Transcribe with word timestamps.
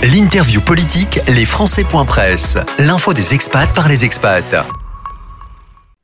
L'interview 0.00 0.60
politique, 0.60 1.18
les 1.26 1.44
Presse. 2.04 2.56
L'info 2.78 3.12
des 3.12 3.34
expats 3.34 3.68
par 3.74 3.88
les 3.88 4.04
expats. 4.04 4.64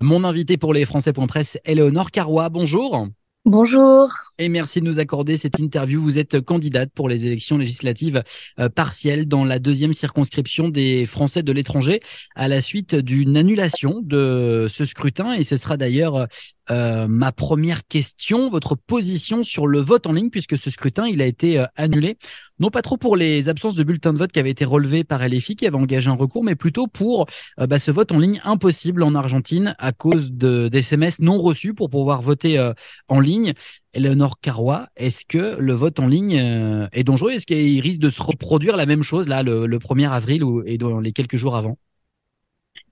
Mon 0.00 0.24
invité 0.24 0.56
pour 0.56 0.74
les 0.74 0.84
Presse, 1.28 1.58
Éléonore 1.64 2.10
Carrois. 2.10 2.48
Bonjour. 2.48 3.06
Bonjour. 3.44 4.08
Et 4.38 4.48
merci 4.48 4.80
de 4.80 4.84
nous 4.84 4.98
accorder 4.98 5.36
cette 5.36 5.60
interview. 5.60 6.02
Vous 6.02 6.18
êtes 6.18 6.40
candidate 6.40 6.90
pour 6.92 7.08
les 7.08 7.26
élections 7.26 7.56
législatives 7.56 8.24
euh, 8.58 8.68
partielles 8.68 9.26
dans 9.26 9.44
la 9.44 9.60
deuxième 9.60 9.92
circonscription 9.92 10.68
des 10.68 11.06
Français 11.06 11.44
de 11.44 11.52
l'étranger 11.52 12.00
à 12.34 12.48
la 12.48 12.60
suite 12.60 12.96
d'une 12.96 13.36
annulation 13.36 14.00
de 14.02 14.66
ce 14.68 14.84
scrutin. 14.84 15.34
Et 15.34 15.44
ce 15.44 15.56
sera 15.56 15.76
d'ailleurs 15.76 16.26
euh, 16.70 17.06
ma 17.08 17.30
première 17.30 17.86
question, 17.86 18.48
votre 18.48 18.74
position 18.74 19.42
sur 19.42 19.66
le 19.66 19.80
vote 19.80 20.06
en 20.06 20.12
ligne, 20.12 20.30
puisque 20.30 20.56
ce 20.56 20.70
scrutin, 20.70 21.06
il 21.06 21.20
a 21.20 21.26
été 21.26 21.58
euh, 21.58 21.66
annulé, 21.76 22.16
non 22.58 22.70
pas 22.70 22.80
trop 22.80 22.96
pour 22.96 23.16
les 23.16 23.50
absences 23.50 23.74
de 23.74 23.84
bulletins 23.84 24.14
de 24.14 24.18
vote 24.18 24.32
qui 24.32 24.38
avaient 24.38 24.50
été 24.50 24.64
relevés 24.64 25.04
par 25.04 25.26
LFI, 25.26 25.56
qui 25.56 25.66
avait 25.66 25.76
engagé 25.76 26.08
un 26.08 26.14
recours, 26.14 26.42
mais 26.42 26.54
plutôt 26.54 26.86
pour 26.86 27.26
euh, 27.60 27.66
bah, 27.66 27.78
ce 27.78 27.90
vote 27.90 28.12
en 28.12 28.18
ligne 28.18 28.40
impossible 28.44 29.02
en 29.02 29.14
Argentine 29.14 29.76
à 29.78 29.92
cause 29.92 30.32
de 30.32 30.68
d'SMS 30.68 31.20
non 31.20 31.36
reçus 31.36 31.74
pour 31.74 31.90
pouvoir 31.90 32.22
voter 32.22 32.72
en 33.08 33.20
ligne. 33.20 33.52
Eleonore 33.94 34.40
Carrois, 34.40 34.86
est-ce 34.96 35.24
que 35.24 35.56
le 35.58 35.72
vote 35.72 36.00
en 36.00 36.06
ligne 36.06 36.88
est 36.92 37.04
dangereux? 37.04 37.32
Est-ce 37.32 37.46
qu'il 37.46 37.80
risque 37.80 38.00
de 38.00 38.10
se 38.10 38.22
reproduire 38.22 38.76
la 38.76 38.86
même 38.86 39.02
chose 39.02 39.28
là 39.28 39.42
le, 39.42 39.66
le 39.66 39.78
1er 39.78 40.10
avril 40.10 40.44
ou, 40.44 40.62
et 40.66 40.78
dans 40.78 41.00
les 41.00 41.12
quelques 41.12 41.36
jours 41.36 41.56
avant? 41.56 41.76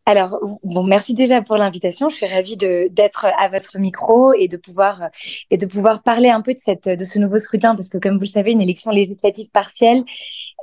Alors, 0.04 0.40
bon, 0.64 0.82
merci 0.82 1.14
déjà 1.14 1.42
pour 1.42 1.56
l'invitation. 1.56 2.08
Je 2.08 2.16
suis 2.16 2.26
ravie 2.26 2.56
d'être 2.56 3.26
à 3.38 3.48
votre 3.48 3.78
micro 3.78 4.32
et 4.32 4.48
de 4.48 4.56
pouvoir 4.56 5.10
et 5.50 5.56
de 5.56 5.64
pouvoir 5.64 6.02
parler 6.02 6.28
un 6.28 6.40
peu 6.40 6.52
de 6.54 6.58
cette 6.58 7.04
ce 7.04 7.18
nouveau 7.20 7.38
scrutin 7.38 7.76
parce 7.76 7.88
que 7.88 7.98
comme 7.98 8.14
vous 8.14 8.22
le 8.22 8.26
savez, 8.26 8.50
une 8.50 8.60
élection 8.60 8.90
législative 8.90 9.48
partielle, 9.50 10.04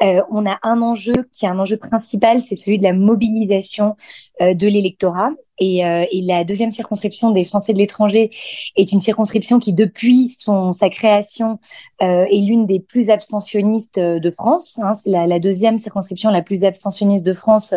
euh, 0.03 0.21
on 0.29 0.45
a 0.45 0.59
un 0.63 0.81
enjeu 0.81 1.13
qui 1.31 1.45
est 1.45 1.47
un 1.47 1.57
enjeu 1.57 1.77
principal, 1.77 2.41
c'est 2.41 2.57
celui 2.57 2.79
de 2.79 2.83
la 2.83 2.91
mobilisation 2.91 3.95
euh, 4.41 4.53
de 4.53 4.67
l'électorat. 4.67 5.31
Et, 5.59 5.85
euh, 5.85 6.05
et, 6.11 6.21
la 6.21 6.43
deuxième 6.43 6.71
circonscription 6.71 7.31
des 7.31 7.45
Français 7.45 7.73
de 7.73 7.79
l'étranger 7.79 8.29
est 8.75 8.91
une 8.91 8.99
circonscription 8.99 9.59
qui, 9.59 9.73
depuis 9.73 10.29
son, 10.29 10.73
sa 10.73 10.89
création, 10.89 11.59
euh, 12.01 12.25
est 12.31 12.41
l'une 12.41 12.65
des 12.65 12.79
plus 12.79 13.09
abstentionnistes 13.09 13.99
de 13.99 14.31
France. 14.31 14.79
Hein. 14.81 14.93
C'est 14.93 15.09
la, 15.09 15.39
deuxième 15.39 15.77
circonscription 15.77 16.29
la 16.29 16.41
plus 16.41 16.63
abstentionniste 16.63 17.25
de 17.25 17.33
France 17.33 17.73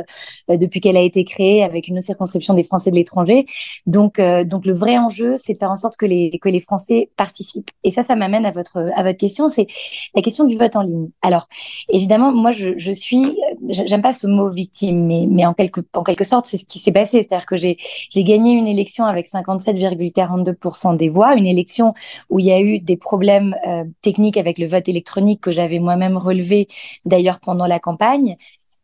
euh, 0.51 0.57
depuis 0.57 0.81
qu'elle 0.81 0.97
a 0.97 1.01
été 1.01 1.25
créée, 1.25 1.65
avec 1.65 1.89
une 1.89 1.99
autre 1.99 2.07
circonscription 2.07 2.55
des 2.55 2.63
Français 2.63 2.91
de 2.91 2.97
l'étranger. 2.97 3.47
Donc, 3.87 4.19
euh, 4.19 4.45
donc 4.45 4.65
le 4.65 4.73
vrai 4.73 4.97
enjeu, 4.97 5.37
c'est 5.37 5.55
de 5.55 5.59
faire 5.59 5.71
en 5.71 5.77
sorte 5.77 5.97
que 5.97 6.07
les 6.07 6.39
que 6.39 6.49
les 6.49 6.61
Français 6.61 7.11
participent. 7.17 7.71
Et 7.83 7.91
ça, 7.91 8.05
ça 8.05 8.15
m'amène 8.15 8.47
à 8.47 8.53
votre 8.53 8.79
à 8.95 9.03
votre 9.03 9.19
question, 9.19 9.49
c'est 9.49 9.67
la 10.15 10.23
question 10.23 10.45
du 10.45 10.57
vote 10.57 10.77
en 10.77 10.83
ligne. 10.83 11.09
Alors, 11.21 11.49
évidemment, 11.89 12.33
moi, 12.33 12.53
je, 12.53 12.71
je 12.77 12.93
suis, 12.93 13.37
j'aime 13.69 14.03
pas 14.03 14.15
ce 14.15 14.27
mot 14.27 14.51
victime, 14.51 15.05
mais 15.07 15.27
mais 15.29 15.47
en 15.47 15.55
quelque 15.55 15.81
en 15.95 16.05
quelque 16.05 16.25
sorte, 16.25 16.47
c'est 16.47 16.59
ce 16.59 16.65
qui 16.65 16.79
s'est 16.79 16.93
passé, 16.93 17.23
c'est-à-dire 17.23 17.47
que 17.47 17.57
j'ai 17.57 17.72
j'ai 17.79 18.25
gagné 18.25 18.53
une 18.53 18.69
élection 18.69 19.05
avec 19.05 19.29
57,42% 19.29 20.97
des 20.97 21.09
voix, 21.09 21.35
une 21.35 21.47
élection 21.47 21.95
où 22.31 22.39
il 22.39 22.47
y 22.47 22.53
a 22.53 22.61
eu 22.61 22.79
des 22.81 22.97
problèmes 22.97 23.57
euh, 23.67 23.85
techniques 24.01 24.37
avec 24.37 24.59
le 24.59 24.67
vote 24.67 24.89
électronique 24.89 25.41
que 25.41 25.53
j'avais 25.53 25.79
moi-même 25.79 26.17
relevé 26.17 26.69
d'ailleurs 27.05 27.41
pendant 27.41 27.67
la 27.67 27.79
campagne. 27.79 28.37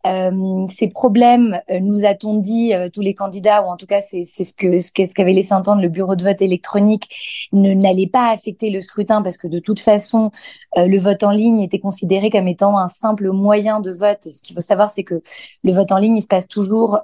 Euh, 0.06 0.64
ces 0.74 0.88
problèmes, 0.88 1.60
euh, 1.70 1.80
nous 1.80 2.06
a-t-on 2.06 2.34
dit 2.34 2.72
tous 2.94 3.00
les 3.00 3.14
candidats, 3.14 3.62
ou 3.62 3.66
en 3.66 3.76
tout 3.76 3.86
cas 3.86 4.00
c'est 4.00 4.24
ce 4.24 4.44
ce 4.44 5.12
qu'avait 5.12 5.32
laissé 5.32 5.52
entendre 5.52 5.82
le 5.82 5.88
bureau 5.88 6.14
de 6.14 6.22
vote 6.22 6.40
électronique, 6.40 7.48
ne 7.52 7.74
n'allait 7.74 8.06
pas 8.06 8.30
affecter 8.30 8.70
le 8.70 8.80
scrutin 8.80 9.22
parce 9.22 9.36
que 9.36 9.48
de 9.48 9.58
toute 9.58 9.80
façon 9.80 10.30
le 10.76 10.98
vote 10.98 11.24
en 11.24 11.30
ligne 11.30 11.60
était 11.60 11.80
considéré 11.80 12.30
comme 12.30 12.48
étant 12.48 12.78
un 12.78 12.88
simple 12.88 13.30
moyen 13.32 13.80
de 13.80 13.90
vote. 13.90 14.28
Ce 14.30 14.42
qu'il 14.42 14.54
faut 14.54 14.62
savoir, 14.62 14.90
c'est 14.90 15.04
que 15.04 15.20
le 15.64 15.72
vote 15.72 15.90
en 15.92 15.98
ligne 15.98 16.16
il 16.16 16.22
se 16.22 16.28
passe 16.28 16.48
toujours 16.48 17.00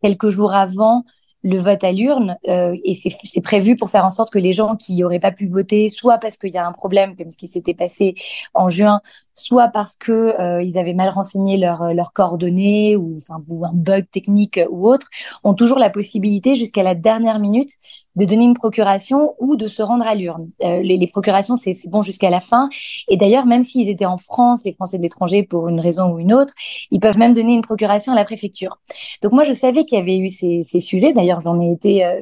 quelques 0.00 0.28
jours 0.28 0.54
avant 0.54 1.04
le 1.42 1.56
vote 1.56 1.84
à 1.84 1.92
l'urne 1.92 2.36
euh, 2.48 2.76
et 2.84 2.98
c'est 3.24 3.40
prévu 3.40 3.76
pour 3.76 3.90
faire 3.90 4.04
en 4.04 4.10
sorte 4.10 4.32
que 4.32 4.38
les 4.38 4.52
gens 4.52 4.76
qui 4.76 4.96
n'auraient 4.96 5.20
pas 5.20 5.32
pu 5.32 5.46
voter, 5.46 5.88
soit 5.88 6.18
parce 6.18 6.36
qu'il 6.36 6.52
y 6.52 6.58
a 6.58 6.66
un 6.66 6.72
problème 6.72 7.16
comme 7.16 7.30
ce 7.30 7.36
qui 7.36 7.46
s'était 7.46 7.74
passé 7.74 8.14
en 8.54 8.68
juin, 8.68 9.00
soit 9.38 9.68
parce 9.68 9.96
que 9.96 10.12
euh, 10.40 10.62
ils 10.62 10.78
avaient 10.78 10.94
mal 10.94 11.08
renseigné 11.08 11.56
leurs 11.56 11.94
leurs 11.94 12.12
coordonnées 12.12 12.96
ou, 12.96 13.16
ou 13.48 13.64
un 13.64 13.72
bug 13.72 14.06
technique 14.10 14.60
ou 14.70 14.88
autre, 14.88 15.06
ont 15.44 15.54
toujours 15.54 15.78
la 15.78 15.90
possibilité 15.90 16.54
jusqu'à 16.54 16.82
la 16.82 16.94
dernière 16.94 17.38
minute 17.38 17.70
de 18.16 18.24
donner 18.24 18.44
une 18.44 18.54
procuration 18.54 19.34
ou 19.38 19.56
de 19.56 19.68
se 19.68 19.82
rendre 19.82 20.06
à 20.06 20.14
l'urne. 20.14 20.48
Euh, 20.64 20.80
les, 20.80 20.96
les, 20.96 21.06
procurations, 21.06 21.56
c'est 21.56 21.74
bon 21.88 22.02
jusqu'à 22.02 22.30
la 22.30 22.40
fin. 22.40 22.68
Et 23.08 23.16
d'ailleurs, 23.16 23.46
même 23.46 23.62
s'ils 23.62 23.88
étaient 23.88 24.06
en 24.06 24.16
France, 24.16 24.62
les 24.64 24.72
Français 24.72 24.96
de 24.96 25.02
l'étranger, 25.02 25.42
pour 25.42 25.68
une 25.68 25.80
raison 25.80 26.12
ou 26.12 26.18
une 26.18 26.32
autre, 26.32 26.54
ils 26.90 27.00
peuvent 27.00 27.18
même 27.18 27.34
donner 27.34 27.52
une 27.52 27.60
procuration 27.60 28.12
à 28.12 28.14
la 28.16 28.24
préfecture. 28.24 28.78
Donc 29.22 29.32
moi, 29.32 29.44
je 29.44 29.52
savais 29.52 29.84
qu'il 29.84 29.98
y 29.98 30.00
avait 30.00 30.16
eu 30.16 30.28
ces, 30.28 30.62
ces 30.64 30.80
sujets. 30.80 31.12
D'ailleurs, 31.12 31.40
j'en 31.42 31.60
ai 31.60 31.70
été, 31.70 32.04
euh, 32.04 32.20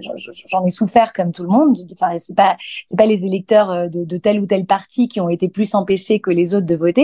j'en 0.51 0.67
ai 0.67 0.71
souffert 0.71 1.13
comme 1.13 1.33
tout 1.33 1.45
le 1.45 1.49
monde. 1.49 1.79
Enfin, 1.93 2.19
c'est 2.19 2.37
pas, 2.37 2.57
pas 2.97 3.07
les 3.07 3.25
électeurs 3.25 3.71
euh, 3.71 3.89
de, 3.89 4.05
de 4.05 4.17
tel 4.17 4.41
ou 4.41 4.47
tel 4.47 4.67
parti 4.67 5.07
qui 5.07 5.21
ont 5.21 5.29
été 5.29 5.49
plus 5.49 5.75
empêchés 5.75 6.19
que 6.19 6.31
les 6.31 6.55
autres 6.55 6.67
de 6.67 6.75
voter. 6.75 7.04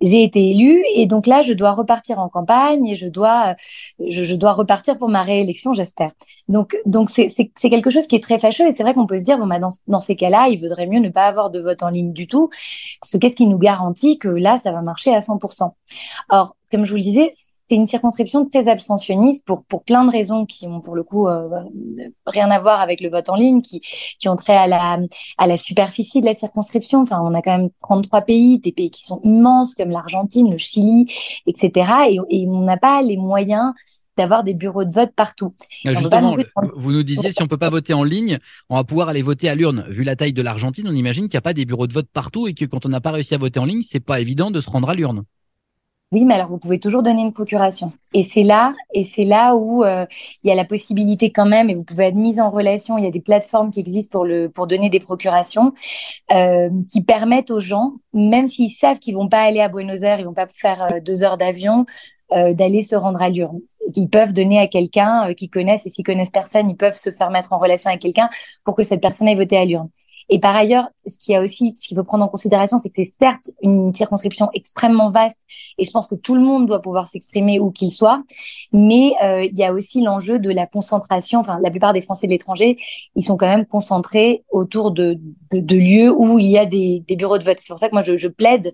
J'ai 0.00 0.22
été 0.22 0.50
élue 0.50 0.82
et 0.94 1.06
donc 1.06 1.26
là, 1.26 1.42
je 1.42 1.52
dois 1.52 1.72
repartir 1.72 2.18
en 2.18 2.28
campagne 2.28 2.86
et 2.86 2.94
je 2.94 3.06
dois, 3.06 3.54
je, 3.98 4.34
dois 4.34 4.52
repartir 4.52 4.98
pour 4.98 5.08
ma 5.08 5.22
réélection, 5.22 5.74
j'espère. 5.74 6.12
Donc, 6.48 6.76
donc 6.86 7.10
c'est 7.10 7.50
quelque 7.70 7.90
chose 7.90 8.06
qui 8.06 8.16
est 8.16 8.22
très 8.22 8.38
fâcheux. 8.38 8.66
Et 8.66 8.72
c'est 8.72 8.82
vrai 8.82 8.94
qu'on 8.94 9.06
peut 9.06 9.18
se 9.18 9.24
dire, 9.24 9.38
bon, 9.38 9.46
bah, 9.46 9.58
dans, 9.58 9.70
dans 9.88 10.00
ces 10.00 10.16
cas-là, 10.16 10.48
il 10.48 10.60
vaudrait 10.60 10.86
mieux 10.86 11.00
ne 11.00 11.10
pas 11.10 11.26
avoir 11.26 11.50
de 11.50 11.60
vote 11.60 11.82
en 11.82 11.90
ligne 11.90 12.12
du 12.12 12.26
tout. 12.26 12.48
Parce 13.00 13.12
que 13.12 13.18
qu'est-ce 13.18 13.36
qui 13.36 13.46
nous 13.46 13.58
garantit 13.58 14.18
que 14.18 14.28
là, 14.28 14.58
ça 14.62 14.72
va 14.72 14.82
marcher 14.82 15.14
à 15.14 15.20
100% 15.20 15.70
Or, 16.30 16.56
comme 16.70 16.84
je 16.84 16.90
vous 16.90 16.96
le 16.96 17.02
disais, 17.02 17.30
c'est 17.70 17.76
une 17.76 17.86
circonscription 17.86 18.48
très 18.48 18.68
abstentionniste 18.68 19.44
pour 19.46 19.64
pour 19.64 19.84
plein 19.84 20.04
de 20.04 20.10
raisons 20.10 20.44
qui 20.44 20.66
ont 20.66 20.80
pour 20.80 20.96
le 20.96 21.04
coup 21.04 21.28
euh, 21.28 21.48
rien 22.26 22.50
à 22.50 22.58
voir 22.58 22.80
avec 22.80 23.00
le 23.00 23.08
vote 23.08 23.28
en 23.28 23.36
ligne, 23.36 23.60
qui 23.62 23.80
qui 24.18 24.28
ont 24.28 24.34
trait 24.34 24.56
à 24.56 24.66
la 24.66 24.98
à 25.38 25.46
la 25.46 25.56
superficie 25.56 26.20
de 26.20 26.26
la 26.26 26.34
circonscription. 26.34 27.02
Enfin, 27.02 27.20
on 27.22 27.32
a 27.32 27.42
quand 27.42 27.56
même 27.56 27.70
33 27.82 28.22
pays, 28.22 28.58
des 28.58 28.72
pays 28.72 28.90
qui 28.90 29.04
sont 29.04 29.20
immenses 29.22 29.76
comme 29.76 29.90
l'Argentine, 29.90 30.50
le 30.50 30.58
Chili, 30.58 31.06
etc. 31.46 31.92
Et, 32.10 32.18
et 32.28 32.48
on 32.48 32.62
n'a 32.62 32.76
pas 32.76 33.02
les 33.02 33.16
moyens 33.16 33.72
d'avoir 34.16 34.42
des 34.42 34.54
bureaux 34.54 34.84
de 34.84 34.92
vote 34.92 35.12
partout. 35.14 35.54
Ah, 35.84 35.94
justement, 35.94 36.36
vous 36.74 36.90
nous 36.90 37.04
disiez 37.04 37.30
si 37.30 37.40
on 37.40 37.46
peut 37.46 37.56
pas 37.56 37.70
voter 37.70 37.94
en 37.94 38.02
ligne, 38.02 38.38
on 38.68 38.74
va 38.74 38.82
pouvoir 38.82 39.08
aller 39.08 39.22
voter 39.22 39.48
à 39.48 39.54
l'urne. 39.54 39.86
Vu 39.88 40.02
la 40.02 40.16
taille 40.16 40.32
de 40.32 40.42
l'Argentine, 40.42 40.88
on 40.88 40.94
imagine 40.94 41.28
qu'il 41.28 41.36
n'y 41.36 41.38
a 41.38 41.42
pas 41.42 41.54
des 41.54 41.66
bureaux 41.66 41.86
de 41.86 41.92
vote 41.92 42.08
partout 42.12 42.48
et 42.48 42.54
que 42.54 42.64
quand 42.64 42.84
on 42.84 42.88
n'a 42.88 43.00
pas 43.00 43.12
réussi 43.12 43.34
à 43.34 43.38
voter 43.38 43.60
en 43.60 43.64
ligne, 43.64 43.82
c'est 43.82 44.00
pas 44.00 44.20
évident 44.20 44.50
de 44.50 44.58
se 44.58 44.68
rendre 44.68 44.90
à 44.90 44.94
l'urne. 44.94 45.22
Oui, 46.12 46.24
mais 46.24 46.34
alors 46.34 46.48
vous 46.48 46.58
pouvez 46.58 46.80
toujours 46.80 47.04
donner 47.04 47.22
une 47.22 47.32
procuration. 47.32 47.92
Et 48.14 48.24
c'est 48.24 48.42
là, 48.42 48.74
et 48.92 49.04
c'est 49.04 49.22
là 49.22 49.54
où 49.54 49.84
euh, 49.84 50.06
il 50.42 50.48
y 50.48 50.50
a 50.52 50.56
la 50.56 50.64
possibilité 50.64 51.30
quand 51.30 51.46
même, 51.46 51.70
et 51.70 51.76
vous 51.76 51.84
pouvez 51.84 52.06
être 52.06 52.16
mise 52.16 52.40
en 52.40 52.50
relation. 52.50 52.98
Il 52.98 53.04
y 53.04 53.06
a 53.06 53.12
des 53.12 53.20
plateformes 53.20 53.70
qui 53.70 53.78
existent 53.78 54.10
pour 54.10 54.24
le 54.24 54.50
pour 54.50 54.66
donner 54.66 54.90
des 54.90 54.98
procurations, 54.98 55.72
euh, 56.32 56.68
qui 56.90 57.04
permettent 57.04 57.52
aux 57.52 57.60
gens, 57.60 57.92
même 58.12 58.48
s'ils 58.48 58.72
savent 58.72 58.98
qu'ils 58.98 59.14
vont 59.14 59.28
pas 59.28 59.42
aller 59.42 59.60
à 59.60 59.68
Buenos 59.68 60.02
Aires, 60.02 60.18
ils 60.18 60.26
vont 60.26 60.34
pas 60.34 60.48
faire 60.48 60.82
euh, 60.82 61.00
deux 61.00 61.22
heures 61.22 61.36
d'avion, 61.36 61.86
euh, 62.32 62.54
d'aller 62.54 62.82
se 62.82 62.94
rendre 62.94 63.20
à 63.20 63.28
l'urne. 63.28 63.60
Ils 63.96 64.08
peuvent 64.08 64.32
donner 64.32 64.60
à 64.60 64.68
quelqu'un 64.68 65.28
euh, 65.28 65.34
qu'ils 65.34 65.50
connaissent 65.50 65.84
et 65.86 65.90
s'ils 65.90 66.04
connaissent 66.04 66.30
personne, 66.30 66.70
ils 66.70 66.76
peuvent 66.76 66.96
se 66.96 67.10
faire 67.10 67.30
mettre 67.30 67.52
en 67.52 67.58
relation 67.58 67.88
avec 67.90 68.02
quelqu'un 68.02 68.30
pour 68.64 68.76
que 68.76 68.84
cette 68.84 69.00
personne 69.00 69.26
ait 69.26 69.34
voté 69.34 69.56
à 69.56 69.64
l'urne. 69.64 69.88
Et 70.28 70.38
par 70.38 70.54
ailleurs, 70.54 70.88
ce 71.06 71.16
qu'il 71.18 71.32
y 71.32 71.36
a 71.36 71.42
aussi, 71.42 71.74
ce 71.80 71.88
qu'il 71.88 71.96
faut 71.96 72.04
prendre 72.04 72.24
en 72.24 72.28
considération, 72.28 72.78
c'est 72.78 72.88
que 72.88 72.94
c'est 72.96 73.12
certes 73.20 73.50
une 73.62 73.94
circonscription 73.94 74.48
extrêmement 74.54 75.08
vaste, 75.08 75.38
et 75.78 75.84
je 75.84 75.90
pense 75.90 76.06
que 76.06 76.14
tout 76.14 76.34
le 76.34 76.42
monde 76.42 76.66
doit 76.66 76.82
pouvoir 76.82 77.06
s'exprimer 77.06 77.58
où 77.58 77.70
qu'il 77.70 77.90
soit, 77.90 78.22
mais 78.72 79.12
euh, 79.22 79.44
il 79.44 79.56
y 79.58 79.64
a 79.64 79.72
aussi 79.72 80.02
l'enjeu 80.02 80.38
de 80.38 80.50
la 80.50 80.66
concentration. 80.66 81.40
Enfin, 81.40 81.58
la 81.62 81.70
plupart 81.70 81.92
des 81.92 82.02
Français 82.02 82.26
de 82.26 82.32
l'étranger, 82.32 82.78
ils 83.16 83.24
sont 83.24 83.36
quand 83.36 83.48
même 83.48 83.66
concentrés 83.66 84.44
autour 84.50 84.90
de, 84.92 85.18
de, 85.52 85.60
de 85.60 85.76
lieux 85.76 86.12
où 86.12 86.38
il 86.38 86.46
y 86.46 86.58
a 86.58 86.66
des, 86.66 87.02
des 87.06 87.16
bureaux 87.16 87.38
de 87.38 87.44
vote. 87.44 87.58
C'est 87.60 87.68
pour 87.68 87.78
ça 87.78 87.88
que 87.88 87.94
moi, 87.94 88.02
je, 88.02 88.16
je 88.16 88.28
plaide 88.28 88.72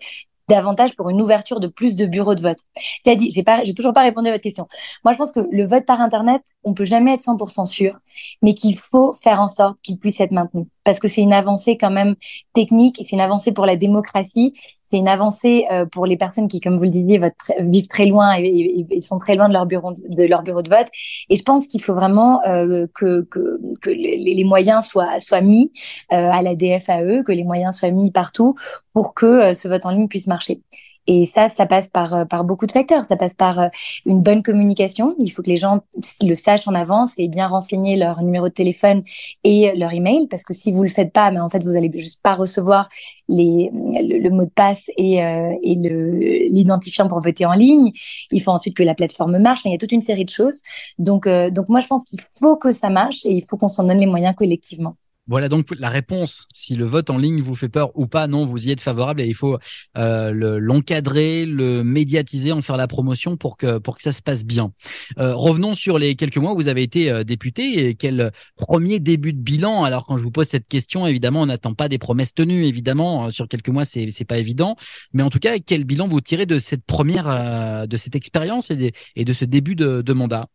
davantage 0.48 0.94
pour 0.94 1.10
une 1.10 1.20
ouverture 1.20 1.60
de 1.60 1.66
plus 1.66 1.96
de 1.96 2.06
bureaux 2.06 2.34
de 2.34 2.42
vote. 2.42 2.58
C'est-à-dire, 3.02 3.30
j'ai 3.34 3.42
pas, 3.42 3.64
j'ai 3.64 3.74
toujours 3.74 3.92
pas 3.92 4.02
répondu 4.02 4.28
à 4.28 4.32
votre 4.32 4.42
question. 4.42 4.68
Moi, 5.04 5.12
je 5.12 5.18
pense 5.18 5.32
que 5.32 5.40
le 5.50 5.66
vote 5.66 5.86
par 5.86 6.00
Internet, 6.00 6.42
on 6.64 6.74
peut 6.74 6.84
jamais 6.84 7.14
être 7.14 7.24
100% 7.24 7.66
sûr, 7.66 7.98
mais 8.42 8.54
qu'il 8.54 8.78
faut 8.78 9.12
faire 9.12 9.40
en 9.40 9.48
sorte 9.48 9.78
qu'il 9.82 9.98
puisse 9.98 10.20
être 10.20 10.32
maintenu. 10.32 10.66
Parce 10.86 10.98
que 10.98 11.08
c'est 11.08 11.20
une 11.20 11.34
avancée 11.34 11.76
quand 11.76 11.90
même 11.90 12.14
technique 12.54 12.86
c'est 12.94 13.12
une 13.12 13.20
avancée 13.20 13.52
pour 13.52 13.66
la 13.66 13.76
démocratie. 13.76 14.54
C'est 14.88 14.98
une 14.98 15.08
avancée 15.08 15.66
euh, 15.72 15.84
pour 15.84 16.06
les 16.06 16.16
personnes 16.16 16.46
qui, 16.46 16.60
comme 16.60 16.76
vous 16.76 16.84
le 16.84 16.90
disiez, 16.90 17.20
vivent 17.58 17.88
très 17.88 18.06
loin 18.06 18.36
et, 18.38 18.86
sont 19.00 19.18
très 19.18 19.34
loin 19.34 19.48
de 19.48 19.52
leur 19.52 19.66
bureau 19.66 19.92
de 19.92 20.70
vote. 20.70 20.86
Et 21.28 21.36
je 21.36 21.42
pense 21.42 21.66
qu'il 21.66 21.82
faut 21.82 21.94
vraiment 21.94 22.40
euh, 22.46 22.86
que, 22.94 23.22
que, 23.22 23.60
que 23.80 23.90
les, 23.90 24.44
moyens 24.44 24.86
soient 24.86 25.18
soient 25.18 25.40
mis 25.40 25.72
euh, 26.12 26.30
à 26.30 26.42
la 26.42 26.54
DFAE, 26.54 27.24
que 27.24 27.32
les 27.32 27.44
moyens 27.44 27.76
soient 27.76 27.90
mis 27.90 28.12
partout 28.12 28.54
pour 28.92 29.12
que 29.12 29.54
ce 29.54 29.66
vote 29.66 29.84
en 29.86 29.90
ligne 29.90 30.08
puisse 30.08 30.28
marcher. 30.28 30.60
Et 31.06 31.26
ça, 31.26 31.48
ça 31.48 31.66
passe 31.66 31.88
par, 31.88 32.26
par 32.28 32.44
beaucoup 32.44 32.66
de 32.66 32.72
facteurs. 32.72 33.04
Ça 33.04 33.16
passe 33.16 33.34
par 33.34 33.70
une 34.04 34.20
bonne 34.22 34.42
communication. 34.42 35.14
Il 35.18 35.30
faut 35.30 35.42
que 35.42 35.50
les 35.50 35.56
gens 35.56 35.80
le 36.22 36.34
sachent 36.34 36.68
en 36.68 36.74
avance 36.74 37.10
et 37.16 37.28
bien 37.28 37.46
renseigner 37.46 37.96
leur 37.96 38.22
numéro 38.22 38.48
de 38.48 38.54
téléphone 38.54 39.02
et 39.44 39.72
leur 39.76 39.92
email, 39.92 40.26
parce 40.28 40.42
que 40.42 40.52
si 40.52 40.72
vous 40.72 40.82
le 40.82 40.88
faites 40.88 41.12
pas, 41.12 41.30
mais 41.30 41.40
en 41.40 41.48
fait, 41.48 41.62
vous 41.62 41.76
allez 41.76 41.90
juste 41.94 42.22
pas 42.22 42.34
recevoir 42.34 42.88
les, 43.28 43.70
le, 43.72 44.30
mot 44.30 44.44
de 44.44 44.50
passe 44.50 44.90
et, 44.96 45.24
euh, 45.24 45.54
et 45.62 45.74
l'identifiant 45.74 47.08
pour 47.08 47.20
voter 47.20 47.46
en 47.46 47.52
ligne. 47.52 47.92
Il 48.30 48.42
faut 48.42 48.50
ensuite 48.50 48.76
que 48.76 48.82
la 48.82 48.94
plateforme 48.94 49.38
marche. 49.38 49.62
il 49.64 49.72
y 49.72 49.74
a 49.74 49.78
toute 49.78 49.92
une 49.92 50.02
série 50.02 50.24
de 50.24 50.30
choses. 50.30 50.60
Donc, 50.98 51.26
euh, 51.26 51.50
donc 51.50 51.68
moi, 51.68 51.80
je 51.80 51.86
pense 51.86 52.04
qu'il 52.04 52.20
faut 52.38 52.56
que 52.56 52.72
ça 52.72 52.90
marche 52.90 53.24
et 53.24 53.32
il 53.32 53.44
faut 53.44 53.56
qu'on 53.56 53.68
s'en 53.68 53.84
donne 53.84 53.98
les 53.98 54.06
moyens 54.06 54.34
collectivement. 54.36 54.96
Voilà 55.28 55.48
donc 55.48 55.68
la 55.76 55.90
réponse. 55.90 56.46
Si 56.54 56.76
le 56.76 56.84
vote 56.84 57.10
en 57.10 57.18
ligne 57.18 57.40
vous 57.40 57.56
fait 57.56 57.68
peur 57.68 57.90
ou 57.96 58.06
pas, 58.06 58.28
non, 58.28 58.46
vous 58.46 58.68
y 58.68 58.70
êtes 58.70 58.80
favorable 58.80 59.20
et 59.20 59.26
il 59.26 59.34
faut 59.34 59.58
euh, 59.98 60.58
l'encadrer, 60.60 61.46
le, 61.46 61.82
médiatiser, 61.82 62.52
en 62.52 62.62
faire 62.62 62.76
la 62.76 62.86
promotion 62.86 63.36
pour 63.36 63.56
que 63.56 63.78
pour 63.78 63.96
que 63.96 64.04
ça 64.04 64.12
se 64.12 64.22
passe 64.22 64.44
bien. 64.44 64.72
Euh, 65.18 65.34
revenons 65.34 65.74
sur 65.74 65.98
les 65.98 66.14
quelques 66.14 66.36
mois 66.36 66.52
où 66.52 66.56
vous 66.56 66.68
avez 66.68 66.84
été 66.84 67.10
euh, 67.10 67.24
député. 67.24 67.88
Et 67.88 67.94
quel 67.96 68.30
premier 68.56 69.00
début 69.00 69.32
de 69.32 69.40
bilan? 69.40 69.82
Alors 69.82 70.06
quand 70.06 70.16
je 70.16 70.22
vous 70.22 70.30
pose 70.30 70.46
cette 70.46 70.68
question, 70.68 71.08
évidemment, 71.08 71.42
on 71.42 71.46
n'attend 71.46 71.74
pas 71.74 71.88
des 71.88 71.98
promesses 71.98 72.32
tenues. 72.32 72.64
Évidemment, 72.64 73.30
sur 73.30 73.48
quelques 73.48 73.68
mois, 73.70 73.84
c'est 73.84 74.10
c'est 74.12 74.24
pas 74.24 74.38
évident. 74.38 74.76
Mais 75.12 75.24
en 75.24 75.30
tout 75.30 75.40
cas, 75.40 75.58
quel 75.58 75.84
bilan 75.84 76.06
vous 76.06 76.20
tirez 76.20 76.46
de 76.46 76.60
cette 76.60 76.84
première 76.84 77.88
de 77.88 77.96
cette 77.96 78.14
expérience 78.14 78.70
et, 78.70 78.92
et 79.16 79.24
de 79.24 79.32
ce 79.32 79.44
début 79.44 79.74
de 79.74 80.12
mandat? 80.12 80.48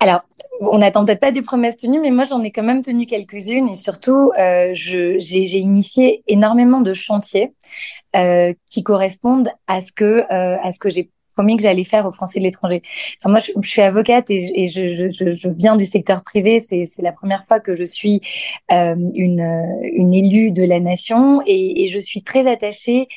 Alors, 0.00 0.22
on 0.60 0.78
n'attend 0.78 1.04
peut-être 1.04 1.20
pas 1.20 1.32
des 1.32 1.42
promesses 1.42 1.76
tenues, 1.76 2.00
mais 2.00 2.10
moi 2.10 2.24
j'en 2.24 2.42
ai 2.42 2.50
quand 2.50 2.62
même 2.62 2.82
tenu 2.82 3.06
quelques-unes 3.06 3.68
et 3.68 3.74
surtout, 3.74 4.32
euh, 4.38 4.70
j'ai 4.74 5.58
initié 5.58 6.22
énormément 6.26 6.80
de 6.80 6.92
chantiers 6.92 7.52
euh, 8.16 8.52
qui 8.70 8.82
correspondent 8.82 9.48
à 9.66 9.80
ce 9.80 9.92
que 9.92 10.04
euh, 10.04 10.58
à 10.62 10.72
ce 10.72 10.78
que 10.78 10.90
j'ai 10.90 11.10
promis 11.34 11.56
que 11.56 11.62
j'allais 11.62 11.84
faire 11.84 12.06
aux 12.06 12.12
Français 12.12 12.38
de 12.38 12.44
l'étranger. 12.44 12.82
Enfin, 13.18 13.30
moi, 13.30 13.40
je, 13.40 13.52
suis 13.68 13.80
avocate 13.80 14.30
et, 14.30 14.66
je, 14.66 14.94
je, 14.94 15.32
je, 15.32 15.48
viens 15.48 15.76
du 15.76 15.84
secteur 15.84 16.22
privé. 16.22 16.60
C'est 16.60 16.90
la 16.98 17.12
première 17.12 17.46
fois 17.46 17.58
que 17.58 17.74
je 17.74 17.84
suis 17.84 18.20
euh, 18.70 18.94
une, 19.14 19.40
une 19.82 20.14
élue 20.14 20.50
de 20.50 20.62
la 20.62 20.80
nation 20.80 21.40
et, 21.46 21.84
et 21.84 21.88
je 21.88 21.98
suis 21.98 22.22
très 22.22 22.46
attachée 22.46 23.08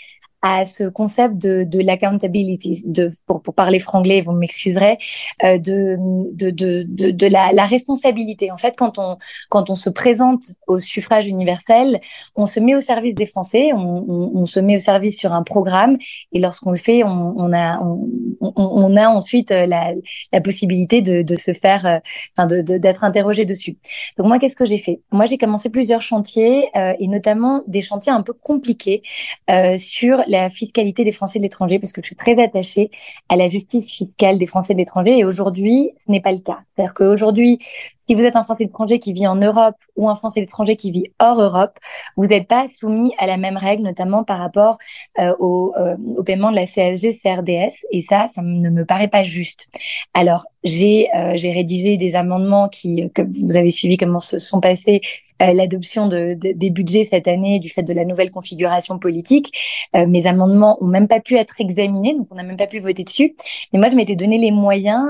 à 0.48 0.64
ce 0.68 0.84
concept 0.84 1.40
de, 1.40 1.64
de 1.64 1.80
l'accountability, 1.80 2.84
de, 2.86 3.12
pour, 3.26 3.42
pour 3.42 3.56
parler 3.56 3.80
franglais, 3.80 4.22
vous 4.22 4.32
m'excuserez, 4.32 5.00
euh, 5.44 5.58
de, 5.58 5.98
de, 6.34 6.52
de, 6.52 7.10
de, 7.10 7.28
la, 7.28 7.52
la, 7.52 7.66
responsabilité. 7.66 8.52
En 8.52 8.58
fait, 8.58 8.76
quand 8.78 9.00
on, 9.00 9.18
quand 9.50 9.72
on 9.72 9.76
se 9.76 9.90
présente 9.90 10.44
au 10.68 10.78
suffrage 10.78 11.26
universel, 11.26 12.00
on 12.36 12.46
se 12.46 12.60
met 12.60 12.76
au 12.76 12.80
service 12.80 13.16
des 13.16 13.26
Français, 13.26 13.72
on, 13.74 14.06
on, 14.36 14.46
se 14.46 14.60
met 14.60 14.76
au 14.76 14.80
service 14.80 15.18
sur 15.18 15.34
un 15.34 15.42
programme, 15.42 15.98
et 16.32 16.40
lorsqu'on 16.40 16.70
le 16.70 16.78
fait, 16.78 17.04
on, 17.04 17.34
on 17.36 17.52
a, 17.52 17.80
on, 17.80 18.08
on, 18.40 18.96
a 18.96 19.08
ensuite 19.08 19.50
euh, 19.50 19.66
la, 19.66 19.94
la 20.32 20.42
possibilité 20.42 21.02
de, 21.02 21.24
de 21.24 21.36
se 21.36 21.54
faire, 21.54 21.88
euh, 21.88 21.98
enfin, 22.38 22.46
de, 22.46 22.62
d'être 22.62 23.04
interrogé 23.04 23.46
dessus. 23.46 23.78
Donc 24.16 24.28
moi, 24.28 24.38
qu'est-ce 24.38 24.56
que 24.56 24.66
j'ai 24.66 24.78
fait? 24.78 25.02
Moi, 25.12 25.26
j'ai 25.26 25.40
commencé 25.40 25.72
plusieurs 25.72 26.02
chantiers, 26.02 26.70
euh, 26.76 26.94
et 27.00 27.08
notamment 27.08 27.64
des 27.66 27.82
chantiers 27.82 28.12
un 28.12 28.22
peu 28.22 28.34
compliqués 28.34 29.02
euh, 29.50 29.78
sur 29.78 30.24
fiscalité 30.50 31.04
des 31.04 31.12
Français 31.12 31.40
de 31.40 31.44
l'étranger 31.44 31.80
parce 31.80 31.92
que 31.92 32.02
je 32.02 32.08
suis 32.08 32.16
très 32.16 32.42
attachée 32.42 32.92
à 33.30 33.36
la 33.36 33.50
justice 33.50 33.92
fiscale 33.92 34.38
des 34.38 34.48
Français 34.48 34.74
de 34.74 34.80
l'étranger 34.80 35.18
et 35.18 35.26
aujourd'hui, 35.26 35.92
ce 36.06 36.12
n'est 36.12 36.22
pas 36.22 36.32
le 36.32 36.40
cas. 36.40 36.60
C'est-à-dire 36.76 36.94
qu'aujourd'hui, 36.94 37.60
si 38.08 38.16
vous 38.16 38.22
êtes 38.22 38.36
un 38.36 38.44
Français 38.44 38.66
étranger 38.66 39.00
qui 39.00 39.14
vit 39.14 39.28
en 39.28 39.36
Europe 39.36 39.76
ou 39.96 40.10
un 40.10 40.16
Français 40.16 40.42
étranger 40.42 40.76
qui 40.76 40.92
vit 40.92 41.06
hors 41.20 41.42
Europe, 41.42 41.78
vous 42.18 42.26
n'êtes 42.26 42.48
pas 42.48 42.68
soumis 42.68 43.14
à 43.18 43.28
la 43.28 43.38
même 43.38 43.58
règle, 43.58 43.84
notamment 43.84 44.24
par 44.24 44.40
rapport 44.40 44.78
euh, 45.20 45.36
au, 45.40 45.74
euh, 45.78 45.96
au, 46.18 46.24
paiement 46.24 46.52
de 46.52 46.56
la 46.56 46.66
CSG, 46.66 47.18
CRDS. 47.22 47.86
Et 47.92 48.02
ça, 48.02 48.28
ça 48.28 48.42
ne 48.42 48.70
me 48.70 48.86
paraît 48.86 49.08
pas 49.08 49.24
juste. 49.24 49.70
Alors, 50.14 50.46
j'ai 50.66 51.10
euh, 51.16 51.34
rédigé 51.34 51.96
des 51.98 52.16
amendements 52.16 52.68
qui, 52.68 53.10
que 53.14 53.22
vous 53.22 53.56
avez 53.56 53.70
suivi 53.70 53.98
comment 53.98 54.20
se 54.20 54.40
sont 54.40 54.60
passés 54.60 55.00
euh, 55.42 55.54
l'adoption 55.54 56.08
de, 56.08 56.34
des 56.34 56.70
budgets 56.72 57.04
cette 57.04 57.28
année 57.28 57.60
du 57.60 57.70
fait 57.70 57.84
de 57.84 57.94
la 57.94 58.04
nouvelle 58.04 58.32
configuration 58.32 58.98
politique. 58.98 59.52
Euh, 59.96 60.08
mes 60.08 60.26
amendements 60.26 60.82
ont 60.84 60.88
même 60.88 61.08
pas 61.08 61.20
pu 61.20 61.36
être 61.36 61.62
examinés, 61.62 62.16
donc 62.16 62.28
on 62.32 62.36
n'a 62.36 62.44
même 62.44 62.58
pas 62.58 62.68
pu 62.68 62.80
voter 62.80 63.04
dessus. 63.04 63.36
Mais 63.72 63.80
moi, 63.80 63.92
je 63.92 63.96
m'étais 63.96 64.16
donné 64.16 64.38
les 64.38 64.52
moyens 64.52 65.06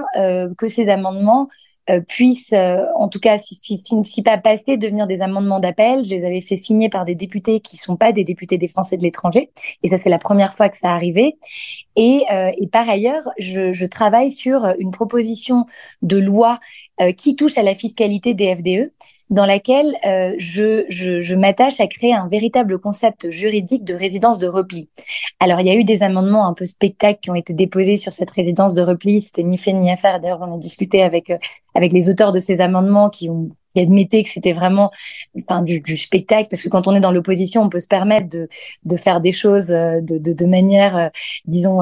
que 0.57 0.68
ces 0.68 0.88
amendements 0.89 1.48
euh, 1.90 2.02
puissent, 2.02 2.54
euh, 2.54 2.84
en 2.96 3.08
tout 3.10 3.20
cas, 3.20 3.38
si, 3.38 3.56
si, 3.62 3.78
si, 3.78 3.96
si, 4.04 4.24
pas 4.24 4.38
passer, 4.38 4.78
devenir 4.78 5.06
des 5.06 5.22
amendements 5.22 5.60
d'appel. 5.60 6.04
Je 6.04 6.10
les 6.10 6.26
avais 6.26 6.42
fait 6.42 6.58
signer 6.58 6.90
par 6.90 7.06
des 7.06 7.14
députés 7.14 7.60
qui 7.60 7.78
sont 7.78 7.96
pas 7.96 8.12
des 8.12 8.24
députés 8.24 8.58
des 8.58 8.68
Français 8.68 8.98
de 8.98 9.04
l'étranger. 9.04 9.52
Et 9.84 9.90
ça, 9.90 9.98
c'est 10.00 10.10
la 10.10 10.18
première 10.18 10.56
fois 10.56 10.70
que 10.70 10.78
ça 10.78 10.92
arrivait. 10.92 11.38
Et, 11.96 12.24
euh, 12.32 12.52
et 12.58 12.68
par 12.68 12.90
ailleurs, 12.90 13.24
je, 13.38 13.72
je, 13.72 13.86
travaille 13.86 14.32
sur 14.32 14.66
une 14.80 14.92
proposition 14.92 15.66
de 16.02 16.18
loi 16.18 16.60
qui 17.18 17.36
touche 17.36 17.58
à 17.58 17.64
la 17.64 17.76
fiscalité 17.76 18.34
des 18.34 18.56
FDE 18.56 18.92
dans 19.30 19.45
laquelle 19.45 19.94
euh, 20.06 20.33
je, 20.38 20.86
je, 20.89 21.19
je 21.19 21.36
m'attache 21.36 21.80
à 21.80 21.88
créer 21.88 22.13
un 22.13 22.27
véritable 22.27 22.80
concept 22.80 23.30
juridique 23.31 23.83
de 23.83 23.94
résidence 23.94 24.38
de 24.38 24.48
repli. 24.48 24.89
Alors, 25.39 25.60
il 25.62 25.68
y 25.68 25.69
a 25.69 25.75
eu 25.75 25.83
des 25.83 26.04
amendements 26.04 26.48
un 26.48 26.54
peu 26.54 26.66
spectacles 26.66 27.19
qui 27.22 27.31
ont 27.31 27.36
été 27.36 27.54
déposés 27.54 27.98
sur 27.98 28.13
cette 28.13 28.30
résidence 28.30 28.75
de 28.75 28.81
repli. 28.81 29.22
C'était 29.22 29.44
ni 29.44 29.57
fait 29.57 29.74
ni 29.74 29.92
à 29.92 29.98
faire. 29.98 30.19
D'ailleurs, 30.19 30.42
on 30.42 30.56
a 30.56 30.57
discuté 30.60 31.01
avec 31.01 31.30
euh, 31.30 31.38
avec 31.74 31.92
les 31.92 32.10
auteurs 32.10 32.31
de 32.31 32.39
ces 32.39 32.60
amendements 32.60 33.10
qui 33.10 33.30
ont 33.30 33.50
qui 33.75 33.81
admettaient 33.81 34.24
que 34.24 34.30
c'était 34.30 34.54
vraiment 34.54 34.89
enfin, 35.38 35.62
du, 35.62 35.81
du, 35.81 35.98
spectacle, 35.98 36.48
parce 36.50 36.62
que 36.62 36.69
quand 36.69 36.88
on 36.88 36.95
est 36.95 37.01
dans 37.01 37.12
l'opposition, 37.12 37.62
on 37.62 37.68
peut 37.68 37.81
se 37.81 37.88
permettre 37.88 38.30
de, 38.30 38.48
de 38.86 38.95
faire 38.95 39.19
des 39.19 39.33
choses 39.33 39.72
euh, 39.72 40.00
de, 40.00 40.18
de, 40.18 40.31
de 40.31 40.45
manière, 40.45 40.95
euh, 40.95 41.10
disons, 41.44 41.81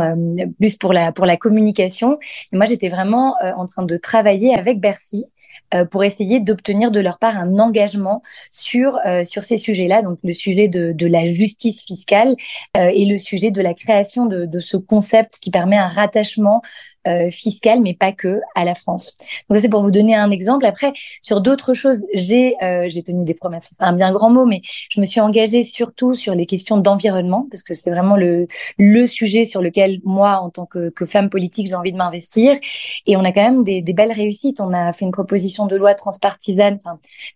plus 0.58 0.76
pour 0.76 0.92
la, 0.92 1.12
pour 1.12 1.28
la 1.28 1.38
communication. 1.38 2.18
Et 2.52 2.58
moi, 2.58 2.66
j'étais 2.66 2.90
vraiment 2.90 3.36
en 3.42 3.68
train 3.68 3.84
de 3.84 3.96
travailler 3.98 4.56
avec 4.56 4.80
Bercy 4.80 5.26
euh, 5.74 5.86
pour 5.86 6.04
essayer 6.04 6.40
d'obtenir 6.40 6.92
de 6.92 7.00
leur 7.00 7.20
part 7.20 7.38
un 7.38 7.60
engagement 7.60 8.22
sur 8.52 8.98
euh, 9.06 9.24
sur 9.24 9.44
ces 9.44 9.58
sujets-là, 9.58 10.02
donc 10.02 10.20
le 10.24 10.34
sujet 10.34 10.68
de, 10.68 10.92
de 10.92 11.08
la 11.08 11.26
justice 11.26 11.82
fiscale 11.84 12.36
euh, 12.78 12.92
et 12.94 13.06
le 13.06 13.18
sujet 13.18 13.52
de 13.52 13.62
la 13.62 13.74
création 13.74 14.26
de, 14.26 14.46
de 14.46 14.60
ce 14.60 14.78
concept 14.78 15.38
qui 15.42 15.52
permet 15.52 15.78
un 15.78 15.88
rattachement 15.88 16.62
euh, 17.08 17.30
fiscale, 17.30 17.82
mais 17.82 17.94
pas 17.94 18.12
que, 18.12 18.40
à 18.56 18.66
la 18.66 18.76
France. 18.76 19.18
Donc 19.50 19.60
c'est 19.60 19.70
pour 19.70 19.82
vous 19.82 19.92
donner 19.92 20.16
un 20.16 20.32
exemple. 20.32 20.66
Après, 20.66 20.94
sur 21.22 21.42
d'autres 21.42 21.74
choses, 21.74 22.02
j'ai 22.14 22.56
euh, 22.64 22.86
j'ai 22.88 23.04
tenu 23.04 23.24
des 23.26 23.34
promesses. 23.34 23.74
Un 23.80 23.94
bien 23.94 24.12
grand 24.12 24.30
mot, 24.30 24.46
mais 24.46 24.62
je 24.90 25.00
me 25.00 25.06
suis 25.06 25.20
engagée 25.20 25.64
surtout 25.64 26.14
sur 26.14 26.36
les 26.36 26.46
questions 26.46 26.78
d'environnement, 26.78 27.48
parce 27.52 27.64
que 27.64 27.74
c'est 27.74 27.92
vraiment 27.92 28.16
le 28.16 28.48
le 28.78 29.06
sujet 29.08 29.46
sur 29.46 29.62
lequel 29.62 30.00
moi, 30.04 30.40
en 30.40 30.50
tant 30.50 30.66
que, 30.66 30.90
que 30.90 31.06
femme 31.06 31.30
politique, 31.30 31.68
j'ai 31.68 31.76
envie 31.76 31.92
de 31.92 31.98
m'investir. 31.98 32.58
Et 33.06 33.18
on 33.18 33.24
a 33.24 33.32
quand 33.32 33.44
même 33.44 33.64
des, 33.64 33.82
des, 33.82 33.94
belles 33.94 34.12
réussites. 34.12 34.60
On 34.60 34.74
a 34.74 34.94
fait 34.94 35.06
une 35.06 35.12
proposition 35.12 35.66
de 35.68 35.76
loi 35.76 35.94
transpartisane 35.96 36.80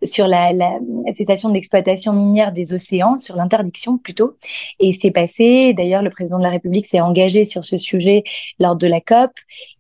sur 0.04 0.28
la, 0.28 0.54
la 0.54 0.72
cessation 1.16 1.50
de 1.50 1.54
l'exploitation 1.54 2.14
minière 2.14 2.52
des 2.52 2.74
océans, 2.74 3.20
sur 3.20 3.36
l'interdiction 3.36 3.98
plutôt. 3.98 4.38
Et 4.80 4.94
c'est 4.94 5.12
passé. 5.12 5.74
D'ailleurs, 5.74 6.02
le 6.02 6.10
président 6.10 6.38
de 6.38 6.44
la 6.44 6.50
République 6.50 6.86
s'est 6.86 7.02
engagé 7.02 7.44
sur 7.46 7.64
ce 7.64 7.78
sujet 7.78 8.24
lors 8.60 8.76
de 8.76 8.88
la 8.88 9.02
COP. 9.02 9.32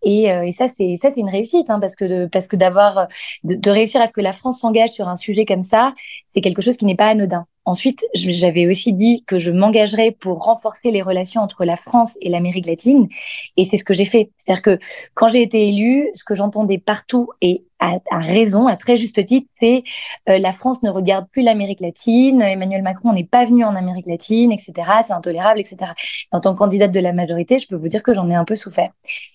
Et, 0.03 0.31
euh, 0.31 0.43
et 0.43 0.53
ça, 0.53 0.67
c'est 0.67 0.98
ça, 1.01 1.12
c'est 1.12 1.19
une 1.19 1.29
réussite, 1.29 1.69
hein, 1.69 1.79
parce 1.79 1.96
que 1.96 2.27
parce 2.27 2.48
que 2.48 2.55
d'avoir 2.55 3.07
de, 3.43 3.69
réussir 3.69 4.01
à 4.01 4.07
ce 4.07 4.13
que 4.13 4.22
la 4.22 4.34
France 4.34 4.62
s'engage 4.62 4.91
sur 4.91 5.07
un 5.07 5.15
sujet 5.15 5.46
comme 5.46 5.63
ça, 5.63 5.93
c'est 6.34 6.41
quelque 6.41 6.62
chose 6.62 6.77
qui 6.77 6.86
n'est 6.86 6.96
pas 6.96 7.07
anodin. 7.07 7.46
Ensuite, 7.67 8.05
j'avais 8.13 8.65
aussi 8.65 8.93
dit 8.93 9.25
que 9.27 9.38
je 9.38 9.51
m'engagerais 9.51 10.12
pour 10.12 10.46
renforcer 10.46 10.89
les 10.89 11.01
relations 11.01 11.41
entre 11.41 11.65
la 11.65 11.75
France 11.75 12.13
et 12.22 12.29
l'Amérique 12.29 12.65
latine, 12.65 13.10
et 13.57 13.65
c'est 13.65 13.77
ce 13.77 13.84
que 13.84 13.93
j'ai 13.93 14.05
fait. 14.05 14.31
C'est-à-dire 14.38 14.62
que 14.62 14.79
quand 15.15 15.29
j'ai 15.29 15.41
été 15.41 15.67
élue, 15.67 16.07
ce 16.13 16.24
que 16.24 16.34
j'entendais 16.34 16.77
partout 16.77 17.29
et 17.41 17.65
à, 17.79 18.00
à, 18.10 18.19
raison, 18.19 18.67
à 18.67 18.77
très 18.77 18.96
juste 18.96 19.24
titre, 19.25 19.48
c'est 19.60 19.84
euh, 20.29 20.38
la 20.39 20.53
France 20.53 20.81
ne 20.81 20.89
regarde 20.89 21.27
plus 21.29 21.41
l'Amérique 21.41 21.81
latine, 21.81 22.41
Emmanuel 22.41 22.84
Macron 22.84 23.12
n'est 23.12 23.25
pas 23.25 23.43
venu 23.43 23.65
en 23.65 23.75
Amérique 23.75 24.07
latine, 24.07 24.53
etc. 24.53 24.74
C'est 25.05 25.13
intolérable, 25.13 25.60
etc. 25.60 25.91
En 26.31 26.39
tant 26.39 26.53
que 26.53 26.60
candidate 26.60 26.93
de 26.93 27.01
la 27.01 27.12
majorité, 27.12 27.60
je 27.60 27.67
peux 27.67 27.75
vous 27.75 27.89
dire 27.89 28.01
que 28.01 28.13
j'en 28.13 28.29
ai 28.29 28.36
un 28.36 28.46
peu 28.46 28.55
souffert. 28.55 28.91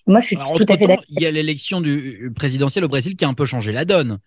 Moi, 0.07 0.21
je 0.21 0.27
suis 0.27 0.35
tout 0.35 0.65
à 0.67 0.75
fait 0.75 0.87
d'accord. 0.87 1.05
Il 1.09 1.21
y 1.21 1.27
a 1.27 1.31
l'élection 1.31 1.81
du 1.81 2.31
présidentiel 2.35 2.83
au 2.83 2.89
Brésil 2.89 3.15
qui 3.15 3.25
a 3.25 3.27
un 3.27 3.35
peu 3.35 3.45
changé 3.45 3.71
la 3.71 3.85
donne. 3.85 4.17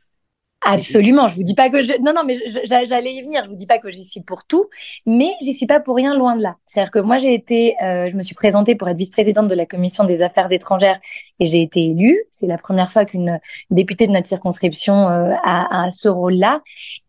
Absolument. 0.68 1.28
Je 1.28 1.36
vous 1.36 1.42
dis 1.44 1.54
pas 1.54 1.70
que 1.70 1.82
je, 1.82 1.92
non, 2.02 2.12
non, 2.12 2.22
mais 2.24 2.36
j'allais 2.64 3.14
y 3.14 3.22
venir. 3.22 3.44
Je 3.44 3.50
vous 3.50 3.56
dis 3.56 3.66
pas 3.66 3.78
que 3.78 3.88
j'y 3.88 4.04
suis 4.04 4.20
pour 4.20 4.44
tout, 4.44 4.68
mais 5.06 5.30
j'y 5.40 5.54
suis 5.54 5.66
pas 5.66 5.78
pour 5.78 5.94
rien 5.94 6.14
loin 6.14 6.36
de 6.36 6.42
là. 6.42 6.56
C'est-à-dire 6.66 6.90
que 6.90 6.98
moi, 6.98 7.18
j'ai 7.18 7.34
été, 7.34 7.76
euh, 7.82 8.08
je 8.08 8.16
me 8.16 8.22
suis 8.22 8.34
présentée 8.34 8.74
pour 8.74 8.88
être 8.88 8.96
vice-présidente 8.96 9.48
de 9.48 9.54
la 9.54 9.66
commission 9.66 10.04
des 10.04 10.22
affaires 10.22 10.50
étrangères 10.50 11.00
et 11.38 11.46
j'ai 11.46 11.62
été 11.62 11.84
élue. 11.84 12.18
C'est 12.30 12.46
la 12.46 12.58
première 12.58 12.90
fois 12.90 13.04
qu'une 13.04 13.38
députée 13.70 14.06
de 14.06 14.12
notre 14.12 14.26
circonscription 14.26 15.08
euh, 15.08 15.34
a, 15.44 15.84
a, 15.84 15.90
ce 15.90 16.08
rôle-là. 16.08 16.62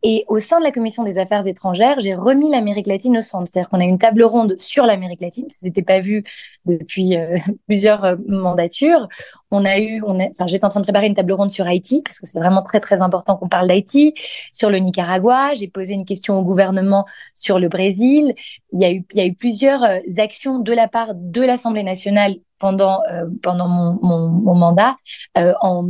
Et 0.03 0.23
au 0.27 0.39
sein 0.39 0.59
de 0.59 0.63
la 0.63 0.71
commission 0.71 1.03
des 1.03 1.17
affaires 1.17 1.45
étrangères, 1.47 1.99
j'ai 1.99 2.13
remis 2.15 2.51
l'Amérique 2.51 2.87
latine 2.87 3.17
au 3.17 3.21
centre. 3.21 3.47
C'est-à-dire 3.51 3.69
qu'on 3.69 3.79
a 3.79 3.85
une 3.85 3.97
table 3.97 4.23
ronde 4.23 4.55
sur 4.59 4.85
l'Amérique 4.85 5.21
latine. 5.21 5.49
Ça 5.49 5.57
n'était 5.63 5.81
pas 5.81 5.99
vu 5.99 6.23
depuis 6.65 7.17
euh, 7.17 7.37
plusieurs 7.67 8.03
euh, 8.03 8.15
mandatures 8.27 9.07
On 9.51 9.63
a 9.65 9.79
eu, 9.79 10.01
on 10.05 10.19
enfin, 10.19 10.45
j'étais 10.47 10.65
en 10.65 10.69
train 10.69 10.81
de 10.81 10.85
préparer 10.85 11.07
une 11.07 11.15
table 11.15 11.31
ronde 11.31 11.51
sur 11.51 11.65
Haïti 11.65 12.01
parce 12.03 12.19
que 12.19 12.27
c'est 12.27 12.39
vraiment 12.39 12.63
très 12.63 12.79
très 12.81 13.01
important 13.01 13.37
qu'on 13.37 13.47
parle 13.47 13.67
d'Haïti, 13.67 14.13
sur 14.51 14.69
le 14.69 14.79
Nicaragua. 14.79 15.53
J'ai 15.53 15.67
posé 15.69 15.93
une 15.93 16.05
question 16.05 16.37
au 16.39 16.43
gouvernement 16.43 17.05
sur 17.33 17.59
le 17.59 17.69
Brésil. 17.69 18.33
Il 18.73 18.81
y 18.81 18.85
a 18.85 18.91
eu, 18.91 19.05
il 19.13 19.17
y 19.17 19.21
a 19.21 19.25
eu 19.25 19.33
plusieurs 19.35 19.83
euh, 19.83 19.99
actions 20.17 20.59
de 20.59 20.73
la 20.73 20.87
part 20.87 21.15
de 21.15 21.41
l'Assemblée 21.41 21.83
nationale 21.83 22.35
pendant 22.59 23.01
euh, 23.11 23.25
pendant 23.41 23.67
mon, 23.67 23.99
mon, 24.01 24.29
mon 24.29 24.55
mandat 24.55 24.95
euh, 25.37 25.53
en, 25.61 25.87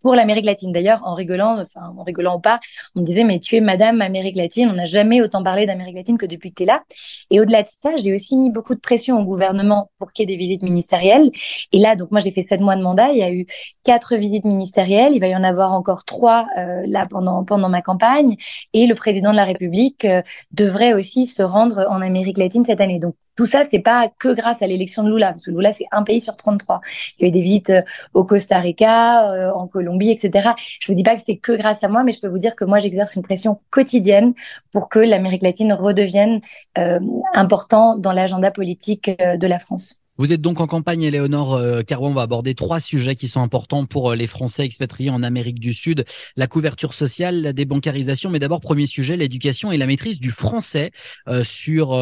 pour 0.00 0.14
l'Amérique 0.14 0.46
latine. 0.46 0.72
D'ailleurs, 0.72 1.00
en 1.04 1.14
rigolant, 1.14 1.60
enfin 1.60 1.92
en 1.96 2.02
rigolant 2.02 2.36
ou 2.36 2.40
pas, 2.40 2.60
on 2.94 3.00
me 3.00 3.06
disait 3.06 3.24
mais 3.24 3.38
tu 3.38 3.56
es 3.56 3.60
Madame 3.60 4.00
Amérique 4.02 4.36
latine. 4.36 4.68
On 4.70 4.74
n'a 4.74 4.84
jamais 4.84 5.20
autant 5.22 5.42
parlé 5.42 5.66
d'Amérique 5.66 5.96
latine 5.96 6.18
que 6.18 6.26
depuis 6.26 6.50
que 6.50 6.56
tu 6.56 6.62
es 6.64 6.66
là. 6.66 6.82
Et 7.30 7.40
au-delà 7.40 7.62
de 7.62 7.68
ça, 7.82 7.96
j'ai 7.96 8.14
aussi 8.14 8.36
mis 8.36 8.50
beaucoup 8.50 8.74
de 8.74 8.80
pression 8.80 9.20
au 9.20 9.24
gouvernement 9.24 9.90
pour 9.98 10.12
qu'il 10.12 10.28
y 10.28 10.32
ait 10.32 10.36
des 10.36 10.38
visites 10.38 10.62
ministérielles. 10.62 11.30
Et 11.72 11.78
là, 11.78 11.96
donc 11.96 12.10
moi 12.10 12.20
j'ai 12.20 12.30
fait 12.30 12.46
sept 12.48 12.60
mois 12.60 12.76
de 12.76 12.82
mandat. 12.82 13.10
Il 13.12 13.18
y 13.18 13.22
a 13.22 13.32
eu 13.32 13.46
quatre 13.84 14.16
visites 14.16 14.44
ministérielles. 14.44 15.14
Il 15.14 15.20
va 15.20 15.28
y 15.28 15.36
en 15.36 15.44
avoir 15.44 15.72
encore 15.72 16.04
trois 16.04 16.46
euh, 16.58 16.82
là 16.86 17.06
pendant 17.08 17.44
pendant 17.44 17.68
ma 17.68 17.82
campagne. 17.82 18.36
Et 18.72 18.86
le 18.86 18.94
président 18.94 19.30
de 19.32 19.36
la 19.36 19.44
République 19.44 20.04
euh, 20.04 20.22
devrait 20.52 20.92
aussi 20.94 21.26
se 21.26 21.42
rendre 21.42 21.86
en 21.90 22.00
Amérique 22.00 22.38
latine 22.38 22.64
cette 22.64 22.80
année. 22.80 22.98
Donc 22.98 23.14
tout 23.36 23.46
ça, 23.46 23.64
c'est 23.70 23.80
pas 23.80 24.08
que 24.18 24.34
grâce 24.34 24.62
à 24.62 24.66
l'élection 24.66 25.02
de 25.04 25.10
Lula, 25.10 25.28
parce 25.28 25.44
que 25.44 25.50
Lula, 25.50 25.72
c'est 25.72 25.86
un 25.92 26.02
pays 26.02 26.20
sur 26.20 26.36
33. 26.36 26.80
Il 27.18 27.22
y 27.22 27.24
a 27.26 27.28
eu 27.28 27.32
des 27.32 27.42
visites 27.42 27.70
euh, 27.70 27.82
au 28.14 28.24
Costa 28.24 28.58
Rica, 28.58 29.30
euh, 29.32 29.52
en 29.52 29.66
Colombie, 29.68 30.10
etc. 30.10 30.50
Je 30.80 30.90
vous 30.90 30.96
dis 30.96 31.02
pas 31.02 31.16
que 31.16 31.22
c'est 31.24 31.36
que 31.36 31.52
grâce 31.52 31.84
à 31.84 31.88
moi, 31.88 32.02
mais 32.02 32.12
je 32.12 32.20
peux 32.20 32.28
vous 32.28 32.38
dire 32.38 32.56
que 32.56 32.64
moi, 32.64 32.78
j'exerce 32.78 33.14
une 33.14 33.22
pression 33.22 33.60
quotidienne 33.70 34.34
pour 34.72 34.88
que 34.88 34.98
l'Amérique 34.98 35.42
latine 35.42 35.72
redevienne 35.72 36.40
euh, 36.78 36.98
important 37.34 37.96
dans 37.96 38.12
l'agenda 38.12 38.50
politique 38.50 39.10
euh, 39.20 39.36
de 39.36 39.46
la 39.46 39.58
France. 39.58 40.05
Vous 40.18 40.32
êtes 40.32 40.40
donc 40.40 40.60
en 40.60 40.66
campagne, 40.66 41.02
Éléonore 41.02 41.54
euh, 41.54 41.82
Carouan. 41.82 42.10
On 42.10 42.14
va 42.14 42.22
aborder 42.22 42.54
trois 42.54 42.80
sujets 42.80 43.14
qui 43.14 43.26
sont 43.26 43.42
importants 43.42 43.84
pour 43.84 44.12
euh, 44.12 44.16
les 44.16 44.26
Français 44.26 44.64
expatriés 44.64 45.10
en 45.10 45.22
Amérique 45.22 45.60
du 45.60 45.74
Sud. 45.74 46.06
La 46.36 46.46
couverture 46.46 46.94
sociale, 46.94 47.42
la 47.42 47.52
débancarisation, 47.52 48.30
mais 48.30 48.38
d'abord, 48.38 48.60
premier 48.60 48.86
sujet, 48.86 49.16
l'éducation 49.16 49.72
et 49.72 49.76
la 49.76 49.86
maîtrise 49.86 50.18
du 50.18 50.30
français 50.30 50.90
euh, 51.28 51.44
sur, 51.44 51.98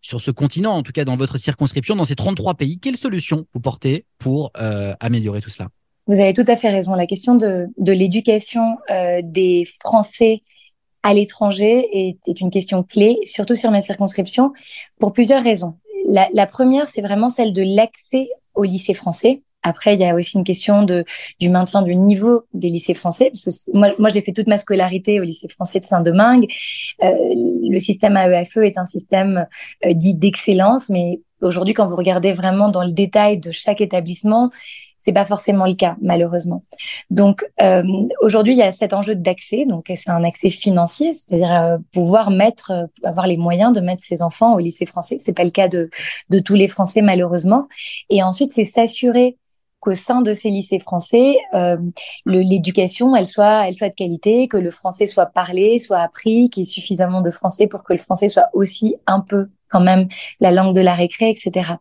sur 0.00 0.20
ce 0.20 0.30
continent, 0.30 0.76
en 0.76 0.82
tout 0.82 0.92
cas 0.92 1.04
dans 1.04 1.16
votre 1.16 1.38
circonscription, 1.38 1.96
dans 1.96 2.04
ces 2.04 2.14
33 2.14 2.54
pays. 2.54 2.78
Quelles 2.78 2.96
solutions 2.96 3.46
vous 3.52 3.60
portez 3.60 4.04
pour 4.18 4.52
améliorer 5.00 5.40
tout 5.40 5.50
cela? 5.50 5.68
Vous 6.06 6.20
avez 6.20 6.32
tout 6.32 6.44
à 6.46 6.56
fait 6.56 6.70
raison. 6.70 6.94
La 6.94 7.06
question 7.06 7.34
de, 7.34 7.66
de 7.78 7.92
l'éducation 7.92 8.76
des 9.22 9.66
Français 9.80 10.40
à 11.02 11.14
l'étranger 11.14 11.88
est, 11.92 12.18
est, 12.26 12.40
une 12.40 12.50
question 12.50 12.82
clé, 12.82 13.18
surtout 13.24 13.54
sur 13.54 13.70
ma 13.70 13.80
circonscription, 13.80 14.52
pour 14.98 15.12
plusieurs 15.12 15.42
raisons 15.42 15.76
la, 16.04 16.28
la 16.32 16.46
première, 16.46 16.86
c'est 16.86 17.02
vraiment 17.02 17.28
celle 17.28 17.52
de 17.52 17.62
l'accès 17.62 18.28
au 18.54 18.64
lycée 18.64 18.94
français. 18.94 19.42
Après, 19.62 19.94
il 19.94 20.00
y 20.00 20.04
a 20.04 20.14
aussi 20.14 20.36
une 20.38 20.44
question 20.44 20.84
de, 20.84 21.04
du 21.40 21.48
maintien 21.48 21.82
du 21.82 21.96
niveau 21.96 22.44
des 22.54 22.68
lycées 22.68 22.94
français. 22.94 23.32
Moi, 23.74 23.88
moi 23.98 24.10
j'ai 24.10 24.20
fait 24.20 24.32
toute 24.32 24.46
ma 24.46 24.58
scolarité 24.58 25.18
au 25.18 25.24
lycée 25.24 25.48
français 25.48 25.80
de 25.80 25.84
Saint-Domingue. 25.84 26.46
Euh, 27.02 27.12
le 27.12 27.78
système 27.78 28.16
AEFE 28.16 28.58
est 28.58 28.78
un 28.78 28.84
système 28.84 29.46
euh, 29.84 29.92
dit 29.92 30.14
d'excellence, 30.14 30.88
mais 30.88 31.20
aujourd'hui, 31.42 31.74
quand 31.74 31.84
vous 31.84 31.96
regardez 31.96 32.32
vraiment 32.32 32.68
dans 32.68 32.84
le 32.84 32.92
détail 32.92 33.38
de 33.38 33.50
chaque 33.50 33.80
établissement, 33.80 34.50
c'est 35.06 35.12
pas 35.12 35.24
forcément 35.24 35.66
le 35.66 35.74
cas, 35.74 35.96
malheureusement. 36.02 36.62
Donc 37.10 37.44
euh, 37.62 37.82
aujourd'hui, 38.20 38.54
il 38.54 38.58
y 38.58 38.62
a 38.62 38.72
cet 38.72 38.92
enjeu 38.92 39.14
d'accès. 39.14 39.64
Donc 39.66 39.86
c'est 39.86 40.10
un 40.10 40.24
accès 40.24 40.50
financier, 40.50 41.12
c'est-à-dire 41.12 41.54
euh, 41.54 41.78
pouvoir 41.92 42.30
mettre, 42.30 42.72
euh, 42.72 42.86
avoir 43.04 43.26
les 43.26 43.36
moyens 43.36 43.72
de 43.72 43.80
mettre 43.80 44.02
ses 44.02 44.20
enfants 44.20 44.54
au 44.54 44.58
lycée 44.58 44.86
français. 44.86 45.16
C'est 45.18 45.32
pas 45.32 45.44
le 45.44 45.50
cas 45.50 45.68
de 45.68 45.88
de 46.30 46.38
tous 46.40 46.54
les 46.54 46.68
Français, 46.68 47.02
malheureusement. 47.02 47.68
Et 48.10 48.22
ensuite, 48.22 48.52
c'est 48.52 48.64
s'assurer 48.64 49.38
qu'au 49.80 49.94
sein 49.94 50.22
de 50.22 50.32
ces 50.32 50.48
lycées 50.48 50.80
français, 50.80 51.36
euh, 51.54 51.76
l'éducation, 52.24 53.14
elle 53.14 53.26
soit, 53.26 53.68
elle 53.68 53.74
soit 53.74 53.90
de 53.90 53.94
qualité, 53.94 54.48
que 54.48 54.56
le 54.56 54.70
français 54.70 55.06
soit 55.06 55.26
parlé, 55.26 55.78
soit 55.78 56.00
appris, 56.00 56.50
qu'il 56.50 56.62
y 56.62 56.66
ait 56.66 56.70
suffisamment 56.70 57.20
de 57.20 57.30
français 57.30 57.66
pour 57.66 57.84
que 57.84 57.92
le 57.92 57.98
français 57.98 58.28
soit 58.28 58.48
aussi 58.52 58.96
un 59.06 59.20
peu 59.20 59.48
quand 59.68 59.80
même 59.80 60.08
la 60.40 60.50
langue 60.50 60.74
de 60.74 60.80
la 60.80 60.94
récré, 60.94 61.30
etc. 61.30 61.74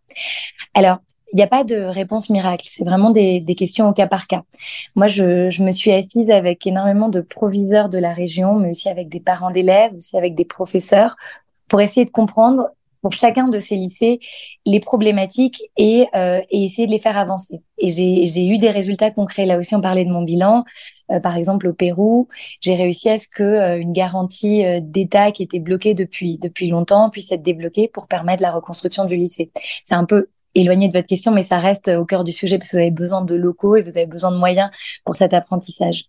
Alors, 0.74 0.98
il 1.36 1.40
n'y 1.40 1.44
a 1.44 1.48
pas 1.48 1.66
de 1.66 1.76
réponse 1.76 2.30
miracle. 2.30 2.66
C'est 2.74 2.86
vraiment 2.86 3.10
des, 3.10 3.42
des, 3.42 3.56
questions 3.56 3.90
au 3.90 3.92
cas 3.92 4.08
par 4.08 4.26
cas. 4.26 4.44
Moi, 4.96 5.08
je, 5.08 5.50
je, 5.50 5.64
me 5.64 5.72
suis 5.72 5.92
assise 5.92 6.32
avec 6.32 6.66
énormément 6.66 7.10
de 7.10 7.20
proviseurs 7.20 7.90
de 7.90 7.98
la 7.98 8.14
région, 8.14 8.56
mais 8.56 8.70
aussi 8.70 8.88
avec 8.88 9.10
des 9.10 9.20
parents 9.20 9.52
d'élèves, 9.52 9.94
aussi 9.96 10.18
avec 10.18 10.34
des 10.34 10.46
professeurs, 10.46 11.18
pour 11.68 11.82
essayer 11.82 12.06
de 12.06 12.12
comprendre 12.12 12.70
pour 13.02 13.12
chacun 13.12 13.50
de 13.50 13.60
ces 13.60 13.76
lycées 13.76 14.20
les 14.66 14.80
problématiques 14.80 15.62
et, 15.76 16.08
euh, 16.16 16.40
et 16.50 16.64
essayer 16.64 16.88
de 16.88 16.92
les 16.92 17.00
faire 17.00 17.18
avancer. 17.18 17.62
Et 17.80 17.90
j'ai 17.90 18.48
eu 18.48 18.58
des 18.58 18.72
résultats 18.72 19.12
concrets. 19.12 19.46
Là 19.46 19.58
aussi, 19.58 19.76
on 19.76 19.82
parlait 19.82 20.06
de 20.06 20.12
mon 20.12 20.22
bilan. 20.22 20.64
Euh, 21.12 21.20
par 21.20 21.36
exemple, 21.36 21.68
au 21.68 21.74
Pérou, 21.74 22.30
j'ai 22.62 22.76
réussi 22.76 23.10
à 23.10 23.20
ce 23.20 23.28
que 23.28 23.44
euh, 23.44 23.78
une 23.78 23.94
garantie 23.94 24.66
euh, 24.66 24.80
d'État 24.82 25.32
qui 25.32 25.44
était 25.44 25.60
bloquée 25.60 25.94
depuis 25.94 26.38
depuis 26.38 26.68
longtemps 26.68 27.10
puisse 27.10 27.32
être 27.32 27.44
débloquée 27.44 27.88
pour 27.88 28.08
permettre 28.08 28.42
la 28.42 28.52
reconstruction 28.52 29.06
du 29.06 29.16
lycée. 29.16 29.52
C'est 29.84 29.96
un 29.96 30.06
peu 30.06 30.30
éloigné 30.56 30.88
de 30.88 30.94
votre 30.94 31.08
question, 31.08 31.32
mais 31.32 31.44
ça 31.44 31.60
reste 31.60 31.90
au 31.90 32.06
cœur 32.06 32.24
du 32.24 32.32
sujet 32.32 32.58
parce 32.58 32.72
que 32.72 32.78
vous 32.78 32.82
avez 32.82 32.92
besoin 32.92 33.24
de 33.24 33.36
locaux 33.36 33.76
et 33.76 33.84
vous 33.84 33.98
avez 33.98 34.08
besoin 34.08 34.32
de 34.32 34.38
moyens 34.38 34.70
pour 35.04 35.16
cet 35.16 35.34
apprentissage. 35.34 36.06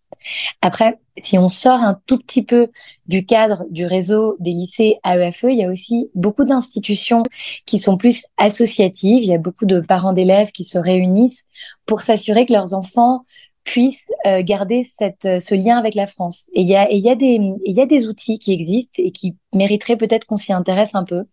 Après, 0.62 0.98
si 1.22 1.38
on 1.38 1.48
sort 1.48 1.80
un 1.80 1.98
tout 2.06 2.18
petit 2.18 2.44
peu 2.44 2.68
du 3.06 3.24
cadre 3.24 3.64
du 3.70 3.86
réseau 3.86 4.36
des 4.40 4.52
lycées 4.52 4.98
AEFE, 5.04 5.44
il 5.44 5.56
y 5.56 5.64
a 5.64 5.68
aussi 5.68 6.10
beaucoup 6.14 6.44
d'institutions 6.44 7.22
qui 7.64 7.78
sont 7.78 7.96
plus 7.96 8.24
associatives. 8.36 9.24
Il 9.24 9.30
y 9.30 9.34
a 9.34 9.38
beaucoup 9.38 9.66
de 9.66 9.80
parents 9.80 10.12
d'élèves 10.12 10.52
qui 10.52 10.64
se 10.64 10.78
réunissent 10.78 11.46
pour 11.86 12.00
s'assurer 12.00 12.46
que 12.46 12.52
leurs 12.52 12.74
enfants 12.74 13.22
puissent 13.66 13.98
euh, 14.26 14.42
garder 14.42 14.84
cette, 14.84 15.24
euh, 15.24 15.38
ce 15.40 15.54
lien 15.54 15.76
avec 15.76 15.94
la 15.94 16.06
France. 16.06 16.46
Et 16.54 16.62
il 16.62 16.68
y 16.68 16.76
a, 16.76 16.90
y 16.90 17.10
a 17.10 17.16
des, 17.16 17.40
y 17.64 17.80
a 17.80 17.86
des 17.86 18.06
outils 18.06 18.38
qui 18.38 18.52
existent 18.52 19.02
et 19.02 19.10
qui 19.10 19.34
mériteraient 19.52 19.96
peut-être 19.96 20.24
qu'on 20.24 20.36
s'y 20.36 20.52
intéresse 20.52 20.94
un 20.94 21.04
peu. 21.04 21.24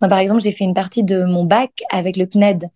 Moi, 0.00 0.08
par 0.08 0.18
exemple, 0.18 0.42
j'ai 0.42 0.52
fait 0.52 0.64
une 0.64 0.74
partie 0.74 1.02
de 1.02 1.24
mon 1.24 1.44
bac 1.44 1.70
avec 1.90 2.16
le 2.16 2.26
CNED. 2.26 2.68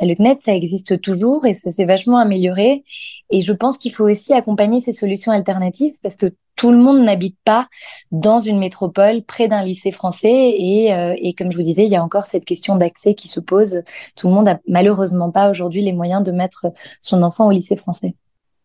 Le 0.00 0.14
CNED, 0.14 0.38
ça 0.40 0.54
existe 0.54 1.00
toujours 1.00 1.44
et 1.44 1.54
ça 1.54 1.72
s'est 1.72 1.84
vachement 1.84 2.18
amélioré. 2.18 2.84
Et 3.30 3.40
je 3.40 3.52
pense 3.52 3.78
qu'il 3.78 3.92
faut 3.92 4.08
aussi 4.08 4.32
accompagner 4.32 4.80
ces 4.80 4.92
solutions 4.92 5.32
alternatives 5.32 5.94
parce 6.02 6.16
que 6.16 6.32
tout 6.54 6.70
le 6.70 6.78
monde 6.78 7.02
n'habite 7.02 7.38
pas 7.44 7.66
dans 8.12 8.38
une 8.38 8.60
métropole 8.60 9.22
près 9.24 9.48
d'un 9.48 9.64
lycée 9.64 9.90
français 9.90 10.54
et, 10.56 10.94
euh, 10.94 11.14
et, 11.16 11.34
comme 11.34 11.50
je 11.50 11.56
vous 11.56 11.62
disais, 11.64 11.84
il 11.84 11.90
y 11.90 11.96
a 11.96 12.04
encore 12.04 12.24
cette 12.24 12.44
question 12.44 12.76
d'accès 12.76 13.14
qui 13.14 13.26
se 13.26 13.40
pose. 13.40 13.82
Tout 14.14 14.28
le 14.28 14.34
monde 14.34 14.46
a 14.46 14.60
malheureusement 14.68 15.32
pas 15.32 15.50
aujourd'hui 15.50 15.82
les 15.82 15.92
moyens 15.92 16.22
de 16.22 16.30
mettre 16.30 16.66
son 17.00 17.22
enfant 17.22 17.48
au 17.48 17.50
lycée 17.50 17.74
français. 17.74 18.14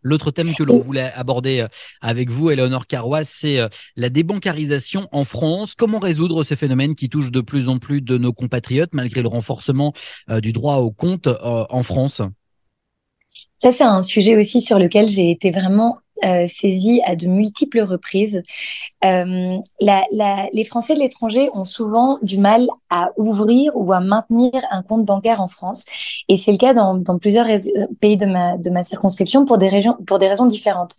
L'autre 0.02 0.32
thème 0.32 0.54
que 0.56 0.64
l'on 0.64 0.80
voulait 0.80 1.12
aborder 1.14 1.62
euh, 1.62 1.68
avec 2.02 2.30
vous, 2.30 2.50
Eleonore 2.50 2.88
Carrois, 2.88 3.24
c'est 3.24 3.60
euh, 3.60 3.68
la 3.96 4.10
débancarisation 4.10 5.08
en 5.12 5.24
France. 5.24 5.74
Comment 5.76 6.00
résoudre 6.00 6.44
ce 6.44 6.56
phénomène 6.56 6.96
qui 6.96 7.10
touche 7.10 7.32
de 7.32 7.42
plus 7.42 7.70
en 7.70 7.80
plus 7.80 8.02
de 8.02 8.18
nos 8.18 8.34
compatriotes 8.34 8.94
malgré 8.94 9.22
le 9.22 9.28
renforcement 9.28 9.94
euh, 10.30 10.40
du 10.40 10.54
droit 10.54 10.76
au 10.78 10.92
compte 10.92 11.28
en 11.28 11.84
France? 11.84 12.22
Ça, 13.58 13.74
c'est 13.74 13.84
un 13.84 14.02
sujet 14.02 14.38
aussi 14.38 14.62
sur 14.62 14.78
lequel 14.78 15.08
j'ai 15.08 15.32
été 15.32 15.52
vraiment 15.52 15.98
euh, 16.26 16.48
saisie 16.48 17.02
à 17.06 17.16
de 17.16 17.28
multiples 17.28 17.82
reprises. 17.82 18.42
Euh, 19.06 19.58
les 19.80 20.64
Français 20.64 20.96
de 20.96 21.00
l'étranger 21.00 21.50
ont 21.54 21.64
souvent 21.64 22.18
du 22.22 22.40
mal 22.40 22.68
à 22.90 23.12
ouvrir 23.18 23.72
ou 23.76 23.94
à 23.94 24.00
maintenir 24.00 24.52
un 24.72 24.82
compte 24.82 25.06
bancaire 25.06 25.42
en 25.42 25.48
France, 25.48 25.86
et 26.28 26.38
c'est 26.38 26.52
le 26.52 26.58
cas 26.58 26.74
dans, 26.74 27.04
plusieurs 27.20 27.46
pays 28.00 28.18
de 28.18 28.26
ma, 28.26 28.84
circonscription 28.84 29.46
pour 29.46 29.58
des, 29.60 29.70
raisons 29.70 30.46
différentes. 30.46 30.96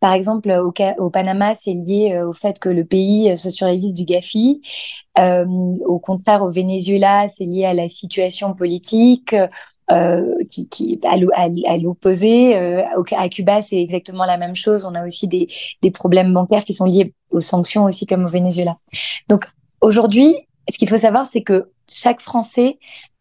Par 0.00 0.12
exemple, 0.12 0.50
au, 0.98 1.10
Panama, 1.10 1.54
c'est 1.56 1.72
lié 1.72 2.12
euh, 2.14 2.28
au 2.28 2.32
fait 2.32 2.58
que 2.58 2.68
le 2.68 2.84
pays 2.84 3.36
soit 3.36 3.50
sur 3.50 3.66
la 3.66 3.74
liste 3.74 3.96
du 3.96 4.04
Gafi. 4.04 4.60
Euh, 5.18 5.44
au 5.86 5.98
contraire, 5.98 6.42
au 6.42 6.50
Venezuela, 6.50 7.28
c'est 7.28 7.44
lié 7.44 7.64
à 7.64 7.74
la 7.74 7.88
situation 7.88 8.54
politique. 8.54 9.34
Euh, 9.90 10.34
qui, 10.50 10.68
qui 10.68 11.00
à 11.02 11.78
l'opposé. 11.78 12.54
Euh, 12.58 12.82
à 13.16 13.28
Cuba, 13.30 13.62
c'est 13.62 13.76
exactement 13.76 14.26
la 14.26 14.36
même 14.36 14.54
chose. 14.54 14.84
On 14.84 14.94
a 14.94 15.02
aussi 15.02 15.28
des, 15.28 15.48
des 15.80 15.90
problèmes 15.90 16.30
bancaires 16.34 16.62
qui 16.64 16.74
sont 16.74 16.84
liés 16.84 17.14
aux 17.30 17.40
sanctions 17.40 17.84
aussi, 17.84 18.04
comme 18.04 18.26
au 18.26 18.28
Venezuela. 18.28 18.74
Donc 19.30 19.46
aujourd'hui, 19.80 20.34
ce 20.68 20.76
qu'il 20.76 20.90
faut 20.90 20.98
savoir, 20.98 21.26
c'est 21.32 21.40
que 21.40 21.70
chaque 21.88 22.20
Français 22.20 22.78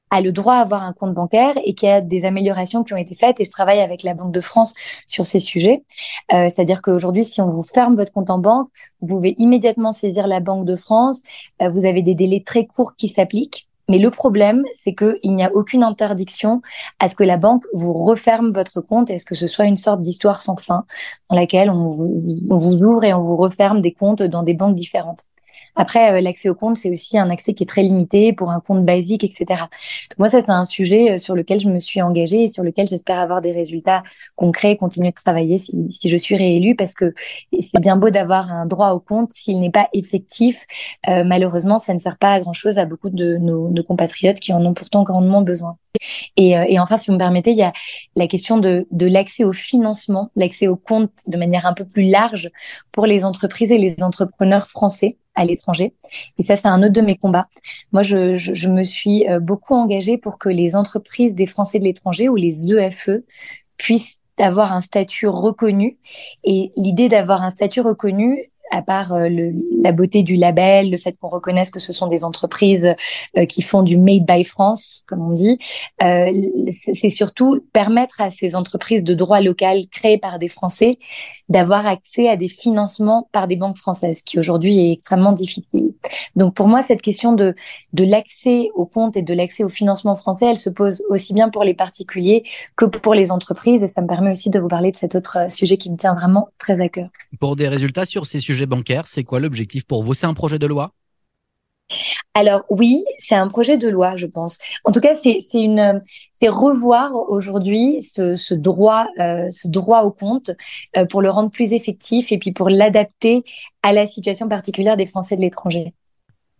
a 0.09 0.21
le 0.21 0.31
droit 0.31 0.55
à 0.55 0.62
avoir 0.62 0.83
un 0.83 0.93
compte 0.93 1.13
bancaire 1.13 1.53
et 1.63 1.74
qu'il 1.74 1.89
y 1.89 1.91
a 1.91 2.01
des 2.01 2.25
améliorations 2.25 2.83
qui 2.83 2.93
ont 2.93 2.97
été 2.97 3.15
faites. 3.15 3.39
Et 3.39 3.45
je 3.45 3.51
travaille 3.51 3.79
avec 3.79 4.03
la 4.03 4.13
Banque 4.13 4.33
de 4.33 4.41
France 4.41 4.74
sur 5.07 5.25
ces 5.25 5.39
sujets. 5.39 5.83
Euh, 6.33 6.50
C'est-à-dire 6.50 6.81
qu'aujourd'hui, 6.81 7.24
si 7.25 7.41
on 7.41 7.50
vous 7.50 7.63
ferme 7.63 7.95
votre 7.95 8.12
compte 8.12 8.29
en 8.29 8.39
banque, 8.39 8.69
vous 9.01 9.07
pouvez 9.07 9.36
immédiatement 9.38 9.91
saisir 9.91 10.27
la 10.27 10.39
Banque 10.39 10.65
de 10.65 10.75
France. 10.75 11.21
Euh, 11.62 11.69
vous 11.69 11.86
avez 11.86 12.01
des 12.01 12.15
délais 12.15 12.43
très 12.45 12.65
courts 12.65 12.95
qui 12.95 13.09
s'appliquent. 13.09 13.67
Mais 13.89 14.00
le 14.00 14.12
problème, 14.12 14.63
c'est 14.75 14.94
qu'il 14.94 15.36
n'y 15.36 15.44
a 15.44 15.51
aucune 15.53 15.84
interdiction 15.84 16.62
à 17.00 17.10
ce 17.10 17.15
que 17.15 17.24
la 17.24 17.38
banque 17.38 17.63
vous 17.74 17.94
referme 17.94 18.51
votre 18.51 18.82
compte 18.82 19.10
et 19.10 19.17
ce 19.17 19.25
que 19.25 19.36
ce 19.36 19.48
soit 19.48 19.65
une 19.65 19.77
sorte 19.77 20.01
d'histoire 20.01 20.39
sans 20.41 20.58
fin 20.58 20.86
dans 21.29 21.36
laquelle 21.36 21.70
on 21.70 21.88
vous, 21.88 22.17
on 22.50 22.58
vous 22.58 22.84
ouvre 22.84 23.03
et 23.06 23.13
on 23.13 23.20
vous 23.20 23.38
referme 23.38 23.82
des 23.82 23.94
comptes 23.94 24.24
dans 24.24 24.44
des 24.44 24.53
banques 24.53 24.75
différentes. 24.75 25.24
Après, 25.77 26.22
l'accès 26.22 26.50
au 26.50 26.55
compte, 26.55 26.77
c'est 26.77 26.91
aussi 26.91 27.17
un 27.17 27.29
accès 27.29 27.53
qui 27.53 27.63
est 27.63 27.67
très 27.67 27.84
limité 27.84 28.34
pour 28.34 28.51
un 28.51 28.60
compte 28.60 28.84
basique, 28.86 29.24
etc. 29.24 29.46
Donc 29.48 30.19
moi, 30.19 30.29
ça 30.29 30.41
c'est 30.41 30.51
un 30.51 30.65
sujet 30.65 31.17
sur 31.17 31.36
lequel 31.36 31.60
je 31.60 31.69
me 31.69 31.79
suis 31.79 32.01
engagée 32.01 32.43
et 32.43 32.48
sur 32.48 32.63
lequel 32.63 32.88
j'espère 32.88 33.19
avoir 33.19 33.41
des 33.41 33.51
résultats 33.51 34.03
concrets, 34.36 34.77
continuer 34.77 35.10
de 35.10 35.15
travailler 35.15 35.57
si, 35.57 35.89
si 35.89 36.10
je 36.10 36.17
suis 36.17 36.36
réélue, 36.36 36.75
parce 36.75 36.93
que 36.93 37.13
c'est 37.60 37.79
bien 37.79 37.96
beau 37.96 38.10
d'avoir 38.10 38.51
un 38.51 38.65
droit 38.65 38.91
au 38.91 39.00
compte 39.00 39.31
s'il 39.34 39.60
n'est 39.60 39.72
pas 39.72 39.88
effectif. 39.93 40.65
malheureusement, 41.07 41.77
ça 41.77 41.93
ne 41.93 42.00
sert 42.00 42.17
pas 42.17 42.34
à 42.34 42.39
grand 42.39 42.53
chose 42.53 42.77
à 42.77 42.86
beaucoup 42.86 43.10
de 43.10 43.38
nos, 43.38 43.69
nos 43.69 43.84
compatriotes 43.84 44.39
qui 44.39 44.53
en 44.53 44.65
ont 44.65 44.74
pourtant 44.74 45.03
grandement 45.03 45.41
besoin. 45.41 45.77
Et, 46.36 46.57
euh, 46.57 46.65
et, 46.67 46.79
enfin, 46.79 46.98
si 46.98 47.07
vous 47.07 47.13
me 47.13 47.19
permettez, 47.19 47.51
il 47.51 47.57
y 47.57 47.63
a 47.63 47.74
la 48.15 48.27
question 48.27 48.57
de, 48.57 48.88
de 48.91 49.07
l'accès 49.07 49.43
au 49.43 49.53
financement, 49.53 50.31
l'accès 50.36 50.67
au 50.67 50.75
compte 50.75 51.12
de 51.27 51.38
manière 51.38 51.65
un 51.65 51.74
peu 51.74 51.86
plus 51.86 52.10
large 52.10 52.50
pour 52.91 53.05
les 53.05 53.25
entreprises 53.25 53.72
et 53.72 53.77
les 53.77 54.03
entrepreneurs 54.03 54.67
français 54.67 55.17
à 55.38 55.46
l'étranger. 55.46 55.94
Et 56.38 56.44
ça, 56.44 56.58
c'est 56.58 56.67
un 56.67 56.82
autre 56.82 56.94
de 56.94 57.01
mes 57.01 57.15
combats. 57.15 57.48
Moi, 57.94 58.03
je, 58.03 58.34
je, 58.34 58.53
je, 58.53 58.70
me 58.70 58.84
suis 58.84 59.29
euh, 59.29 59.39
beaucoup 59.39 59.75
engagée 59.75 60.17
pour 60.17 60.38
que 60.38 60.50
les 60.50 60.75
entreprises 60.75 61.36
des 61.36 61.46
Français 61.46 61.79
de 61.79 61.86
l'étranger 61.86 62.27
ou 62.27 62.36
les 62.36 62.74
EFE 62.74 63.22
puissent 63.77 64.22
avoir 64.39 64.74
un 64.74 64.82
statut 64.82 65.27
reconnu. 65.27 65.98
Et 66.44 66.72
l'idée 66.75 67.08
d'avoir 67.08 67.44
un 67.44 67.51
statut 67.51 67.82
reconnu, 67.82 68.51
à 68.71 68.81
part 68.81 69.13
euh, 69.13 69.29
la 69.79 69.91
beauté 69.91 70.24
du 70.24 70.36
label, 70.36 70.89
le 70.89 70.97
fait 70.97 71.17
qu'on 71.17 71.27
reconnaisse 71.27 71.69
que 71.69 71.79
ce 71.79 71.93
sont 71.93 72.07
des 72.07 72.24
entreprises 72.24 72.95
euh, 73.38 73.45
qui 73.45 73.62
font 73.62 73.83
du 73.83 73.97
made 73.97 74.25
by 74.25 74.43
France, 74.43 75.03
comme 75.07 75.21
on 75.21 75.33
dit, 75.33 75.57
euh, 76.03 76.31
c'est 76.93 77.09
surtout 77.09 77.59
permettre 77.74 78.21
à 78.21 78.29
ces 78.31 78.55
entreprises 78.55 79.03
de 79.03 79.13
droit 79.13 79.41
local 79.41 79.81
créées 79.91 80.17
par 80.17 80.39
des 80.39 80.47
Français 80.47 80.97
d'avoir 81.50 81.88
accès 81.88 82.27
à 82.27 82.36
des 82.36 82.47
financements 82.47 83.29
par 83.31 83.47
des 83.47 83.55
banques 83.55 83.77
françaises, 83.77 84.21
qui 84.21 84.39
aujourd'hui 84.39 84.79
est 84.79 84.91
extrêmement 84.91 85.31
difficile. 85.31 85.93
Donc 86.36 86.53
pour 86.53 86.67
moi, 86.67 86.81
cette 86.83 87.01
question 87.01 87.33
de, 87.33 87.55
de 87.93 88.03
l'accès 88.03 88.69
aux 88.75 88.86
comptes 88.86 89.15
et 89.15 89.21
de 89.21 89.33
l'accès 89.33 89.63
au 89.63 89.69
financement 89.69 90.15
français, 90.15 90.47
elle 90.47 90.57
se 90.57 90.69
pose 90.69 91.03
aussi 91.09 91.33
bien 91.33 91.50
pour 91.50 91.63
les 91.63 91.74
particuliers 91.74 92.43
que 92.75 92.86
pour 92.86 93.13
les 93.13 93.31
entreprises, 93.31 93.81
et 93.83 93.88
ça 93.88 94.01
me 94.01 94.07
permet 94.07 94.31
aussi 94.31 94.50
de 94.50 94.59
vous 94.59 94.67
parler 94.67 94.91
de 94.91 94.97
cet 94.97 95.15
autre 95.15 95.50
sujet 95.50 95.77
qui 95.77 95.89
me 95.89 95.97
tient 95.97 96.13
vraiment 96.13 96.50
très 96.57 96.79
à 96.81 96.89
cœur. 96.89 97.09
Pour 97.39 97.55
des 97.55 97.67
résultats 97.67 98.05
sur 98.05 98.25
ces 98.25 98.39
sujets 98.39 98.56
bancaires, 98.65 99.07
c'est 99.07 99.23
quoi 99.23 99.39
l'objectif 99.39 99.85
pour 99.85 100.03
vous? 100.03 100.13
C'est 100.13 100.27
un 100.27 100.33
projet 100.33 100.59
de 100.59 100.67
loi? 100.67 100.93
Alors 102.33 102.63
oui, 102.69 103.03
c'est 103.17 103.35
un 103.35 103.47
projet 103.47 103.77
de 103.77 103.87
loi, 103.87 104.15
je 104.15 104.27
pense. 104.27 104.59
En 104.83 104.91
tout 104.91 104.99
cas, 104.99 105.15
c'est 105.15 106.49
revoir 106.49 107.11
aujourd'hui 107.29 108.03
ce, 108.03 108.35
ce, 108.35 108.53
droit 108.53 109.07
euh, 109.19 109.49
ce 109.49 109.67
droit 109.67 110.03
au 110.03 110.11
compte 110.11 110.51
euh, 110.95 111.05
pour 111.05 111.21
le 111.21 111.29
rendre 111.29 111.49
plus 111.49 111.73
effectif 111.73 112.31
et 112.31 112.37
puis 112.37 112.51
pour 112.51 112.69
l'adapter 112.69 113.43
à 113.83 113.93
la 113.93 114.05
situation 114.05 114.47
particulière 114.47 114.97
des 114.97 115.05
Français 115.05 115.35
de 115.35 115.41
l'étranger. 115.41 115.93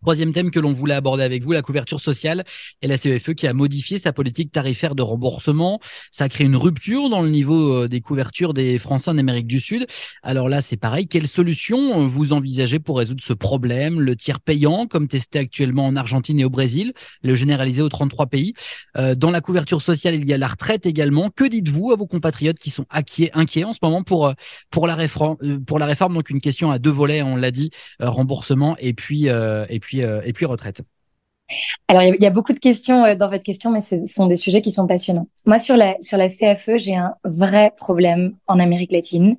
Troisième 0.02 0.32
thème 0.32 0.52
que 0.52 0.60
l'on 0.60 0.74
voulait 0.74 0.94
aborder 0.94 1.24
avec 1.24 1.44
vous, 1.44 1.52
la 1.52 1.64
couverture 1.64 2.00
sociale 2.00 2.44
et 2.82 2.88
la 2.88 2.98
CEFE 2.98 3.34
qui 3.34 3.48
a 3.48 3.54
modifié 3.54 3.98
sa 3.98 4.14
politique 4.14 4.52
tarifaire 4.52 4.94
de 4.94 5.02
remboursement. 5.02 5.80
Ça 6.12 6.26
a 6.26 6.30
créé 6.30 6.46
une 6.46 6.56
rupture 6.56 7.10
dans 7.10 7.22
le 7.22 7.30
niveau 7.30 7.74
euh, 7.74 7.88
des 7.88 8.00
couvertures 8.00 8.54
des 8.54 8.78
Français 8.78 9.10
en 9.10 9.18
Amérique 9.18 9.48
du 9.48 9.60
Sud. 9.60 9.88
Alors 10.22 10.50
là, 10.50 10.62
c'est 10.62 10.78
pareil. 10.78 11.08
Quelle 11.08 11.26
solution 11.26 12.04
euh, 12.04 12.08
vous 12.08 12.32
envisagez 12.32 12.80
pour 12.80 13.00
résoudre 13.00 13.24
ce 13.24 13.34
problème? 13.34 14.00
Le 14.00 14.16
tiers 14.16 14.40
payant, 14.40 14.86
comme 14.86 15.08
testé 15.08 15.40
actuellement 15.40 15.88
en 15.88 15.96
Argentine 15.96 16.40
et 16.40 16.46
au 16.46 16.50
Brésil, 16.50 16.94
le 17.24 17.34
généralisé 17.34 17.82
aux 17.82 17.90
33 17.90 18.28
pays. 18.28 18.54
Euh, 18.98 19.16
dans 19.16 19.32
la 19.32 19.42
couverture 19.42 19.82
sociale, 19.82 20.14
il 20.14 20.30
y 20.30 20.34
a 20.34 20.38
la 20.38 20.48
retraite 20.48 20.86
également. 20.86 21.32
Que 21.32 21.46
dites-vous 21.46 21.92
à 21.92 21.96
vos 21.96 22.06
compatriotes 22.06 22.60
qui 22.60 22.70
sont 22.70 22.86
inquiets, 22.92 23.32
inquiets 23.34 23.64
en 23.64 23.74
ce 23.74 23.80
moment 23.82 24.04
pour 24.04 24.32
pour 24.70 24.86
la 24.86 24.96
réforme 24.96 25.38
Pour 25.66 25.80
la 25.80 25.88
réforme, 25.88 26.14
donc 26.14 26.30
une 26.30 26.42
question 26.42 26.70
à 26.70 26.78
deux 26.78 26.92
volets, 26.92 27.24
on 27.24 27.36
l'a 27.36 27.52
dit, 27.52 27.72
remboursement 28.00 28.76
et 28.80 28.94
puis 28.94 29.28
et 29.28 29.80
puis 29.80 29.87
euh, 29.96 30.22
et 30.26 30.34
puis 30.34 30.46
retraite 30.46 30.82
alors, 31.88 32.04
il 32.04 32.22
y, 32.22 32.26
a 32.26 32.30
beaucoup 32.30 32.52
de 32.52 32.60
questions 32.60 33.06
euh, 33.06 33.16
dans 33.16 33.30
votre 33.30 33.46
question, 33.46 33.72
mais 33.72 33.80
ce 33.80 34.04
sont 34.04 34.28
des 34.28 34.36
sujets 34.36 34.62
qui 34.62 34.70
sont 34.70 34.86
passionnants. 34.86 35.30
Moi, 35.46 35.60
sur 35.60 35.78
la, 35.78 35.96
sur 36.02 36.18
la 36.18 36.28
CFE, 36.28 36.76
j'ai 36.76 36.98
un 36.98 37.14
vrai 37.24 37.72
problème 37.78 38.36
en 38.48 38.60
Amérique 38.60 38.92
latine. 38.92 39.38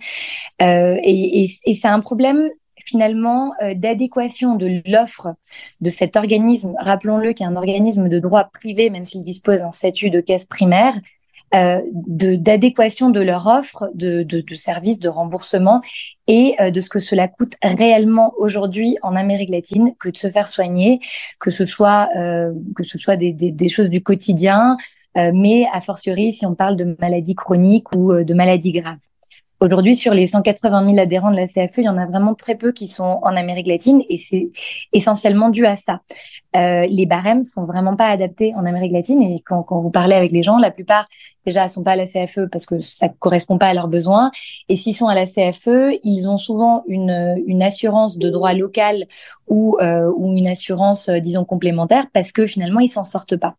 Euh, 0.62 0.97
et, 1.02 1.50
c'est 1.67 1.87
un 1.87 2.00
problème 2.00 2.49
finalement 2.87 3.52
d'adéquation 3.75 4.55
de 4.55 4.81
l'offre 4.87 5.35
de 5.83 5.90
cet 5.90 6.17
organisme. 6.17 6.73
Rappelons-le 6.78 7.35
qui 7.35 7.43
est 7.43 7.47
un 7.47 7.57
organisme 7.57 8.09
de 8.09 8.19
droit 8.19 8.45
privé, 8.45 8.88
même 8.88 9.05
s'il 9.05 9.23
dispose 9.23 9.61
d'un 9.61 9.71
statut 9.71 10.09
de 10.09 10.23
caisse 10.23 10.47
primaire, 10.47 10.95
d'adéquation 11.52 13.11
de, 13.11 13.21
leur 13.21 13.47
offre 13.47 13.90
de, 13.95 14.23
de, 14.23 14.40
de, 14.40 14.55
services 14.55 15.00
de 15.00 15.09
remboursement 15.09 15.81
et 16.26 16.55
euh, 16.61 16.71
de 16.71 16.81
ce 16.81 16.88
que 16.88 16.99
cela 16.99 17.26
coûte 17.26 17.55
réellement 17.62 18.35
aujourd'hui 18.37 18.97
en 19.02 19.17
Amérique 19.17 19.50
latine 19.50 19.95
que 19.99 20.11
de 20.11 20.17
se 20.17 20.28
faire 20.28 20.47
soigner, 20.47 21.00
que 21.40 21.50
ce 21.50 21.67
soit 21.67 22.09
euh, 22.17 22.52
que 22.76 22.85
ce 22.85 22.99
soit 22.99 23.17
des, 23.17 23.33
des, 23.33 23.50
des, 23.50 23.69
choses 23.69 23.88
du 23.88 24.02
quotidien, 24.02 24.76
euh, 25.17 25.31
mais 25.35 25.67
a 25.73 25.81
fortiori 25.81 26.33
si 26.33 26.45
on 26.45 26.55
parle 26.55 26.76
de 26.76 26.97
maladies 27.00 27.35
chroniques 27.35 27.93
ou 27.95 28.12
de 28.23 28.35
maladies 28.35 28.73
graves. 28.73 28.99
Aujourd'hui, 29.60 29.96
sur 29.96 30.14
les 30.14 30.28
180 30.28 30.84
000 30.84 30.99
adhérents 31.00 31.32
de 31.32 31.36
la 31.36 31.47
CFE, 31.47 31.78
il 31.78 31.84
y 31.84 31.88
en 31.88 31.99
a 31.99 32.06
vraiment 32.06 32.34
très 32.34 32.54
peu 32.54 32.71
qui 32.71 32.86
sont 32.86 33.18
en 33.23 33.36
Amérique 33.36 33.66
latine 33.66 34.04
et 34.08 34.16
c'est 34.16 34.50
essentiellement 34.92 35.49
dû 35.49 35.66
à 35.66 35.75
ça. 35.75 36.00
Euh, 36.54 36.86
les 36.88 37.06
barèmes 37.06 37.42
sont 37.42 37.64
vraiment 37.64 37.97
pas 37.97 38.06
adaptés 38.06 38.54
en 38.54 38.64
Amérique 38.66 38.92
latine 38.92 39.21
et 39.21 39.34
quand, 39.44 39.64
quand 39.64 39.78
vous 39.80 39.90
parlez 39.90 40.14
avec 40.14 40.30
les 40.30 40.44
gens, 40.44 40.58
la 40.58 40.71
plupart 40.71 41.08
déjà 41.44 41.66
sont 41.66 41.82
pas 41.82 41.92
à 41.92 41.97
la 41.97 42.06
CFE 42.06 42.47
parce 42.52 42.66
que 42.66 42.78
ça 42.78 43.08
correspond 43.08 43.58
pas 43.58 43.66
à 43.66 43.75
leurs 43.75 43.88
besoins 43.88 44.30
et 44.68 44.76
s'ils 44.76 44.94
sont 44.94 45.08
à 45.08 45.14
la 45.16 45.26
CFE, 45.26 45.99
ils 46.04 46.28
ont 46.28 46.38
souvent 46.38 46.84
une, 46.86 47.42
une 47.47 47.62
assurance 47.62 48.16
de 48.16 48.30
droit 48.30 48.54
local 48.54 49.06
ou, 49.49 49.76
euh, 49.80 50.12
ou 50.16 50.36
une 50.36 50.47
assurance, 50.47 51.08
euh, 51.08 51.18
disons, 51.18 51.44
complémentaire 51.44 52.06
parce 52.12 52.30
que 52.30 52.47
finalement, 52.47 52.80
ils 52.80 52.88
s'en 52.88 53.04
sortent 53.04 53.36
pas. 53.36 53.56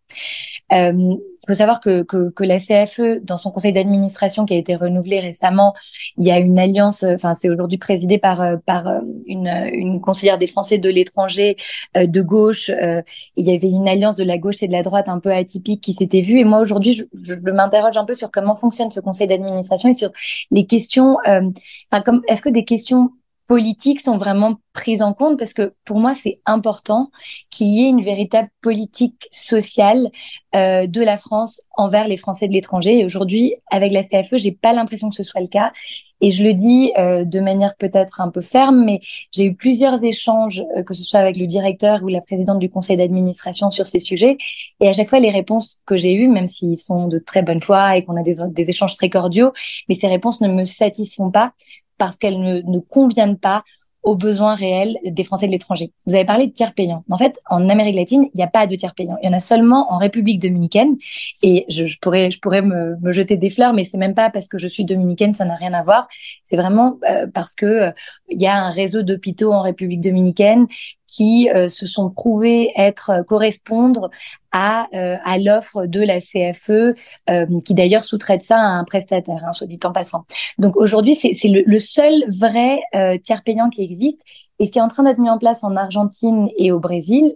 Euh, 0.72 1.16
faut 1.48 1.54
savoir 1.54 1.80
que, 1.80 2.04
que, 2.04 2.30
que, 2.30 2.44
la 2.44 2.60
CFE, 2.60 3.24
dans 3.24 3.38
son 3.38 3.52
conseil 3.52 3.74
d'administration 3.74 4.46
qui 4.46 4.54
a 4.54 4.58
été 4.58 4.76
renouvelé 4.76 5.20
récemment, 5.20 5.74
il 6.18 6.26
y 6.26 6.32
a 6.32 6.40
une 6.40 6.60
alliance, 6.60 7.04
enfin 7.04 7.36
c'est 7.40 7.50
aujourd'hui 7.50 7.78
présidé 7.78 8.18
par 8.18 8.42
euh, 8.42 8.58
par 8.66 8.88
euh, 8.88 9.00
une, 9.26 9.48
une 9.74 10.02
conseillère 10.02 10.38
des 10.38 10.48
Français 10.48 10.78
de 10.78 10.90
l'étranger 10.90 11.56
de 11.96 12.22
gauche. 12.22 12.70
il 12.70 13.46
y 13.46 13.54
avait 13.54 13.70
une 13.70 13.88
alliance 13.88 14.16
de 14.16 14.24
la 14.24 14.38
gauche 14.38 14.62
et 14.62 14.68
de 14.68 14.72
la 14.72 14.84
droite 14.84 15.10
un 15.10 15.20
peu 15.20 15.32
atypique 15.32 15.82
qui 15.82 15.94
s'était 15.94 16.22
vue. 16.22 16.40
Et 16.40 16.44
moi 16.44 16.60
aujourd'hui, 16.60 16.94
je, 16.94 17.04
je 17.22 17.34
m'interroge 17.52 17.98
un 17.98 18.06
peu 18.06 18.14
sur 18.14 18.32
comment 18.32 18.56
fonctionne 18.56 18.92
ce 18.92 19.00
conseil 19.00 19.28
d'administration 19.28 19.90
et 19.90 19.94
sur 19.94 20.12
les 20.52 20.66
questions. 20.66 21.18
Enfin, 21.26 22.02
comme 22.04 22.22
est-ce 22.28 22.42
que 22.42 22.50
des 22.50 22.66
questions 22.66 23.12
politiques 23.50 24.00
sont 24.00 24.20
vraiment 24.20 24.58
prises 24.74 25.02
en 25.02 25.14
compte 25.14 25.40
parce 25.40 25.54
que 25.54 25.74
pour 25.84 26.00
moi 26.00 26.14
c'est 26.14 26.40
important 26.46 27.10
qu'il 27.50 27.68
y 27.68 27.84
ait 27.84 27.90
une 27.90 28.04
véritable 28.04 28.50
politique 28.62 29.28
sociale 29.32 30.12
euh, 30.56 30.86
de 30.86 31.02
la 31.02 31.18
France 31.18 31.60
envers 31.76 32.08
les 32.08 32.16
Français 32.16 32.48
de 32.48 32.54
l'étranger. 32.54 33.00
Et 33.00 33.06
aujourd'hui, 33.06 33.56
avec 33.72 33.92
la 33.92 34.04
CFE, 34.04 34.38
j'ai 34.38 34.52
pas 34.52 34.72
l'impression 34.72 35.10
que 35.10 35.16
ce 35.16 35.24
soit 35.24 35.42
le 35.42 35.48
cas. 35.48 35.74
Et 36.22 36.30
je 36.30 36.44
le 36.44 36.54
dis 36.54 36.92
euh, 37.00 37.26
de 37.26 37.40
manière 37.40 37.76
peut-être 37.76 38.22
un 38.22 38.30
peu 38.30 38.42
ferme, 38.42 38.86
mais 38.86 39.00
j'ai 39.32 39.46
eu 39.46 39.56
plusieurs 39.56 40.04
échanges, 40.04 40.64
euh, 40.78 40.84
que 40.84 40.94
ce 40.94 41.02
soit 41.04 41.20
avec 41.20 41.38
le 41.38 41.48
directeur 41.48 42.04
ou 42.04 42.08
la 42.08 42.22
présidente 42.22 42.60
du 42.60 42.70
conseil 42.70 42.98
d'administration 42.98 43.72
sur 43.72 43.88
ces 43.88 44.00
sujets. 44.00 44.38
Et 44.80 44.88
à 44.88 44.94
chaque 44.94 45.10
fois, 45.10 45.20
les 45.20 45.32
réponses 45.32 45.82
que 45.88 45.98
j'ai 45.98 46.14
eues, 46.14 46.28
même 46.28 46.46
s'ils 46.46 46.78
sont 46.78 47.08
de 47.08 47.18
très 47.18 47.42
bonne 47.42 47.62
foi 47.62 47.98
et 47.98 48.06
qu'on 48.06 48.16
a 48.16 48.22
des, 48.22 48.36
des 48.50 48.70
échanges 48.70 48.96
très 48.96 49.10
cordiaux, 49.10 49.54
mais 49.88 49.98
ces 50.00 50.08
réponses 50.08 50.40
ne 50.40 50.50
me 50.50 50.66
satisfont 50.66 51.32
pas 51.32 51.54
parce 52.00 52.18
qu'elles 52.18 52.42
ne, 52.42 52.62
ne 52.62 52.80
conviennent 52.80 53.38
pas 53.38 53.64
aux 54.04 54.16
besoins 54.16 54.56
réels 54.56 54.98
des 55.04 55.24
Français 55.24 55.48
de 55.48 55.52
l'étranger. 55.52 55.92
Vous 56.06 56.16
avez 56.16 56.26
parlé 56.26 56.48
de 56.48 56.54
tiers 56.54 56.74
payants. 56.74 57.04
En 57.10 57.18
fait, 57.18 57.38
en 57.50 57.68
Amérique 57.70 57.96
latine, 57.96 58.28
il 58.34 58.38
n'y 58.38 58.44
a 58.44 58.48
pas 58.48 58.66
de 58.66 58.76
tiers 58.76 58.96
payants. 58.96 59.18
Il 59.22 59.26
y 59.26 59.30
en 59.30 59.34
a 59.34 59.42
seulement 59.42 59.92
en 59.92 59.98
République 59.98 60.42
dominicaine. 60.42 60.96
Et 61.44 61.66
je, 61.70 61.86
je 61.86 62.00
pourrais, 62.00 62.32
je 62.32 62.40
pourrais 62.40 62.62
me, 62.62 62.96
jeter 63.12 63.38
des 63.38 63.50
fleurs, 63.50 63.74
mais 63.74 63.84
c'est 63.84 63.98
même 63.98 64.16
pas 64.16 64.30
parce 64.30 64.48
que 64.48 64.58
je 64.58 64.68
suis 64.68 64.86
dominicaine, 64.86 65.34
ça 65.34 65.46
n'a 65.46 65.56
rien 65.56 65.74
à 65.74 65.84
voir. 65.84 66.08
C'est 66.44 66.56
vraiment 66.56 66.98
euh, 67.10 67.28
parce 67.34 67.56
que 67.56 67.66
euh, 67.66 67.92
il 68.30 68.42
y 68.42 68.48
a 68.48 68.56
un 68.56 68.70
réseau 68.70 69.02
d'hôpitaux 69.02 69.52
en 69.52 69.62
République 69.62 70.02
dominicaine 70.02 70.68
qui 71.10 71.50
euh, 71.50 71.70
se 71.70 71.88
sont 71.88 72.10
prouvés 72.10 72.72
être 72.76 73.24
correspondre 73.28 74.10
à, 74.52 74.88
euh, 74.94 75.18
à 75.24 75.38
l'offre 75.38 75.86
de 75.86 76.02
la 76.02 76.20
CFE, 76.20 76.96
euh, 77.30 77.46
qui 77.66 77.74
d'ailleurs 77.74 78.04
sous-traite 78.04 78.42
ça 78.42 78.58
à 78.58 78.66
un 78.66 78.84
prestataire, 78.84 79.44
hein, 79.46 79.52
soit 79.52 79.68
dit 79.68 79.80
en 79.84 79.92
passant. 79.92 80.26
Donc 80.58 80.76
aujourd'hui, 80.76 81.16
c'est 81.16 81.48
le, 81.48 81.64
le, 81.66 81.80
seul 81.80 82.24
vrai 82.30 82.80
euh, 82.96 83.18
tiers 83.18 83.44
payant 83.44 83.70
qui 83.70 83.84
existe. 83.84 84.22
Et 84.62 84.66
ce 84.66 84.72
qui 84.72 84.80
est 84.80 84.82
en 84.82 84.90
train 84.90 85.04
d'être 85.04 85.20
mis 85.20 85.30
en 85.30 85.38
place 85.38 85.64
en 85.64 85.76
Argentine 85.78 86.50
et 86.58 86.74
au 86.74 86.82
Brésil, 86.82 87.34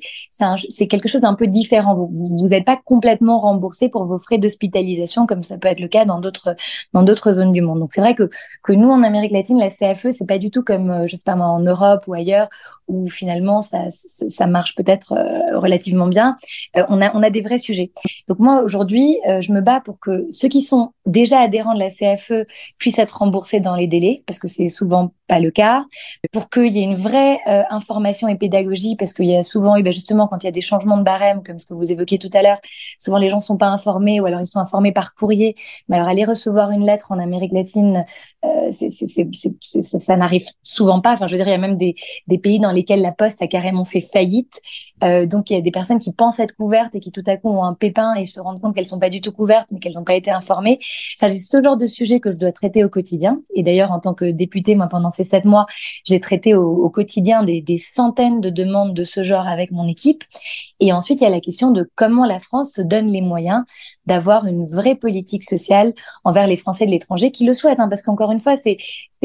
c'est 0.69 0.87
quelque 0.87 1.07
chose 1.07 1.21
d'un 1.21 1.35
peu 1.35 1.47
différent. 1.47 1.95
Vous 1.95 2.47
n'êtes 2.49 2.65
pas 2.65 2.77
complètement 2.83 3.39
remboursé 3.39 3.87
pour 3.87 4.03
vos 4.03 4.17
frais 4.17 4.39
d'hospitalisation, 4.39 5.25
comme 5.25 5.41
ça 5.41 5.57
peut 5.57 5.69
être 5.69 5.79
le 5.79 5.87
cas 5.87 6.03
dans 6.03 6.19
d'autres 6.19 6.57
dans 6.91 7.01
d'autres 7.01 7.33
zones 7.33 7.53
du 7.53 7.61
monde. 7.61 7.79
Donc 7.79 7.91
c'est 7.93 8.01
vrai 8.01 8.13
que 8.13 8.29
que 8.61 8.73
nous 8.73 8.89
en 8.89 9.03
Amérique 9.03 9.31
latine, 9.31 9.57
la 9.57 9.69
CFE, 9.69 10.11
c'est 10.11 10.27
pas 10.27 10.37
du 10.37 10.51
tout 10.51 10.63
comme 10.63 10.91
euh, 10.91 11.07
je 11.07 11.15
sais 11.15 11.23
pas 11.25 11.35
moi 11.35 11.47
en 11.47 11.61
Europe 11.61 12.03
ou 12.07 12.13
ailleurs 12.13 12.49
où 12.89 13.07
finalement 13.07 13.61
ça 13.63 13.87
ça 14.29 14.45
marche 14.45 14.75
peut-être 14.75 15.13
euh, 15.13 15.57
relativement 15.57 16.07
bien. 16.07 16.37
Euh, 16.77 16.83
on 16.89 17.01
a 17.01 17.15
on 17.15 17.23
a 17.23 17.29
des 17.29 17.41
vrais 17.41 17.57
sujets. 17.57 17.91
Donc 18.27 18.39
moi 18.39 18.61
aujourd'hui, 18.61 19.17
je 19.39 19.51
me 19.51 19.61
bats 19.61 19.81
pour 19.81 19.99
que 19.99 20.25
ceux 20.31 20.47
qui 20.47 20.61
sont 20.61 20.91
déjà 21.05 21.39
adhérents 21.39 21.73
de 21.73 21.79
la 21.79 21.89
CFE 21.89 22.45
puissent 22.77 22.99
être 22.99 23.17
remboursés 23.17 23.59
dans 23.59 23.75
les 23.75 23.87
délais, 23.87 24.23
parce 24.25 24.39
que 24.39 24.47
c'est 24.47 24.67
souvent 24.67 25.13
pas 25.27 25.39
le 25.39 25.51
cas, 25.51 25.85
pour 26.31 26.49
qu'il 26.49 26.73
y 26.73 26.79
ait 26.79 26.83
une 26.83 26.95
vraie 26.95 27.39
euh, 27.47 27.63
information 27.69 28.27
et 28.27 28.35
pédagogie, 28.35 28.95
parce 28.97 29.13
qu'il 29.13 29.25
y 29.25 29.35
a 29.35 29.43
souvent, 29.43 29.75
et 29.75 29.83
ben 29.83 29.93
justement, 29.93 30.27
quand 30.27 30.43
il 30.43 30.45
y 30.45 30.49
a 30.49 30.51
des 30.51 30.61
changements 30.61 30.97
de 30.97 31.03
barème, 31.03 31.43
comme 31.43 31.59
ce 31.59 31.65
que 31.65 31.73
vous 31.73 31.91
évoquiez 31.91 32.17
tout 32.17 32.29
à 32.33 32.41
l'heure, 32.41 32.59
souvent 32.97 33.17
les 33.17 33.29
gens 33.29 33.39
sont 33.39 33.57
pas 33.57 33.67
informés 33.67 34.19
ou 34.19 34.25
alors 34.25 34.41
ils 34.41 34.47
sont 34.47 34.59
informés 34.59 34.91
par 34.91 35.15
courrier. 35.15 35.55
Mais 35.87 35.95
alors 35.95 36.07
aller 36.07 36.25
recevoir 36.25 36.71
une 36.71 36.85
lettre 36.85 37.11
en 37.11 37.19
Amérique 37.19 37.53
latine, 37.53 38.05
euh, 38.45 38.71
ça, 38.71 40.17
n'arrive 40.17 40.45
souvent 40.61 40.99
pas. 40.99 41.13
Enfin, 41.13 41.27
je 41.27 41.33
veux 41.33 41.37
dire, 41.37 41.47
il 41.47 41.51
y 41.51 41.53
a 41.53 41.57
même 41.57 41.77
des, 41.77 41.95
pays 42.37 42.59
dans 42.59 42.71
lesquels 42.71 43.01
la 43.01 43.11
Poste 43.11 43.41
a 43.41 43.47
carrément 43.47 43.85
fait 43.85 44.01
faillite. 44.01 44.59
Euh, 45.03 45.25
donc 45.25 45.49
il 45.49 45.53
y 45.53 45.57
a 45.57 45.61
des 45.61 45.71
personnes 45.71 45.99
qui 45.99 46.11
pensent 46.11 46.39
être 46.39 46.55
couvertes 46.55 46.95
et 46.95 46.99
qui 46.99 47.11
tout 47.11 47.23
à 47.27 47.37
coup 47.37 47.49
ont 47.49 47.63
un 47.63 47.73
pépin 47.73 48.15
et 48.15 48.25
se 48.25 48.39
rendent 48.39 48.59
compte 48.59 48.75
qu'elles 48.75 48.85
sont 48.85 48.99
pas 48.99 49.09
du 49.09 49.21
tout 49.21 49.31
couvertes, 49.31 49.67
mais 49.71 49.79
qu'elles 49.79 49.93
n'ont 49.93 50.03
pas 50.03 50.15
été 50.15 50.31
informées. 50.31 50.79
Enfin, 51.17 51.29
j'ai 51.29 51.39
ce 51.39 51.63
genre 51.63 51.77
de 51.77 51.85
sujet 51.85 52.19
que 52.19 52.31
je 52.31 52.37
dois 52.37 52.51
traiter 52.51 52.83
au 52.83 52.89
quotidien. 52.89 53.41
Et 53.53 53.63
d'ailleurs, 53.63 53.91
en 53.91 53.99
tant 53.99 54.13
que 54.13 54.25
députée, 54.25 54.75
moi, 54.75 54.87
pendant 54.87 55.11
ces 55.13 55.23
sept 55.23 55.45
mois, 55.45 55.65
j'ai 56.05 56.19
traité 56.19 56.55
au, 56.55 56.89
quotidien 56.89 57.43
des, 57.43 57.63
centaines 57.93 58.41
de 58.41 58.49
demandes 58.49 58.93
de 58.93 59.03
ce 59.03 59.23
genre 59.23 59.47
avec 59.47 59.71
mon 59.71 59.87
équipe. 59.87 60.23
Et 60.79 60.91
ensuite, 60.91 61.21
il 61.21 61.23
y 61.23 61.27
a 61.27 61.29
la 61.29 61.39
question 61.39 61.71
de 61.71 61.89
comment 61.95 62.25
la 62.25 62.39
France 62.39 62.73
se 62.73 62.81
donne 62.81 63.07
les 63.07 63.21
moyens 63.21 63.63
d'avoir 64.05 64.47
une 64.47 64.65
vraie 64.65 64.95
politique 64.95 65.43
sociale 65.43 65.93
envers 66.23 66.47
les 66.47 66.57
Français 66.57 66.85
de 66.85 66.91
l'étranger 66.91 67.31
qui 67.31 67.45
le 67.45 67.53
souhaitent. 67.53 67.79
Hein, 67.79 67.87
parce 67.89 68.03
qu'encore 68.03 68.31
une 68.31 68.39
fois, 68.39 68.55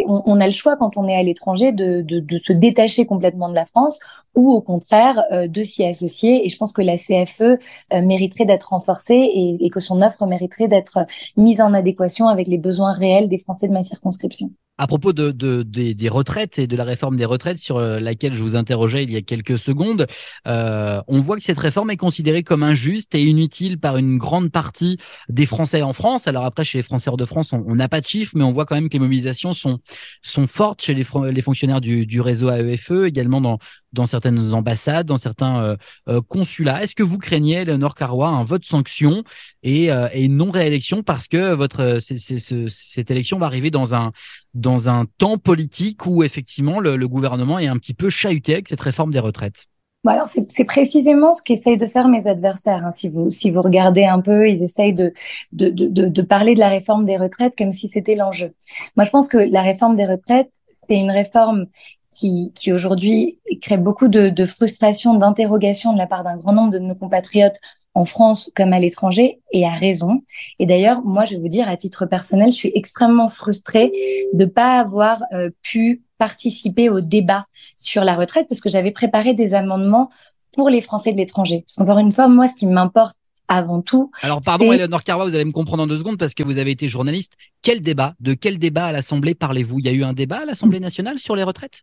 on, 0.07 0.40
a 0.40 0.46
le 0.46 0.53
choix 0.53 0.77
quand 0.77 0.96
on 0.96 1.09
est 1.09 1.16
à 1.16 1.22
l'étranger 1.22 1.72
de, 1.72 2.05
se 2.42 2.53
détacher 2.53 3.07
complètement 3.07 3.48
de 3.48 3.55
la 3.55 3.66
France 3.66 3.98
ou 4.35 4.53
au 4.53 4.61
contraire 4.61 5.24
euh, 5.33 5.48
de 5.48 5.62
s'y 5.62 5.85
associer. 5.85 6.46
Et 6.46 6.48
je 6.48 6.57
pense 6.57 6.72
que 6.72 6.83
la 6.83 6.96
CFE 6.96 7.42
euh, 7.42 7.57
mériterait 8.03 8.44
d'être 8.44 8.70
renforcée 8.70 9.14
et, 9.14 9.57
et 9.64 9.70
que 9.70 9.81
son 9.81 10.03
offre 10.03 10.27
mériterait 10.27 10.68
d'être 10.68 11.07
mise 11.37 11.61
en 11.61 11.74
adéquation 11.74 12.29
avec 12.29 12.46
les 12.48 12.59
besoins 12.59 12.92
réels 12.92 13.29
des 13.29 13.38
Français 13.38 13.68
de 13.68 13.72
ma 13.72 13.83
circonscription. 13.83 14.51
À 14.79 14.87
propos 14.87 15.12
de, 15.12 15.33
de, 15.33 15.62
des, 15.62 16.09
retraites 16.09 16.59
et 16.59 16.67
de 16.67 16.77
la 16.77 16.85
réforme 16.85 17.17
des 17.17 17.25
retraites 17.25 17.59
sur 17.59 17.77
euh, 17.77 17.99
laquelle 17.99 18.33
je 18.33 18.43
vous 18.43 18.57
interrogeais 18.57 19.03
il 19.03 19.11
y 19.11 19.17
a 19.17 19.23
quelques 19.23 19.59
secondes, 19.59 20.07
euh, 20.47 21.03
on 21.09 21.21
voit 21.21 21.37
que 21.37 21.43
cette 21.43 21.59
réforme 21.59 21.91
est 21.91 21.97
considérée 21.97 22.43
comme 22.43 22.62
injuste 22.62 23.14
et 23.14 23.23
inutile 23.23 23.79
par 23.79 23.97
une 23.97 24.19
grande 24.19 24.51
partie 24.51 24.97
des 25.29 25.47
Français 25.47 25.83
en 25.83 25.93
France. 25.93 26.29
Alors 26.29 26.45
après, 26.45 26.64
chez 26.64 26.79
les 26.79 26.83
Français 26.83 27.11
hors 27.11 27.17
de 27.17 27.25
France, 27.25 27.53
on 27.53 27.75
n'a 27.75 27.88
pas 27.88 28.01
de 28.01 28.07
chiffres, 28.07 28.33
mais 28.37 28.45
on 28.45 28.53
voit 28.53 28.67
quand 28.67 28.77
même 28.77 28.88
que 28.88 28.95
les 28.95 29.01
mobilisations 29.01 29.53
sont, 29.53 29.81
sont 30.23 30.47
fortes 30.47 30.83
chez 30.83 30.95
les, 30.95 31.05
les 31.33 31.41
fonctionnaires 31.41 31.81
du, 31.81 32.07
du 32.07 32.21
réseau 32.21 32.51
AEFE, 32.51 33.05
également 33.05 33.41
dans, 33.41 33.59
dans 33.93 34.07
certaines 34.07 34.53
ambassades, 34.53 35.07
dans 35.07 35.17
certains 35.17 35.62
euh, 35.62 35.77
euh, 36.09 36.21
consulats. 36.21 36.83
Est-ce 36.83 36.95
que 36.95 37.03
vous 37.03 37.19
craignez, 37.19 37.64
Léonore 37.64 37.95
Carrois, 37.95 38.29
un 38.29 38.43
vote 38.43 38.64
sanction 38.64 39.25
et, 39.62 39.91
euh, 39.91 40.09
et 40.12 40.29
non 40.29 40.51
réélection 40.51 41.03
parce 41.03 41.29
que 41.29 41.55
votre 41.55 41.99
cette 42.01 43.11
élection 43.11 43.38
va 43.38 43.47
arriver 43.47 43.71
dans 43.71 43.95
un 43.95 44.12
dans 44.59 44.88
un 44.88 45.07
temps 45.18 45.38
politique 45.38 46.07
où 46.07 46.23
effectivement 46.23 46.81
le, 46.81 47.09
gouvernement 47.09 47.59
est 47.59 47.66
un 47.66 47.77
petit 47.77 47.94
peu 47.94 48.11
chahuté 48.11 48.55
avec 48.55 48.68
cette 48.68 48.81
réforme 48.81 49.12
des 49.12 49.21
retraites 49.21 49.66
alors 50.07 50.27
c'est 50.27 50.64
précisément 50.64 51.35
ce 51.35 51.42
qu'essayent 51.42 51.77
de 51.77 51.87
faire 51.87 52.09
mes 52.09 52.27
adversaires. 52.29 52.87
Hein. 52.87 52.92
Si 52.92 53.11
vous 53.11 53.29
si 53.29 53.51
vous 53.51 53.61
regardez 53.61 54.05
un 54.05 54.21
peu, 54.21 54.49
ils 54.49 54.62
essayent 54.62 54.94
de 54.94 55.12
de, 55.53 55.68
de 55.68 56.07
de 56.09 56.23
parler 56.23 56.55
de 56.55 56.61
la 56.61 56.71
réforme 56.71 57.05
des 57.05 57.18
retraites 57.18 57.55
comme 57.59 57.73
si 57.73 57.88
c'était 57.88 58.14
l'enjeu. 58.14 58.55
Moi 58.97 59.05
je 59.05 59.11
pense 59.11 59.29
que 59.29 59.37
la 59.37 59.61
réforme 59.61 59.97
des 59.97 60.07
retraites 60.07 60.51
c'est 60.88 60.97
une 60.97 61.11
réforme 61.11 61.66
qui, 62.11 62.53
qui 62.55 62.73
aujourd'hui 62.73 63.38
crée 63.61 63.77
beaucoup 63.77 64.09
de, 64.09 64.29
de 64.29 64.44
frustration, 64.44 65.14
d'interrogation 65.14 65.92
de 65.92 65.99
la 65.99 66.07
part 66.07 66.25
d'un 66.25 66.37
grand 66.37 66.53
nombre 66.53 66.73
de 66.73 66.79
nos 66.79 66.94
compatriotes 66.94 67.61
en 67.94 68.05
France 68.05 68.51
comme 68.55 68.72
à 68.72 68.79
l'étranger, 68.79 69.40
et 69.53 69.66
à 69.66 69.72
raison. 69.72 70.22
Et 70.59 70.66
d'ailleurs, 70.66 71.03
moi, 71.05 71.24
je 71.24 71.33
vais 71.35 71.40
vous 71.40 71.48
dire, 71.48 71.68
à 71.68 71.77
titre 71.77 72.07
personnel, 72.07 72.53
je 72.53 72.57
suis 72.57 72.72
extrêmement 72.74 73.29
frustrée 73.29 73.92
de 74.33 74.44
pas 74.44 74.79
avoir 74.79 75.22
euh, 75.33 75.51
pu 75.62 76.03
participer 76.18 76.88
au 76.88 77.01
débat 77.01 77.46
sur 77.77 78.05
la 78.05 78.14
retraite 78.14 78.46
parce 78.48 78.61
que 78.61 78.68
j'avais 78.68 78.90
préparé 78.90 79.35
des 79.35 79.55
amendements 79.55 80.11
pour 80.53 80.68
les 80.70 80.81
Français 80.81 81.12
de 81.12 81.16
l'étranger. 81.16 81.64
Parce 81.66 81.77
qu'encore 81.77 81.98
une 81.98 82.12
fois, 82.12 82.29
moi, 82.29 82.48
ce 82.48 82.55
qui 82.55 82.66
m'importe 82.66 83.16
avant 83.48 83.81
tout. 83.81 84.11
Alors 84.20 84.42
pardon, 84.42 84.72
Eleonore 84.72 85.03
Carva, 85.03 85.24
vous 85.24 85.35
allez 85.35 85.44
me 85.44 85.53
comprendre 85.53 85.83
en 85.83 85.87
deux 85.87 85.96
secondes 85.96 86.18
parce 86.18 86.35
que 86.35 86.42
vous 86.42 86.59
avez 86.59 86.70
été 86.70 86.87
journaliste. 86.87 87.33
Quel 87.62 87.81
débat 87.81 88.14
De 88.20 88.35
quel 88.35 88.59
débat 88.59 88.87
à 88.87 88.92
l'Assemblée 88.92 89.35
parlez-vous? 89.35 89.79
Il 89.79 89.87
y 89.87 89.88
a 89.88 89.92
eu 89.92 90.05
un 90.05 90.12
débat 90.12 90.40
à 90.40 90.44
l'Assemblée 90.44 90.81
nationale 90.81 91.18
sur 91.18 91.35
les 91.35 91.42
retraites? 91.42 91.83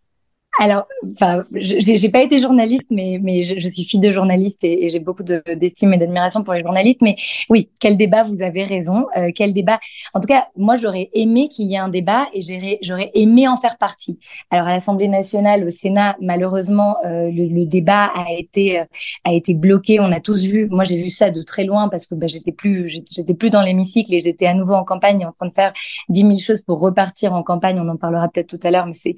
Alors, 0.58 0.88
enfin, 1.12 1.42
j'ai 1.54 2.10
pas 2.10 2.22
été 2.22 2.40
journaliste, 2.40 2.88
mais 2.90 3.20
mais 3.22 3.44
je, 3.44 3.58
je 3.58 3.70
suis 3.70 3.84
fille 3.84 4.00
de 4.00 4.14
journaliste 4.14 4.64
et, 4.64 4.88
j'ai 4.88 5.00
beaucoup 5.00 5.24
d'estime 5.24 5.94
et 5.94 5.98
d'admiration 5.98 6.44
pour 6.44 6.54
les 6.54 6.62
journalistes. 6.62 7.02
Mais 7.02 7.18
oui, 7.50 7.70
quel 7.80 7.98
débat 7.98 8.24
Vous 8.24 8.42
avez 8.42 8.64
raison. 8.64 9.08
Euh, 9.18 9.32
quel 9.36 9.54
débat 9.54 9.80
En 10.14 10.22
tout 10.22 10.28
cas, 10.28 10.48
moi, 10.56 10.78
j'aurais 10.78 11.10
aimé 11.14 11.50
qu'il 11.50 11.66
y 11.68 11.74
ait 11.74 11.80
un 11.80 11.90
débat 11.90 12.28
et 12.34 12.40
j'aurais 12.82 13.12
aimé 13.14 13.48
en 13.48 13.58
faire 13.58 13.78
partie. 13.78 14.18
Alors, 14.50 14.68
à 14.68 14.72
l'Assemblée 14.72 15.10
nationale, 15.10 15.66
au 15.66 15.70
Sénat, 15.72 16.16
malheureusement, 16.22 16.98
euh, 17.06 17.30
le, 17.32 17.48
le, 17.48 17.66
débat 17.66 18.06
a 18.16 18.32
été 18.32 18.80
euh, 18.80 18.86
a 19.26 19.34
été 19.34 19.54
bloqué. 19.54 20.00
On 20.00 20.12
a 20.12 20.22
tous 20.22 20.44
vu. 20.46 20.70
Moi, 20.70 20.86
j'ai 20.86 21.02
vu 21.02 21.10
ça 21.10 21.32
de 21.32 21.42
très 21.42 21.66
loin 21.66 21.90
parce 21.90 22.06
que 22.06 22.16
bah, 22.16 22.28
j'étais 22.28 22.54
plus 22.54 22.88
j'étais 22.88 23.34
plus 23.34 23.50
dans 23.50 23.62
l'hémicycle 23.62 24.14
et 24.14 24.20
j'étais 24.20 24.46
à 24.46 24.54
nouveau 24.54 24.76
en 24.76 24.86
campagne 24.86 25.26
en 25.26 25.34
train 25.34 25.48
de 25.48 25.54
faire 25.54 25.74
dix 26.08 26.24
mille 26.24 26.42
choses 26.42 26.62
pour 26.62 26.80
repartir 26.80 27.34
en 27.34 27.44
campagne. 27.44 27.78
On 27.80 27.90
en 27.90 27.98
parlera 27.98 28.30
peut-être 28.30 28.58
tout 28.58 28.66
à 28.66 28.72
l'heure, 28.72 28.86
mais 28.86 28.94
c'est 28.94 29.16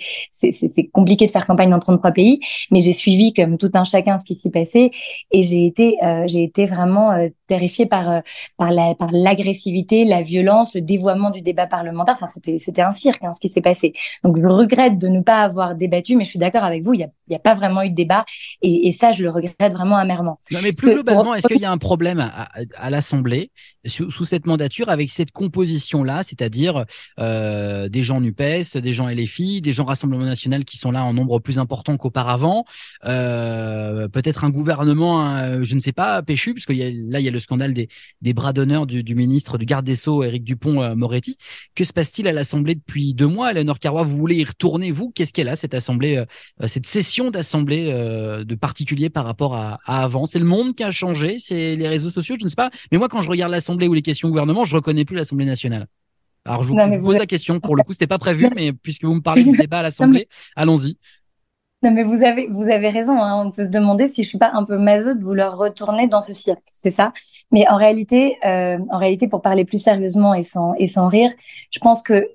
c'est 0.51 0.87
compliqué 0.87 1.26
faire 1.27 1.45
campagne 1.45 1.69
dans 1.69 1.79
33 1.79 2.11
pays, 2.11 2.39
mais 2.71 2.81
j'ai 2.81 2.93
suivi 2.93 3.33
comme 3.33 3.57
tout 3.57 3.71
un 3.73 3.83
chacun 3.83 4.17
ce 4.17 4.25
qui 4.25 4.35
s'y 4.35 4.49
passait 4.51 4.91
et 5.31 5.43
j'ai 5.43 5.65
été 5.65 5.97
euh, 6.03 6.23
j'ai 6.27 6.43
été 6.43 6.65
vraiment 6.65 7.11
euh, 7.11 7.29
terrifiée 7.47 7.85
par 7.85 8.09
euh, 8.09 8.19
par 8.57 8.71
la 8.71 8.95
par 8.95 9.09
l'agressivité, 9.11 10.05
la 10.05 10.21
violence, 10.21 10.75
le 10.75 10.81
dévoiement 10.81 11.29
du 11.29 11.41
débat 11.41 11.67
parlementaire. 11.67 12.15
Enfin, 12.15 12.27
c'était 12.27 12.57
c'était 12.57 12.81
un 12.81 12.91
cirque 12.91 13.23
hein, 13.23 13.31
ce 13.31 13.39
qui 13.39 13.49
s'est 13.49 13.61
passé. 13.61 13.93
Donc 14.23 14.39
je 14.39 14.47
regrette 14.47 14.97
de 14.97 15.07
ne 15.07 15.21
pas 15.21 15.41
avoir 15.41 15.75
débattu, 15.75 16.15
mais 16.15 16.23
je 16.25 16.29
suis 16.29 16.39
d'accord 16.39 16.63
avec 16.63 16.83
vous, 16.83 16.93
il 16.93 17.01
y 17.01 17.03
a 17.03 17.09
il 17.27 17.33
y 17.33 17.35
a 17.35 17.39
pas 17.39 17.53
vraiment 17.53 17.83
eu 17.83 17.89
de 17.89 17.95
débat 17.95 18.25
et, 18.61 18.87
et 18.87 18.91
ça 18.91 19.11
je 19.11 19.23
le 19.23 19.29
regrette 19.29 19.73
vraiment 19.73 19.97
amèrement. 19.97 20.39
Non, 20.51 20.59
mais 20.61 20.73
plus 20.73 20.93
globalement, 20.93 21.35
est-ce 21.35 21.47
qu'il 21.47 21.61
y 21.61 21.65
a 21.65 21.71
un 21.71 21.77
problème 21.77 22.19
à, 22.19 22.49
à, 22.75 22.89
l'Assemblée 22.89 23.51
sous, 23.85 24.09
sous, 24.09 24.25
cette 24.25 24.45
mandature 24.45 24.89
avec 24.89 25.09
cette 25.09 25.31
composition 25.31 26.03
là, 26.03 26.23
c'est-à-dire 26.23 26.85
euh, 27.19 27.89
des 27.89 28.03
gens 28.03 28.21
Nupes, 28.21 28.37
des 28.75 28.93
gens 28.93 29.07
LFI, 29.07 29.61
des 29.61 29.71
gens 29.71 29.85
Rassemblement 29.85 30.25
National 30.25 30.65
qui 30.65 30.77
sont 30.77 30.91
là 30.91 31.03
en 31.03 31.13
nombre 31.13 31.39
plus 31.39 31.59
important 31.59 31.97
qu'auparavant. 31.97 32.65
Euh, 33.05 34.07
peut-être 34.07 34.43
un 34.43 34.49
gouvernement, 34.49 35.63
je 35.63 35.75
ne 35.75 35.79
sais 35.79 35.91
pas, 35.91 36.21
péchu, 36.23 36.53
parce 36.53 36.65
que 36.65 36.73
y 36.73 36.83
a, 36.83 36.89
là 36.89 37.19
il 37.19 37.25
y 37.25 37.27
a 37.27 37.31
le 37.31 37.39
scandale 37.39 37.73
des, 37.73 37.87
des 38.21 38.33
bras 38.33 38.53
d'honneur 38.53 38.85
du, 38.85 39.03
du, 39.03 39.15
ministre 39.15 39.57
du 39.57 39.65
garde 39.65 39.85
des 39.85 39.95
sceaux, 39.95 40.23
Éric 40.23 40.43
Dupont-Moretti. 40.43 41.37
que 41.75 41.83
se 41.83 41.93
passe-t-il 41.93 42.27
à 42.27 42.31
l'Assemblée 42.31 42.75
depuis 42.75 43.13
deux 43.13 43.27
mois? 43.27 43.51
Eleanor 43.51 43.79
Carrois, 43.79 44.03
vous 44.03 44.17
voulez 44.17 44.35
y 44.35 44.45
retourner, 44.45 44.91
vous? 44.91 45.11
Qu'est-ce 45.11 45.33
qu'elle 45.33 45.49
a, 45.49 45.55
cette 45.55 45.73
Assemblée, 45.73 46.17
euh, 46.17 46.67
cette 46.67 46.85
session 46.85 47.16
d'Assemblée 47.25 47.89
euh, 47.91 48.43
de 48.43 48.55
particulier 48.55 49.09
par 49.09 49.25
rapport 49.25 49.55
à, 49.55 49.79
à 49.85 50.03
avant 50.03 50.25
C'est 50.25 50.39
le 50.39 50.45
monde 50.45 50.75
qui 50.75 50.83
a 50.83 50.91
changé 50.91 51.37
C'est 51.39 51.75
les 51.75 51.87
réseaux 51.87 52.09
sociaux 52.09 52.35
Je 52.39 52.45
ne 52.45 52.49
sais 52.49 52.55
pas. 52.55 52.69
Mais 52.91 52.97
moi, 52.97 53.09
quand 53.09 53.21
je 53.21 53.29
regarde 53.29 53.51
l'Assemblée 53.51 53.87
ou 53.87 53.93
les 53.93 54.01
questions 54.01 54.29
gouvernement, 54.29 54.65
je 54.65 54.75
reconnais 54.75 55.05
plus 55.05 55.15
l'Assemblée 55.15 55.45
nationale. 55.45 55.87
Alors 56.45 56.63
je 56.63 56.69
vous, 56.69 57.03
pose 57.03 57.17
la 57.17 57.25
question. 57.25 57.59
Pour 57.59 57.75
le 57.75 57.83
coup, 57.83 57.91
c'était 57.91 58.07
pas 58.07 58.19
prévu, 58.19 58.49
mais 58.55 58.71
puisque 58.71 59.03
vous 59.03 59.15
me 59.15 59.21
parlez 59.21 59.43
du 59.43 59.51
débat 59.51 59.79
à 59.79 59.83
l'Assemblée, 59.83 60.27
allons-y. 60.55 60.97
Non, 61.83 61.91
mais 61.91 62.03
vous 62.03 62.23
avez, 62.23 62.47
vous 62.47 62.69
avez 62.69 62.89
raison. 62.89 63.21
Hein. 63.21 63.45
On 63.45 63.51
peut 63.51 63.65
se 63.65 63.69
demander 63.69 64.07
si 64.07 64.23
je 64.23 64.29
suis 64.29 64.37
pas 64.37 64.51
un 64.53 64.63
peu 64.63 64.77
maso 64.77 65.13
de 65.13 65.23
vouloir 65.23 65.57
retourner 65.57 66.07
dans 66.07 66.21
ce 66.21 66.33
cirque. 66.33 66.63
C'est 66.71 66.91
ça? 66.91 67.13
Mais 67.51 67.67
en 67.67 67.75
réalité, 67.75 68.37
euh, 68.45 68.79
en 68.89 68.97
réalité, 68.97 69.27
pour 69.27 69.41
parler 69.41 69.63
plus 69.63 69.81
sérieusement 69.81 70.33
et 70.33 70.43
sans, 70.43 70.73
et 70.75 70.87
sans 70.87 71.07
rire, 71.07 71.31
je 71.71 71.79
pense 71.79 72.01
que 72.01 72.25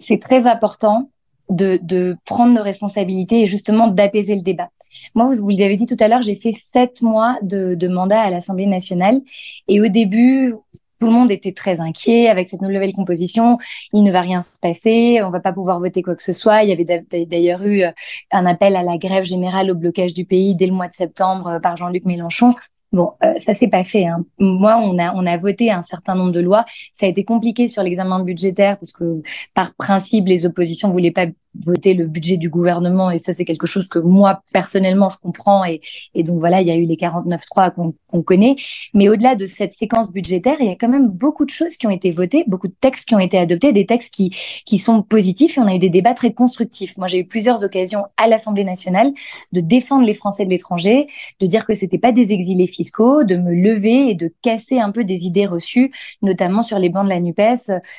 c'est 0.00 0.20
très 0.20 0.46
important 0.46 1.10
de, 1.50 1.78
de 1.82 2.16
prendre 2.24 2.54
nos 2.54 2.62
responsabilités 2.62 3.42
et 3.42 3.46
justement 3.46 3.88
d'apaiser 3.88 4.34
le 4.34 4.42
débat. 4.42 4.70
Moi, 5.14 5.26
vous, 5.26 5.44
vous 5.44 5.50
l'avez 5.58 5.76
dit 5.76 5.86
tout 5.86 5.96
à 6.00 6.08
l'heure, 6.08 6.22
j'ai 6.22 6.36
fait 6.36 6.54
sept 6.60 7.02
mois 7.02 7.36
de, 7.42 7.74
de 7.74 7.88
mandat 7.88 8.20
à 8.20 8.30
l'Assemblée 8.30 8.66
nationale. 8.66 9.20
Et 9.68 9.80
au 9.80 9.88
début, 9.88 10.54
tout 11.00 11.06
le 11.06 11.12
monde 11.12 11.30
était 11.30 11.52
très 11.52 11.80
inquiet 11.80 12.28
avec 12.28 12.48
cette 12.48 12.62
nouvelle 12.62 12.92
composition. 12.92 13.58
Il 13.92 14.04
ne 14.04 14.10
va 14.10 14.20
rien 14.20 14.42
se 14.42 14.58
passer, 14.60 15.20
on 15.22 15.30
va 15.30 15.40
pas 15.40 15.52
pouvoir 15.52 15.78
voter 15.80 16.02
quoi 16.02 16.16
que 16.16 16.22
ce 16.22 16.32
soit. 16.32 16.62
Il 16.62 16.68
y 16.68 16.72
avait 16.72 16.86
d'ailleurs 17.26 17.62
eu 17.64 17.82
euh, 17.82 17.90
un 18.30 18.46
appel 18.46 18.76
à 18.76 18.82
la 18.82 18.96
grève 18.96 19.24
générale 19.24 19.70
au 19.70 19.74
blocage 19.74 20.14
du 20.14 20.24
pays 20.24 20.54
dès 20.54 20.66
le 20.66 20.72
mois 20.72 20.88
de 20.88 20.94
septembre 20.94 21.48
euh, 21.48 21.60
par 21.60 21.76
Jean-Luc 21.76 22.04
Mélenchon. 22.04 22.54
Bon, 22.94 23.10
euh, 23.24 23.34
ça 23.44 23.56
s'est 23.56 23.66
pas 23.66 23.82
fait. 23.82 24.06
Hein. 24.06 24.24
Moi, 24.38 24.76
on 24.76 24.96
a 25.00 25.12
on 25.14 25.26
a 25.26 25.36
voté 25.36 25.72
un 25.72 25.82
certain 25.82 26.14
nombre 26.14 26.30
de 26.30 26.38
lois. 26.38 26.64
Ça 26.92 27.06
a 27.06 27.08
été 27.08 27.24
compliqué 27.24 27.66
sur 27.66 27.82
l'examen 27.82 28.20
budgétaire 28.20 28.78
parce 28.78 28.92
que 28.92 29.20
par 29.52 29.74
principe, 29.74 30.26
les 30.28 30.46
oppositions 30.46 30.90
voulaient 30.90 31.10
pas 31.10 31.26
voter 31.62 31.94
le 31.94 32.06
budget 32.06 32.36
du 32.36 32.48
gouvernement 32.48 33.10
et 33.10 33.18
ça 33.18 33.32
c'est 33.32 33.44
quelque 33.44 33.66
chose 33.66 33.88
que 33.88 33.98
moi 33.98 34.42
personnellement 34.52 35.08
je 35.08 35.16
comprends 35.18 35.64
et, 35.64 35.80
et 36.14 36.22
donc 36.22 36.38
voilà 36.38 36.60
il 36.60 36.68
y 36.68 36.70
a 36.70 36.76
eu 36.76 36.84
les 36.84 36.96
49.3 36.96 37.72
qu'on 37.72 37.94
qu'on 38.08 38.22
connaît. 38.22 38.56
Mais 38.92 39.08
au-delà 39.08 39.34
de 39.34 39.46
cette 39.46 39.72
séquence 39.72 40.10
budgétaire 40.10 40.56
il 40.60 40.66
y 40.66 40.70
a 40.70 40.76
quand 40.76 40.88
même 40.88 41.08
beaucoup 41.08 41.44
de 41.44 41.50
choses 41.50 41.76
qui 41.76 41.86
ont 41.86 41.90
été 41.90 42.10
votées 42.10 42.44
beaucoup 42.46 42.68
de 42.68 42.74
textes 42.80 43.06
qui 43.06 43.14
ont 43.14 43.20
été 43.20 43.38
adoptés 43.38 43.72
des 43.72 43.86
textes 43.86 44.12
qui 44.12 44.30
qui 44.64 44.78
sont 44.78 45.02
positifs 45.02 45.56
et 45.58 45.60
on 45.60 45.66
a 45.66 45.74
eu 45.74 45.78
des 45.78 45.90
débats 45.90 46.14
très 46.14 46.32
constructifs. 46.32 46.96
Moi 46.98 47.06
j'ai 47.06 47.18
eu 47.18 47.26
plusieurs 47.26 47.62
occasions 47.62 48.06
à 48.16 48.26
l'Assemblée 48.26 48.64
nationale 48.64 49.12
de 49.52 49.60
défendre 49.60 50.06
les 50.06 50.14
Français 50.14 50.44
de 50.44 50.50
l'étranger 50.50 51.06
de 51.40 51.46
dire 51.46 51.66
que 51.66 51.74
c'était 51.74 51.98
pas 51.98 52.12
des 52.12 52.32
exilés 52.32 52.66
fiscaux 52.66 53.24
de 53.24 53.36
me 53.36 53.54
lever 53.54 54.10
et 54.10 54.14
de 54.14 54.32
casser 54.42 54.78
un 54.78 54.90
peu 54.90 55.04
des 55.04 55.24
idées 55.24 55.46
reçues 55.46 55.92
notamment 56.22 56.62
sur 56.62 56.78
les 56.78 56.88
bancs 56.88 57.04
de 57.04 57.10
la 57.10 57.20
Nupes 57.20 57.34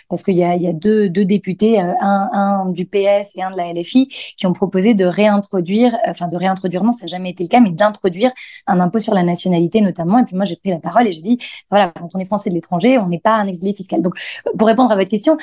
parce 0.09 0.23
qu'il 0.23 0.37
y 0.37 0.43
a 0.43 0.55
il 0.55 0.61
y 0.61 0.67
a 0.67 0.73
deux 0.73 1.09
deux 1.09 1.25
députés 1.25 1.79
euh, 1.79 1.93
un 2.01 2.29
un 2.33 2.69
du 2.71 2.85
PS 2.85 3.35
et 3.35 3.44
de 3.51 3.57
la 3.57 3.73
LFI 3.73 4.07
qui 4.37 4.45
ont 4.47 4.53
proposé 4.53 4.93
de 4.93 5.05
réintroduire, 5.05 5.97
enfin 6.07 6.27
de 6.27 6.37
réintroduire, 6.37 6.83
non, 6.83 6.91
ça 6.91 7.01
n'a 7.01 7.07
jamais 7.07 7.31
été 7.31 7.43
le 7.43 7.49
cas, 7.49 7.59
mais 7.59 7.71
d'introduire 7.71 8.31
un 8.67 8.79
impôt 8.79 8.99
sur 8.99 9.13
la 9.13 9.23
nationalité 9.23 9.81
notamment. 9.81 10.19
Et 10.19 10.23
puis 10.23 10.35
moi, 10.35 10.45
j'ai 10.45 10.55
pris 10.55 10.69
la 10.69 10.79
parole 10.79 11.07
et 11.07 11.11
j'ai 11.11 11.21
dit, 11.21 11.37
voilà, 11.69 11.91
quand 11.99 12.09
on 12.15 12.19
est 12.19 12.25
français 12.25 12.49
de 12.49 12.55
l'étranger, 12.55 12.97
on 12.97 13.07
n'est 13.07 13.19
pas 13.19 13.35
un 13.35 13.47
exilé 13.47 13.73
fiscal. 13.73 14.01
Donc, 14.01 14.15
pour 14.57 14.67
répondre 14.67 14.91
à 14.91 14.95
votre 14.95 15.09
question, 15.09 15.37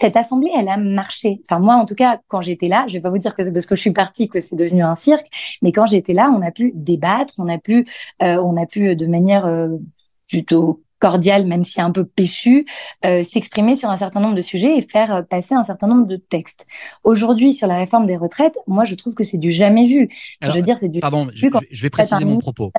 cette 0.00 0.16
assemblée, 0.16 0.50
elle 0.54 0.68
a 0.68 0.76
marché. 0.76 1.40
Enfin, 1.44 1.60
moi, 1.60 1.74
en 1.76 1.86
tout 1.86 1.94
cas, 1.94 2.20
quand 2.26 2.40
j'étais 2.40 2.68
là, 2.68 2.84
je 2.88 2.94
vais 2.94 3.00
pas 3.00 3.10
vous 3.10 3.18
dire 3.18 3.34
que 3.34 3.42
c'est 3.42 3.52
parce 3.52 3.66
que 3.66 3.76
je 3.76 3.80
suis 3.80 3.92
partie 3.92 4.28
que 4.28 4.40
c'est 4.40 4.56
devenu 4.56 4.82
un 4.82 4.94
cirque, 4.94 5.26
mais 5.62 5.72
quand 5.72 5.86
j'étais 5.86 6.12
là, 6.12 6.30
on 6.34 6.42
a 6.42 6.50
pu 6.50 6.72
débattre, 6.74 7.34
on 7.38 7.48
a 7.48 7.58
pu, 7.58 7.86
euh, 8.22 8.36
on 8.42 8.56
a 8.60 8.66
pu 8.66 8.94
de 8.94 9.06
manière 9.06 9.46
euh, 9.46 9.68
plutôt 10.28 10.82
cordiale, 10.98 11.46
même 11.46 11.64
si 11.64 11.80
un 11.80 11.90
peu 11.90 12.04
péchu, 12.04 12.66
euh, 13.04 13.24
s'exprimer 13.24 13.76
sur 13.76 13.90
un 13.90 13.96
certain 13.96 14.20
nombre 14.20 14.34
de 14.34 14.40
sujets 14.40 14.76
et 14.76 14.82
faire 14.82 15.26
passer 15.28 15.54
un 15.54 15.62
certain 15.62 15.86
nombre 15.86 16.06
de 16.06 16.16
textes. 16.16 16.66
Aujourd'hui, 17.04 17.52
sur 17.52 17.66
la 17.66 17.76
réforme 17.76 18.06
des 18.06 18.16
retraites, 18.16 18.58
moi, 18.66 18.84
je 18.84 18.94
trouve 18.94 19.14
que 19.14 19.24
c'est 19.24 19.38
du 19.38 19.50
jamais 19.50 19.86
vu. 19.86 20.08
je 20.42 20.50
veux 20.50 20.62
dire, 20.62 20.76
c'est 20.80 20.88
du. 20.88 21.00
Pardon, 21.00 21.28
je, 21.34 21.46
je 21.70 21.82
vais 21.82 21.90
préciser 21.90 22.24
mon 22.24 22.38
propos. 22.38 22.72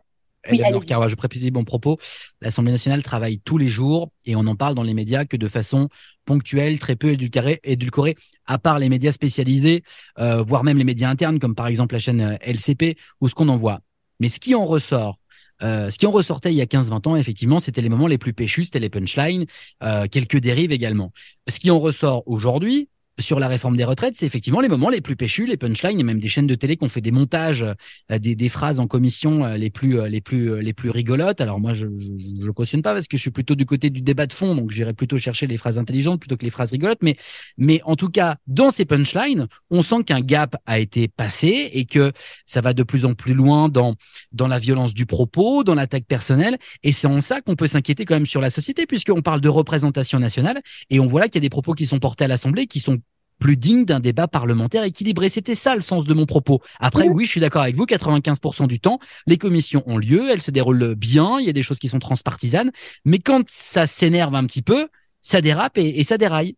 Oui, 0.49 0.57
je 0.57 1.15
précise 1.15 1.51
mon 1.51 1.63
propos. 1.63 1.97
L'Assemblée 2.41 2.71
nationale 2.71 3.03
travaille 3.03 3.39
tous 3.39 3.57
les 3.57 3.67
jours 3.67 4.11
et 4.25 4.35
on 4.35 4.45
en 4.47 4.55
parle 4.55 4.75
dans 4.75 4.83
les 4.83 4.93
médias 4.93 5.25
que 5.25 5.37
de 5.37 5.47
façon 5.47 5.89
ponctuelle, 6.25 6.79
très 6.79 6.95
peu 6.95 7.09
édulcorée, 7.09 7.59
édulcorée 7.63 8.15
à 8.45 8.57
part 8.57 8.79
les 8.79 8.89
médias 8.89 9.11
spécialisés, 9.11 9.83
euh, 10.17 10.43
voire 10.43 10.63
même 10.63 10.77
les 10.77 10.83
médias 10.83 11.09
internes, 11.09 11.39
comme 11.39 11.55
par 11.55 11.67
exemple 11.67 11.95
la 11.95 11.99
chaîne 11.99 12.21
euh, 12.21 12.37
LCP, 12.41 12.97
ou 13.21 13.27
ce 13.27 13.35
qu'on 13.35 13.49
en 13.49 13.57
voit. 13.57 13.81
Mais 14.19 14.29
ce 14.29 14.39
qui 14.39 14.55
en 14.55 14.65
ressort, 14.65 15.19
euh, 15.63 15.89
ce 15.89 15.97
qui 15.97 16.05
en 16.05 16.11
ressortait 16.11 16.51
il 16.51 16.55
y 16.55 16.61
a 16.61 16.65
15-20 16.65 17.07
ans, 17.07 17.15
effectivement, 17.15 17.59
c'était 17.59 17.81
les 17.81 17.89
moments 17.89 18.07
les 18.07 18.17
plus 18.17 18.33
péchus, 18.33 18.65
c'était 18.65 18.79
les 18.79 18.89
punchlines, 18.89 19.45
euh, 19.83 20.07
quelques 20.07 20.37
dérives 20.37 20.71
également. 20.71 21.11
Ce 21.47 21.59
qui 21.59 21.71
en 21.71 21.79
ressort 21.79 22.23
aujourd'hui, 22.27 22.89
sur 23.19 23.39
la 23.39 23.47
réforme 23.47 23.77
des 23.77 23.83
retraites, 23.83 24.15
c'est 24.15 24.25
effectivement 24.25 24.61
les 24.61 24.69
moments 24.69 24.89
les 24.89 25.01
plus 25.01 25.15
péchus, 25.15 25.45
les 25.45 25.57
punchlines. 25.57 25.99
A 25.99 26.03
même 26.03 26.19
des 26.19 26.27
chaînes 26.27 26.47
de 26.47 26.55
télé 26.55 26.77
qui 26.77 26.83
ont 26.83 26.89
fait 26.89 27.01
des 27.01 27.11
montages, 27.11 27.63
euh, 28.11 28.19
des, 28.19 28.35
des, 28.35 28.49
phrases 28.49 28.79
en 28.79 28.87
commission 28.87 29.43
euh, 29.45 29.57
les 29.57 29.69
plus, 29.69 29.99
euh, 29.99 30.07
les 30.07 30.21
plus, 30.21 30.61
les 30.61 30.73
plus 30.73 30.89
rigolotes. 30.89 31.41
Alors 31.41 31.59
moi, 31.59 31.73
je, 31.73 31.87
je, 31.97 32.45
je, 32.45 32.51
cautionne 32.51 32.81
pas 32.81 32.93
parce 32.93 33.07
que 33.07 33.17
je 33.17 33.21
suis 33.21 33.31
plutôt 33.31 33.55
du 33.55 33.65
côté 33.65 33.89
du 33.89 34.01
débat 34.01 34.25
de 34.25 34.33
fond, 34.33 34.55
donc 34.55 34.71
j'irai 34.71 34.93
plutôt 34.93 35.17
chercher 35.17 35.47
les 35.47 35.57
phrases 35.57 35.79
intelligentes 35.79 36.19
plutôt 36.19 36.37
que 36.37 36.45
les 36.45 36.49
phrases 36.49 36.71
rigolotes. 36.71 36.99
Mais, 37.01 37.17
mais 37.57 37.81
en 37.83 37.95
tout 37.95 38.09
cas, 38.09 38.37
dans 38.47 38.69
ces 38.69 38.85
punchlines, 38.85 39.47
on 39.69 39.83
sent 39.83 40.03
qu'un 40.05 40.21
gap 40.21 40.55
a 40.65 40.79
été 40.79 41.07
passé 41.07 41.69
et 41.73 41.85
que 41.85 42.11
ça 42.45 42.61
va 42.61 42.73
de 42.73 42.83
plus 42.83 43.05
en 43.05 43.13
plus 43.13 43.33
loin 43.33 43.69
dans, 43.69 43.95
dans 44.31 44.47
la 44.47 44.59
violence 44.59 44.93
du 44.93 45.05
propos, 45.05 45.63
dans 45.63 45.75
l'attaque 45.75 46.05
personnelle. 46.05 46.57
Et 46.83 46.91
c'est 46.91 47.07
en 47.07 47.21
ça 47.21 47.41
qu'on 47.41 47.55
peut 47.55 47.67
s'inquiéter 47.67 48.05
quand 48.05 48.15
même 48.15 48.25
sur 48.25 48.41
la 48.41 48.49
société, 48.49 48.85
puisqu'on 48.85 49.21
parle 49.21 49.41
de 49.41 49.49
représentation 49.49 50.19
nationale 50.19 50.61
et 50.89 50.99
on 50.99 51.07
voit 51.07 51.21
là 51.21 51.27
qu'il 51.27 51.35
y 51.35 51.43
a 51.43 51.47
des 51.47 51.49
propos 51.49 51.73
qui 51.73 51.85
sont 51.85 51.99
portés 51.99 52.23
à 52.23 52.27
l'Assemblée 52.27 52.67
qui 52.67 52.79
sont 52.79 52.99
plus 53.39 53.57
digne 53.57 53.85
d'un 53.85 53.99
débat 53.99 54.27
parlementaire 54.27 54.83
équilibré. 54.83 55.29
C'était 55.29 55.55
ça 55.55 55.75
le 55.75 55.81
sens 55.81 56.05
de 56.05 56.13
mon 56.13 56.25
propos. 56.25 56.61
Après, 56.79 57.07
oui, 57.07 57.25
je 57.25 57.31
suis 57.31 57.41
d'accord 57.41 57.63
avec 57.63 57.75
vous, 57.75 57.85
95% 57.85 58.67
du 58.67 58.79
temps, 58.79 58.99
les 59.25 59.37
commissions 59.37 59.83
ont 59.85 59.97
lieu, 59.97 60.29
elles 60.29 60.41
se 60.41 60.51
déroulent 60.51 60.95
bien, 60.95 61.37
il 61.39 61.45
y 61.45 61.49
a 61.49 61.53
des 61.53 61.63
choses 61.63 61.79
qui 61.79 61.87
sont 61.87 61.99
transpartisanes, 61.99 62.71
mais 63.05 63.19
quand 63.19 63.43
ça 63.47 63.87
s'énerve 63.87 64.35
un 64.35 64.45
petit 64.45 64.61
peu, 64.61 64.87
ça 65.21 65.41
dérape 65.41 65.77
et, 65.77 65.99
et 65.99 66.03
ça 66.03 66.17
déraille. 66.17 66.55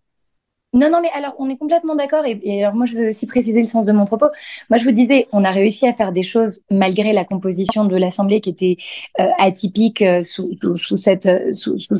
Non, 0.73 0.89
non, 0.89 0.99
mais 1.01 1.09
alors 1.13 1.35
on 1.37 1.49
est 1.49 1.57
complètement 1.57 1.95
d'accord. 1.95 2.25
Et, 2.25 2.39
et, 2.43 2.63
alors 2.63 2.75
moi, 2.75 2.85
je 2.85 2.93
veux 2.93 3.09
aussi 3.09 3.27
préciser 3.27 3.59
le 3.59 3.65
sens 3.65 3.85
de 3.87 3.91
mon 3.91 4.05
propos. 4.05 4.27
Moi, 4.69 4.77
je 4.77 4.85
vous 4.85 4.91
disais, 4.91 5.27
on 5.33 5.43
a 5.43 5.51
réussi 5.51 5.85
à 5.85 5.93
faire 5.93 6.13
des 6.13 6.23
choses 6.23 6.61
malgré 6.71 7.11
la 7.11 7.25
composition 7.25 7.83
de 7.83 7.95
l'Assemblée 7.97 8.39
qui 8.39 8.51
était 8.51 8.77
euh, 9.19 9.27
atypique 9.37 10.01
euh, 10.01 10.23
sous, 10.23 10.55
sous, 10.77 10.95
cette, 10.95 11.25
euh, 11.25 11.51
sous, 11.51 11.77
sous, 11.77 11.97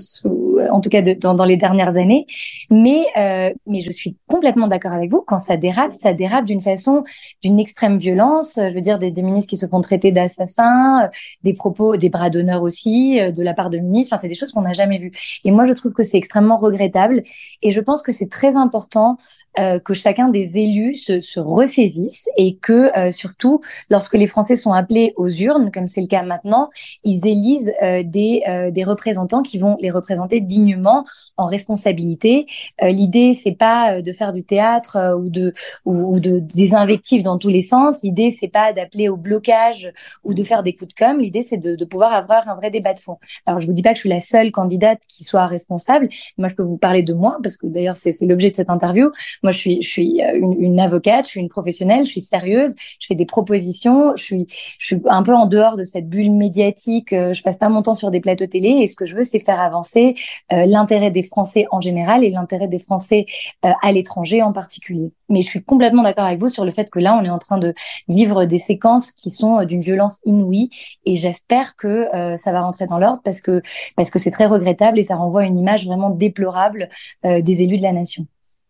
en 0.69 0.81
tout 0.81 0.89
cas 0.89 1.01
dans, 1.01 1.33
dans, 1.33 1.45
les 1.45 1.57
dernières 1.57 1.97
années. 1.97 2.25
Mais, 2.69 3.05
euh, 3.17 3.53
mais 3.67 3.79
je 3.79 3.91
suis 3.91 4.15
complètement 4.27 4.67
d'accord 4.67 4.91
avec 4.91 5.11
vous. 5.11 5.23
Quand 5.25 5.39
ça 5.39 5.57
dérape, 5.57 5.91
ça 5.91 6.13
dérape 6.13 6.45
d'une 6.45 6.61
façon, 6.61 7.03
d'une 7.41 7.59
extrême 7.59 7.97
violence. 7.97 8.53
Je 8.57 8.73
veux 8.73 8.81
dire, 8.81 8.99
des, 8.99 9.11
des 9.11 9.23
ministres 9.23 9.49
qui 9.49 9.57
se 9.57 9.65
font 9.67 9.81
traiter 9.81 10.11
d'assassins, 10.11 11.09
des 11.43 11.53
propos, 11.53 11.97
des 11.97 12.09
bras 12.09 12.29
d'honneur 12.29 12.61
aussi 12.61 13.19
de 13.19 13.43
la 13.43 13.53
part 13.53 13.69
de 13.69 13.77
ministres. 13.77 14.13
Enfin, 14.13 14.21
c'est 14.21 14.29
des 14.29 14.35
choses 14.35 14.51
qu'on 14.51 14.61
n'a 14.61 14.73
jamais 14.73 14.97
vues. 14.97 15.11
Et 15.43 15.51
moi, 15.51 15.65
je 15.65 15.73
trouve 15.73 15.93
que 15.93 16.03
c'est 16.03 16.17
extrêmement 16.17 16.57
regrettable. 16.57 17.23
Et 17.61 17.71
je 17.71 17.81
pense 17.81 18.01
que 18.01 18.11
c'est 18.11 18.29
très 18.29 18.55
important 18.55 19.17
euh, 19.59 19.79
que 19.79 19.93
chacun 19.93 20.29
des 20.29 20.57
élus 20.57 20.95
se, 20.95 21.19
se 21.19 21.39
ressaisisse 21.39 22.29
et 22.37 22.55
que 22.55 22.97
euh, 22.97 23.11
surtout, 23.11 23.61
lorsque 23.89 24.13
les 24.13 24.27
Français 24.27 24.55
sont 24.55 24.73
appelés 24.73 25.13
aux 25.17 25.29
urnes, 25.29 25.71
comme 25.71 25.87
c'est 25.87 26.01
le 26.01 26.07
cas 26.07 26.23
maintenant, 26.23 26.69
ils 27.03 27.27
élisent 27.27 27.71
euh, 27.81 28.03
des, 28.03 28.43
euh, 28.47 28.71
des 28.71 28.83
représentants 28.83 29.41
qui 29.41 29.57
vont 29.57 29.77
les 29.79 29.91
représenter 29.91 30.41
dignement, 30.41 31.03
en 31.37 31.47
responsabilité. 31.47 32.45
Euh, 32.81 32.89
l'idée, 32.89 33.33
c'est 33.33 33.51
pas 33.51 34.01
de 34.01 34.11
faire 34.11 34.33
du 34.33 34.43
théâtre 34.43 35.15
ou 35.17 35.29
de 35.29 35.53
ou, 35.85 36.19
de 36.19 36.39
des 36.39 36.73
invectives 36.73 37.23
dans 37.23 37.37
tous 37.37 37.49
les 37.49 37.61
sens. 37.61 38.01
L'idée, 38.03 38.31
c'est 38.31 38.47
pas 38.47 38.73
d'appeler 38.73 39.09
au 39.09 39.17
blocage 39.17 39.91
ou 40.23 40.33
de 40.33 40.43
faire 40.43 40.63
des 40.63 40.73
coups 40.73 40.93
de 40.93 40.99
com. 40.99 41.19
L'idée, 41.19 41.41
c'est 41.43 41.57
de, 41.57 41.75
de 41.75 41.85
pouvoir 41.85 42.13
avoir 42.13 42.47
un 42.47 42.55
vrai 42.55 42.69
débat 42.69 42.93
de 42.93 42.99
fond. 42.99 43.17
Alors, 43.45 43.59
je 43.59 43.67
vous 43.67 43.73
dis 43.73 43.81
pas 43.81 43.89
que 43.89 43.95
je 43.95 44.01
suis 44.01 44.09
la 44.09 44.19
seule 44.19 44.51
candidate 44.51 45.01
qui 45.07 45.23
soit 45.23 45.47
responsable. 45.47 46.09
Moi, 46.37 46.47
je 46.47 46.55
peux 46.55 46.63
vous 46.63 46.77
parler 46.77 47.03
de 47.03 47.13
moi 47.13 47.37
parce 47.43 47.57
que 47.57 47.67
d'ailleurs, 47.67 47.95
c'est 47.95 48.15
l'objet 48.21 48.51
de 48.51 48.55
cette 48.55 48.69
interview. 48.69 49.09
Moi, 49.43 49.51
je 49.51 49.57
suis, 49.57 49.81
je 49.81 49.87
suis 49.89 50.21
euh, 50.21 50.37
une, 50.37 50.61
une, 50.61 50.79
avocate, 50.79 51.25
je 51.25 51.31
suis 51.31 51.39
une 51.39 51.49
professionnelle, 51.49 52.05
je 52.05 52.11
suis 52.11 52.21
sérieuse, 52.21 52.75
je 52.99 53.07
fais 53.07 53.15
des 53.15 53.25
propositions, 53.25 54.15
je 54.15 54.23
suis, 54.23 54.47
je 54.77 54.85
suis 54.85 55.01
un 55.05 55.23
peu 55.23 55.33
en 55.33 55.47
dehors 55.47 55.77
de 55.77 55.83
cette 55.83 56.09
bulle 56.09 56.31
médiatique. 56.31 57.13
Euh, 57.13 57.33
je 57.33 57.41
passe 57.41 57.57
pas 57.57 57.69
mon 57.69 57.81
temps 57.81 57.93
sur 57.93 58.11
des 58.11 58.21
plateaux 58.21 58.45
télé 58.45 58.69
et 58.69 58.87
ce 58.87 58.95
que 58.95 59.05
je 59.05 59.15
veux, 59.15 59.23
c'est 59.23 59.39
faire 59.39 59.59
avancer 59.59 60.15
euh, 60.51 60.65
l'intérêt 60.65 61.11
des 61.11 61.23
Français 61.23 61.65
en 61.71 61.81
général 61.81 62.23
et 62.23 62.29
l'intérêt 62.29 62.67
des 62.67 62.79
Français 62.79 63.25
euh, 63.65 63.71
à 63.81 63.91
l'étranger 63.91 64.41
en 64.41 64.53
particulier. 64.53 65.11
Mais 65.29 65.41
je 65.41 65.47
suis 65.47 65.63
complètement 65.63 66.03
d'accord 66.03 66.25
avec 66.25 66.39
vous 66.39 66.49
sur 66.49 66.65
le 66.65 66.71
fait 66.71 66.89
que 66.89 66.99
là, 66.99 67.17
on 67.19 67.23
est 67.23 67.29
en 67.29 67.39
train 67.39 67.57
de 67.57 67.73
vivre 68.07 68.45
des 68.45 68.59
séquences 68.59 69.11
qui 69.11 69.29
sont 69.29 69.63
d'une 69.63 69.81
violence 69.81 70.19
inouïe 70.25 70.69
et 71.05 71.15
j'espère 71.15 71.75
que 71.75 72.07
ça 72.35 72.51
va 72.51 72.61
rentrer 72.61 72.85
dans 72.85 72.99
l'ordre 72.99 73.21
parce 73.23 73.39
que 73.39 73.61
parce 73.95 74.09
que 74.09 74.19
c'est 74.19 74.31
très 74.31 74.45
regrettable 74.45 74.99
et 74.99 75.03
ça 75.03 75.15
renvoie 75.15 75.45
une 75.45 75.57
image 75.57 75.85
vraiment 75.85 76.09
déplorable 76.09 76.89
des 77.23 77.61
élus 77.61 77.77
de 77.77 77.83
la 77.83 77.93
nation. 77.93 78.27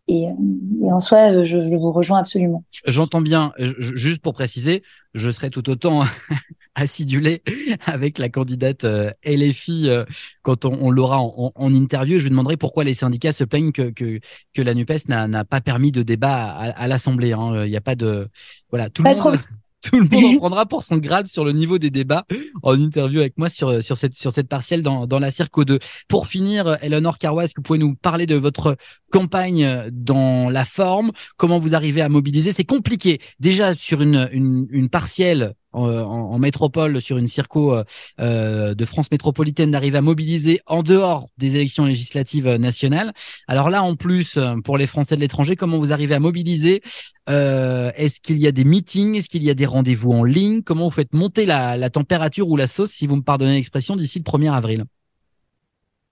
Et, 0.07 0.23
et, 0.23 0.91
en 0.91 0.99
soi, 0.99 1.31
je, 1.43 1.59
je, 1.59 1.75
vous 1.75 1.91
rejoins 1.91 2.19
absolument. 2.19 2.63
J'entends 2.85 3.21
bien. 3.21 3.53
Juste 3.57 4.21
pour 4.21 4.33
préciser, 4.33 4.83
je 5.13 5.29
serai 5.29 5.49
tout 5.49 5.69
autant 5.69 6.03
acidulé 6.75 7.43
avec 7.85 8.17
la 8.17 8.29
candidate 8.29 8.83
euh, 8.83 9.11
LFI 9.23 9.89
euh, 9.89 10.03
quand 10.41 10.65
on, 10.65 10.73
on 10.81 10.91
l'aura 10.91 11.19
en, 11.19 11.51
en, 11.53 11.73
interview. 11.73 12.17
Je 12.17 12.23
lui 12.23 12.29
demanderai 12.31 12.57
pourquoi 12.57 12.83
les 12.83 12.93
syndicats 12.93 13.31
se 13.31 13.43
plaignent 13.43 13.71
que 13.71 13.91
que, 13.91 14.19
que 14.53 14.61
la 14.61 14.73
Nupes 14.73 15.07
n'a 15.07 15.45
pas 15.45 15.61
permis 15.61 15.91
de 15.91 16.03
débat 16.03 16.45
à, 16.45 16.71
à 16.71 16.87
l'Assemblée. 16.87 17.33
Hein. 17.33 17.65
Il 17.65 17.69
n'y 17.69 17.77
a 17.77 17.81
pas 17.81 17.95
de 17.95 18.27
voilà 18.69 18.89
tout 18.89 19.03
le 19.03 19.13
monde. 19.13 19.39
Tout 19.81 19.99
le 19.99 20.07
monde 20.09 20.35
en 20.35 20.37
prendra 20.39 20.65
pour 20.65 20.83
son 20.83 20.97
grade 20.97 21.27
sur 21.27 21.43
le 21.43 21.51
niveau 21.51 21.77
des 21.77 21.89
débats 21.89 22.25
en 22.63 22.79
interview 22.79 23.19
avec 23.19 23.37
moi 23.37 23.49
sur, 23.49 23.81
sur 23.81 23.97
cette, 23.97 24.15
sur 24.15 24.31
cette 24.31 24.47
partielle 24.47 24.83
dans, 24.83 25.07
dans 25.07 25.19
la 25.19 25.31
Circo 25.31 25.65
2. 25.65 25.79
Pour 26.07 26.27
finir, 26.27 26.77
Eleanor 26.81 27.17
Carwa, 27.17 27.43
est-ce 27.43 27.53
que 27.53 27.59
vous 27.59 27.63
pouvez 27.63 27.79
nous 27.79 27.95
parler 27.95 28.25
de 28.25 28.35
votre 28.35 28.77
campagne 29.11 29.89
dans 29.91 30.49
la 30.49 30.65
forme? 30.65 31.11
Comment 31.37 31.59
vous 31.59 31.75
arrivez 31.75 32.01
à 32.01 32.09
mobiliser? 32.09 32.51
C'est 32.51 32.63
compliqué. 32.63 33.19
Déjà, 33.39 33.73
sur 33.75 34.01
une, 34.01 34.29
une, 34.31 34.67
une 34.69 34.89
partielle 34.89 35.55
en, 35.73 35.87
en, 35.87 36.39
métropole 36.39 37.01
sur 37.01 37.17
une 37.17 37.27
circo 37.27 37.75
euh, 38.19 38.73
de 38.73 38.85
France 38.85 39.11
métropolitaine 39.11 39.71
d'arriver 39.71 39.97
à 39.97 40.01
mobiliser 40.01 40.59
en 40.65 40.83
dehors 40.83 41.27
des 41.37 41.55
élections 41.55 41.85
législatives 41.85 42.49
nationales. 42.55 43.13
Alors 43.47 43.69
là, 43.69 43.83
en 43.83 43.95
plus, 43.95 44.39
pour 44.63 44.77
les 44.77 44.87
Français 44.87 45.15
de 45.15 45.21
l'étranger, 45.21 45.55
comment 45.55 45.77
vous 45.77 45.93
arrivez 45.93 46.15
à 46.15 46.19
mobiliser 46.19 46.81
euh, 47.29 47.91
Est-ce 47.95 48.19
qu'il 48.19 48.37
y 48.37 48.47
a 48.47 48.51
des 48.51 48.63
meetings 48.63 49.15
Est-ce 49.15 49.29
qu'il 49.29 49.43
y 49.43 49.49
a 49.49 49.53
des 49.53 49.65
rendez-vous 49.65 50.11
en 50.11 50.23
ligne? 50.23 50.61
Comment 50.61 50.85
vous 50.85 50.95
faites 50.95 51.13
monter 51.13 51.45
la, 51.45 51.77
la 51.77 51.89
température 51.89 52.49
ou 52.49 52.57
la 52.57 52.67
sauce, 52.67 52.91
si 52.91 53.07
vous 53.07 53.15
me 53.15 53.23
pardonnez 53.23 53.53
l'expression, 53.53 53.95
d'ici 53.95 54.19
le 54.19 54.23
1er 54.23 54.51
avril? 54.51 54.85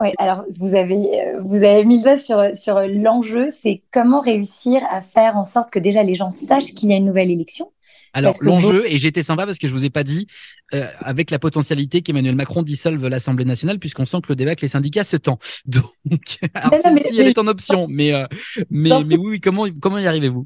Oui, 0.01 0.13
alors 0.17 0.45
vous 0.49 0.75
avez 0.75 1.33
vous 1.41 1.57
avez 1.57 1.83
mis 1.83 2.01
le 2.01 2.15
sur 2.15 2.55
sur 2.55 2.79
l'enjeu, 2.87 3.49
c'est 3.49 3.83
comment 3.91 4.21
réussir 4.21 4.81
à 4.89 5.01
faire 5.01 5.35
en 5.35 5.43
sorte 5.43 5.71
que 5.71 5.79
déjà 5.79 6.03
les 6.03 6.15
gens 6.15 6.31
sachent 6.31 6.73
qu'il 6.73 6.87
y 6.87 6.93
a 6.93 6.95
une 6.95 7.03
nouvelle 7.03 7.29
élection, 7.29 7.73
alors 8.13 8.35
l'enjeu, 8.41 8.83
et 8.87 8.97
j'étais 8.97 9.23
sympa 9.23 9.45
parce 9.45 9.57
que 9.57 9.67
je 9.67 9.73
vous 9.73 9.85
ai 9.85 9.89
pas 9.89 10.03
dit, 10.03 10.27
euh, 10.73 10.87
avec 10.99 11.31
la 11.31 11.39
potentialité 11.39 12.01
qu'Emmanuel 12.01 12.35
Macron 12.35 12.63
dissolve 12.63 13.07
l'Assemblée 13.07 13.45
nationale, 13.45 13.79
puisqu'on 13.79 14.05
sent 14.05 14.21
que 14.21 14.29
le 14.29 14.35
débat 14.35 14.49
avec 14.49 14.61
les 14.61 14.67
syndicats 14.67 15.03
se 15.03 15.17
tend. 15.17 15.39
Donc, 15.65 16.39
alors, 16.53 16.73
si, 17.05 17.19
elle 17.19 17.27
est 17.27 17.37
en 17.37 17.47
option, 17.47 17.87
mais 17.89 18.13
euh, 18.13 18.25
mais 18.69 18.91
mais 19.05 19.17
oui, 19.17 19.39
comment 19.39 19.65
comment 19.79 19.97
y 19.97 20.07
arrivez-vous? 20.07 20.45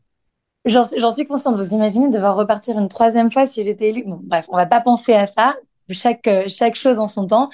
J'en 0.65 1.11
suis 1.11 1.25
consciente. 1.25 1.57
Vous 1.57 1.73
imaginez 1.73 2.09
devoir 2.09 2.37
repartir 2.37 2.79
une 2.79 2.87
troisième 2.87 3.31
fois 3.31 3.45
si 3.45 3.63
j'étais 3.63 3.89
élu. 3.89 4.03
Bon, 4.05 4.19
bref, 4.23 4.45
on 4.49 4.55
va 4.55 4.65
pas 4.65 4.79
penser 4.79 5.13
à 5.13 5.27
ça. 5.27 5.55
Chaque 5.89 6.29
chaque 6.47 6.75
chose 6.75 6.99
en 6.99 7.09
son 7.09 7.27
temps. 7.27 7.49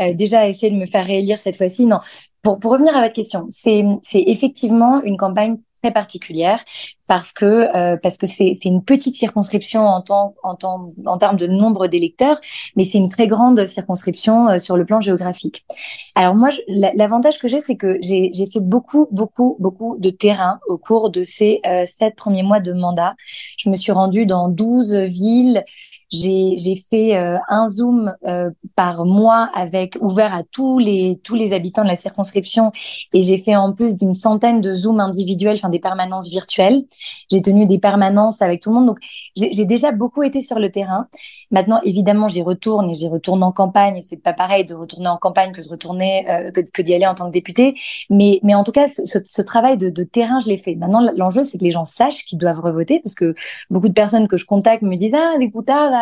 Euh, 0.00 0.14
déjà 0.14 0.48
essayer 0.48 0.70
de 0.70 0.76
me 0.76 0.86
faire 0.86 1.04
réélire 1.04 1.40
cette 1.40 1.56
fois-ci. 1.56 1.86
Non. 1.86 1.98
Pour 2.42 2.60
pour 2.60 2.72
revenir 2.72 2.96
à 2.96 3.02
votre 3.02 3.14
question, 3.14 3.46
c'est 3.48 3.84
c'est 4.04 4.22
effectivement 4.26 5.02
une 5.02 5.16
campagne 5.16 5.58
très 5.82 5.92
particulière 5.92 6.64
parce 7.08 7.32
que 7.32 7.44
euh, 7.44 7.96
parce 8.02 8.16
que 8.16 8.26
c'est 8.26 8.56
c'est 8.60 8.68
une 8.68 8.82
petite 8.82 9.16
circonscription 9.16 9.82
en 9.86 10.00
temps 10.00 10.34
en 10.42 10.54
temps 10.54 10.92
en 11.04 11.18
termes 11.18 11.36
de 11.36 11.46
nombre 11.46 11.88
d'électeurs, 11.88 12.40
mais 12.76 12.84
c'est 12.84 12.98
une 12.98 13.08
très 13.08 13.26
grande 13.26 13.66
circonscription 13.66 14.48
euh, 14.48 14.58
sur 14.58 14.76
le 14.76 14.84
plan 14.84 15.00
géographique. 15.00 15.66
Alors 16.14 16.34
moi, 16.34 16.50
l'avantage 16.68 17.38
que 17.38 17.48
j'ai, 17.48 17.60
c'est 17.60 17.76
que 17.76 17.98
j'ai 18.00 18.30
j'ai 18.32 18.46
fait 18.46 18.60
beaucoup 18.60 19.08
beaucoup 19.10 19.56
beaucoup 19.58 19.96
de 19.98 20.10
terrain 20.10 20.60
au 20.68 20.78
cours 20.78 21.10
de 21.10 21.22
ces 21.22 21.60
euh, 21.66 21.84
sept 21.84 22.14
premiers 22.16 22.44
mois 22.44 22.60
de 22.60 22.72
mandat. 22.72 23.14
Je 23.58 23.68
me 23.68 23.76
suis 23.76 23.92
rendue 23.92 24.24
dans 24.24 24.48
12 24.48 24.94
villes 24.94 25.64
j'ai 26.12 26.76
fait 26.90 27.16
euh, 27.16 27.38
un 27.48 27.68
zoom 27.68 28.14
euh, 28.26 28.50
par 28.76 29.06
mois 29.06 29.48
avec 29.54 29.96
ouvert 30.00 30.34
à 30.34 30.42
tous 30.42 30.78
les 30.78 31.18
tous 31.24 31.34
les 31.34 31.52
habitants 31.52 31.82
de 31.82 31.88
la 31.88 31.96
circonscription 31.96 32.70
et 33.14 33.22
j'ai 33.22 33.38
fait 33.38 33.56
en 33.56 33.72
plus 33.72 33.96
d'une 33.96 34.14
centaine 34.14 34.60
de 34.60 34.74
zooms 34.74 35.00
individuels, 35.00 35.56
enfin 35.56 35.70
des 35.70 35.78
permanences 35.78 36.28
virtuelles. 36.28 36.84
J'ai 37.30 37.40
tenu 37.40 37.66
des 37.66 37.78
permanences 37.78 38.42
avec 38.42 38.60
tout 38.60 38.70
le 38.70 38.76
monde, 38.76 38.86
donc 38.86 38.98
j'ai 39.36 39.64
déjà 39.64 39.90
beaucoup 39.90 40.22
été 40.22 40.42
sur 40.42 40.58
le 40.58 40.70
terrain. 40.70 41.08
Maintenant, 41.50 41.80
évidemment, 41.82 42.28
j'y 42.28 42.42
retourne 42.42 42.90
et 42.90 42.94
j'y 42.94 43.08
retourne 43.08 43.42
en 43.42 43.52
campagne. 43.52 44.02
C'est 44.06 44.22
pas 44.22 44.32
pareil 44.34 44.64
de 44.64 44.74
retourner 44.74 45.08
en 45.08 45.16
campagne 45.16 45.52
que 45.52 45.62
de 45.62 45.68
retourner 45.68 46.28
euh, 46.28 46.50
que, 46.50 46.82
d'y 46.82 46.94
aller 46.94 47.06
en 47.06 47.14
tant 47.14 47.26
que 47.26 47.32
député. 47.32 47.74
Mais 48.10 48.40
mais 48.42 48.54
en 48.54 48.64
tout 48.64 48.72
cas, 48.72 48.88
ce, 48.88 49.18
ce 49.24 49.42
travail 49.42 49.78
de, 49.78 49.88
de 49.88 50.04
terrain, 50.04 50.40
je 50.40 50.48
l'ai 50.48 50.58
fait. 50.58 50.74
Maintenant, 50.74 51.00
l'enjeu, 51.16 51.42
c'est 51.44 51.58
que 51.58 51.64
les 51.64 51.70
gens 51.70 51.84
sachent 51.86 52.24
qu'ils 52.26 52.38
doivent 52.38 52.60
revoter 52.60 53.00
parce 53.00 53.14
que 53.14 53.34
beaucoup 53.70 53.88
de 53.88 53.94
personnes 53.94 54.28
que 54.28 54.36
je 54.36 54.44
contacte 54.44 54.82
me 54.82 54.96
disent 54.96 55.14
ah 55.14 55.36
les 55.38 55.48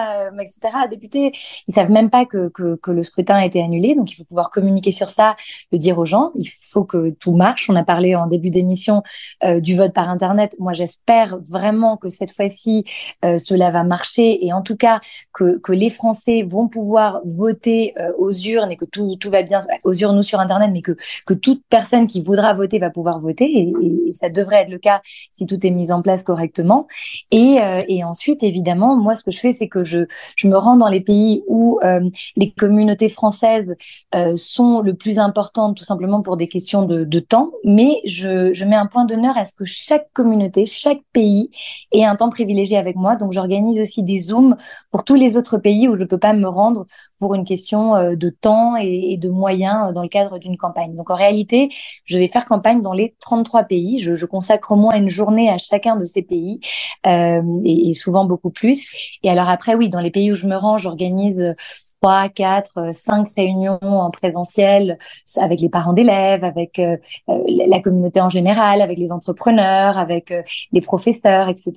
euh, 0.00 0.38
etc., 0.38 0.60
députés, 0.88 1.32
ils 1.68 1.74
savent 1.74 1.90
même 1.90 2.10
pas 2.10 2.24
que, 2.26 2.50
le 2.86 3.02
scrutin 3.02 3.36
a 3.36 3.44
été 3.44 3.62
annulé. 3.62 3.94
Donc, 3.94 4.10
il 4.12 4.14
faut 4.14 4.24
pouvoir 4.24 4.50
communiquer 4.50 4.90
sur 4.90 5.08
ça, 5.08 5.36
le 5.72 5.78
dire 5.78 5.98
aux 5.98 6.04
gens. 6.04 6.32
Il 6.34 6.48
faut 6.48 6.84
que 6.84 7.10
tout 7.10 7.32
marche. 7.32 7.68
On 7.70 7.76
a 7.76 7.84
parlé 7.84 8.14
en 8.14 8.26
début 8.26 8.50
d'émission 8.50 9.02
euh, 9.44 9.60
du 9.60 9.76
vote 9.76 9.92
par 9.92 10.10
Internet. 10.10 10.56
Moi, 10.58 10.72
j'espère 10.72 11.38
vraiment 11.38 11.96
que 11.96 12.08
cette 12.08 12.32
fois-ci, 12.32 12.84
euh, 13.24 13.38
cela 13.38 13.70
va 13.70 13.84
marcher 13.84 14.44
et 14.44 14.52
en 14.52 14.62
tout 14.62 14.76
cas 14.76 15.00
que, 15.32 15.60
les 15.70 15.90
Français 15.90 16.42
vont 16.42 16.66
pouvoir 16.66 17.20
voter 17.24 17.94
aux 18.18 18.32
urnes 18.32 18.72
et 18.72 18.76
que 18.76 18.84
tout, 18.84 19.16
va 19.26 19.42
bien 19.42 19.60
aux 19.84 19.94
urnes 19.94 20.18
ou 20.18 20.22
sur 20.22 20.40
Internet, 20.40 20.70
mais 20.72 20.82
que, 20.82 20.96
toute 21.32 21.62
personne 21.70 22.08
qui 22.08 22.22
voudra 22.22 22.54
voter 22.54 22.80
va 22.80 22.90
pouvoir 22.90 23.20
voter 23.20 23.46
et, 23.46 23.72
ça 24.12 24.28
devrait 24.28 24.62
être 24.62 24.70
le 24.70 24.78
cas 24.78 25.00
si 25.30 25.46
tout 25.46 25.64
est 25.64 25.70
mis 25.70 25.92
en 25.92 26.02
place 26.02 26.24
correctement. 26.24 26.88
Et, 27.30 27.58
ensuite, 28.04 28.42
évidemment, 28.42 28.96
moi, 28.96 29.14
ce 29.14 29.24
que 29.24 29.30
je 29.30 29.38
fais, 29.38 29.52
c'est 29.52 29.68
que 29.68 29.84
je 29.90 30.48
me 30.48 30.56
rends 30.56 30.76
dans 30.76 30.88
les 30.88 31.00
pays 31.00 31.42
où 31.46 31.78
euh, 31.84 32.00
les 32.36 32.50
communautés 32.50 33.08
françaises 33.08 33.74
euh, 34.14 34.34
sont 34.36 34.80
le 34.80 34.94
plus 34.94 35.18
importantes, 35.18 35.76
tout 35.76 35.84
simplement 35.84 36.22
pour 36.22 36.36
des 36.36 36.48
questions 36.48 36.84
de, 36.84 37.20
temps. 37.20 37.52
Mais 37.64 38.00
je, 38.06 38.64
mets 38.64 38.76
un 38.76 38.86
point 38.86 39.04
d'honneur 39.04 39.36
à 39.36 39.46
ce 39.46 39.54
que 39.54 39.64
chaque 39.64 40.10
communauté, 40.12 40.64
chaque 40.66 41.00
pays 41.12 41.50
ait 41.92 42.04
un 42.04 42.16
temps 42.16 42.30
privilégié 42.30 42.76
avec 42.78 42.96
moi. 42.96 43.16
Donc, 43.16 43.32
j'organise 43.32 43.80
aussi 43.80 44.02
des 44.02 44.18
zooms 44.18 44.56
pour 44.90 45.04
tous 45.04 45.14
les 45.14 45.36
autres 45.36 45.58
pays 45.58 45.86
où 45.86 45.98
je 45.98 46.04
peux 46.04 46.18
pas 46.18 46.32
me 46.32 46.48
rendre 46.48 46.86
pour 47.18 47.34
une 47.34 47.44
question 47.44 47.94
euh, 47.94 48.16
de 48.16 48.30
temps 48.30 48.76
et, 48.76 49.16
de 49.18 49.28
moyens 49.28 49.92
dans 49.92 50.02
le 50.02 50.08
cadre 50.08 50.38
d'une 50.38 50.56
campagne. 50.56 50.94
Donc, 50.96 51.10
en 51.10 51.16
réalité, 51.16 51.68
je 52.04 52.18
vais 52.18 52.28
faire 52.28 52.46
campagne 52.46 52.80
dans 52.80 52.94
les 52.94 53.14
33 53.20 53.64
pays. 53.64 53.98
Je, 53.98 54.24
consacre 54.24 54.72
au 54.72 54.76
moins 54.76 54.94
une 54.94 55.08
journée 55.08 55.50
à 55.50 55.58
chacun 55.58 55.96
de 55.96 56.04
ces 56.04 56.22
pays 56.22 56.60
et, 57.04 57.40
et 57.64 57.94
souvent 57.94 58.24
beaucoup 58.24 58.50
plus. 58.50 58.86
Et 59.22 59.30
alors 59.30 59.48
après, 59.48 59.69
oui, 59.76 59.88
dans 59.88 60.00
les 60.00 60.10
pays 60.10 60.32
où 60.32 60.34
je 60.34 60.46
me 60.46 60.56
rends, 60.56 60.78
j'organise 60.78 61.54
trois, 62.00 62.28
quatre, 62.28 62.78
euh, 62.78 62.92
cinq 62.92 63.28
réunions 63.36 63.78
en 63.82 64.10
présentiel 64.10 64.98
avec 65.36 65.60
les 65.60 65.68
parents 65.68 65.92
d'élèves, 65.92 66.44
avec 66.44 66.78
euh, 66.78 66.96
euh, 67.28 67.38
la 67.66 67.80
communauté 67.80 68.20
en 68.20 68.28
général, 68.28 68.80
avec 68.80 68.98
les 68.98 69.12
entrepreneurs, 69.12 69.98
avec 69.98 70.32
les 70.72 70.80
professeurs, 70.80 71.48
etc. 71.48 71.72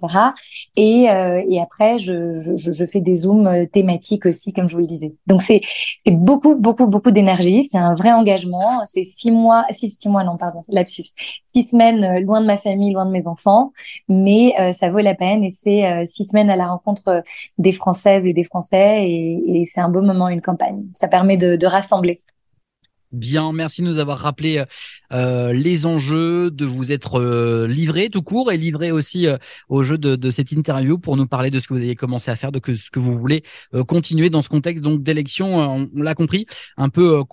Et, 0.75 1.03
et 1.03 1.62
après, 1.62 1.97
je, 1.97 2.33
je, 2.55 2.71
je, 2.71 2.86
fais 2.86 3.01
des 3.01 3.15
zooms 3.15 3.67
thématiques 3.71 4.25
aussi, 4.25 4.53
comme 4.53 4.69
je 4.69 4.75
vous 4.75 4.81
le 4.81 4.88
disais. 4.88 5.13
Donc 5.27 5.41
c'est 5.41 5.62
beaucoup, 6.07 6.55
beaucoup, 6.55 6.88
beaucoup 6.88 7.12
d'énergie. 7.12 7.63
C'est 7.63 7.77
un 7.77 7.93
vrai 7.93 8.12
engagement. 8.12 8.83
C'est 8.86 9.03
six 9.03 9.31
mois, 9.31 9.65
six, 9.71 9.97
six 10.01 10.09
mois, 10.09 10.23
non, 10.23 10.38
pardon, 10.38 10.59
lapsus. 10.69 11.03
Six 11.53 11.67
semaines 11.67 12.19
loin 12.19 12.41
de 12.41 12.45
ma 12.45 12.57
famille, 12.57 12.93
loin 12.93 13.05
de 13.05 13.12
mes 13.12 13.27
enfants, 13.27 13.71
mais 14.07 14.53
ça 14.71 14.89
vaut 14.89 14.99
la 14.99 15.15
peine 15.15 15.43
et 15.43 15.51
c'est 15.51 16.05
six 16.05 16.25
semaines 16.27 16.49
à 16.49 16.55
la 16.55 16.67
rencontre 16.67 17.23
des 17.57 17.71
Françaises 17.71 18.25
et 18.25 18.33
des 18.33 18.43
Français 18.43 19.07
et, 19.07 19.43
et 19.47 19.65
c'est 19.65 19.81
un 19.81 19.89
beau 19.89 20.01
moment 20.01 20.12
une 20.13 20.41
campagne. 20.41 20.86
Ça 20.93 21.08
permet 21.08 21.38
de, 21.38 21.65
rassembler. 21.65 22.19
Bien, 23.12 23.54
merci 23.54 23.82
de 23.82 23.88
nous 23.88 23.99
avoir 23.99 24.17
rappelé 24.17 24.63
euh, 25.12 25.54
les 25.54 25.86
enjeux, 25.86 26.49
de 26.49 26.65
vous 26.65 26.91
être 26.91 27.21
euh, 27.21 27.67
livré 27.67 28.10
tout 28.10 28.23
court 28.23 28.52
et 28.52 28.58
livré 28.58 28.91
aussi 28.91 29.28
euh, 29.28 29.38
au 29.69 29.84
jeu 29.84 29.99
de, 29.99 30.30
cette 30.32 30.52
interview 30.52 30.97
pour 30.97 31.15
nous 31.15 31.28
parler 31.28 31.52
de 31.52 31.60
ce 31.60 31.67
que 31.67 31.76
vous 31.76 31.82
avez 31.82 31.95
commencé 31.95 32.32
à 32.32 32.36
faire, 32.36 32.52
de 32.52 32.60
ce 32.73 32.89
que 32.89 32.99
vous 32.99 33.17
voulez 33.17 33.43
continuer 33.88 34.32
dans 34.32 34.41
ce 34.41 34.49
contexte 34.49 34.84
donc 34.84 35.04
d'élection, 35.04 35.89
on, 35.95 36.02
l'a 36.02 36.15
compris, 36.15 36.47
un 36.76 36.89
peu 36.89 37.23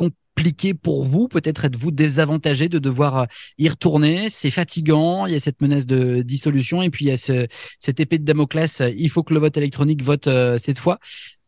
pour 0.82 1.04
vous 1.04 1.28
Peut-être 1.28 1.64
êtes-vous 1.64 1.90
désavantagé 1.90 2.68
de 2.68 2.78
devoir 2.78 3.18
euh, 3.18 3.24
y 3.58 3.68
retourner 3.68 4.28
C'est 4.30 4.50
fatigant, 4.50 5.26
il 5.26 5.32
y 5.32 5.36
a 5.36 5.40
cette 5.40 5.60
menace 5.60 5.86
de 5.86 6.22
dissolution 6.22 6.82
et 6.82 6.90
puis 6.90 7.06
il 7.06 7.08
y 7.08 7.12
a 7.12 7.16
ce, 7.16 7.46
cette 7.78 8.00
épée 8.00 8.18
de 8.18 8.24
Damoclès, 8.24 8.82
il 8.96 9.08
faut 9.10 9.22
que 9.22 9.34
le 9.34 9.40
vote 9.40 9.56
électronique 9.56 10.02
vote 10.02 10.26
euh, 10.26 10.58
cette 10.58 10.78
fois. 10.78 10.98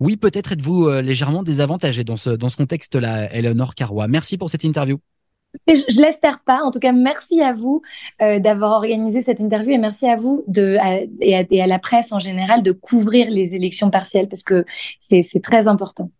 Oui, 0.00 0.16
peut-être 0.16 0.52
êtes-vous 0.52 0.88
euh, 0.88 1.02
légèrement 1.02 1.42
désavantagé 1.42 2.04
dans 2.04 2.16
ce, 2.16 2.30
dans 2.30 2.48
ce 2.48 2.56
contexte-là, 2.56 3.32
Eleonore 3.32 3.74
Carrois. 3.74 4.08
Merci 4.08 4.38
pour 4.38 4.50
cette 4.50 4.64
interview. 4.64 4.98
je, 5.68 6.00
l'espère 6.00 6.40
pas. 6.40 6.62
En 6.62 6.70
tout 6.70 6.78
cas, 6.78 6.92
merci 6.92 7.42
à 7.42 7.52
vous 7.52 7.82
d'avoir 8.18 8.72
organisé 8.72 9.20
cette 9.20 9.40
interview 9.40 9.72
et 9.72 9.78
merci 9.78 10.06
à 10.06 10.16
vous 10.16 10.44
et, 11.20 11.34
à, 11.34 11.66
la 11.66 11.78
presse 11.78 12.12
en 12.12 12.18
général 12.18 12.62
de 12.62 12.72
couvrir 12.72 13.30
les 13.30 13.54
élections 13.54 13.90
partielles 13.90 14.28
parce 14.28 14.42
que 14.42 14.64
c'est 15.00 15.42
très 15.42 15.66
important. 15.66 16.10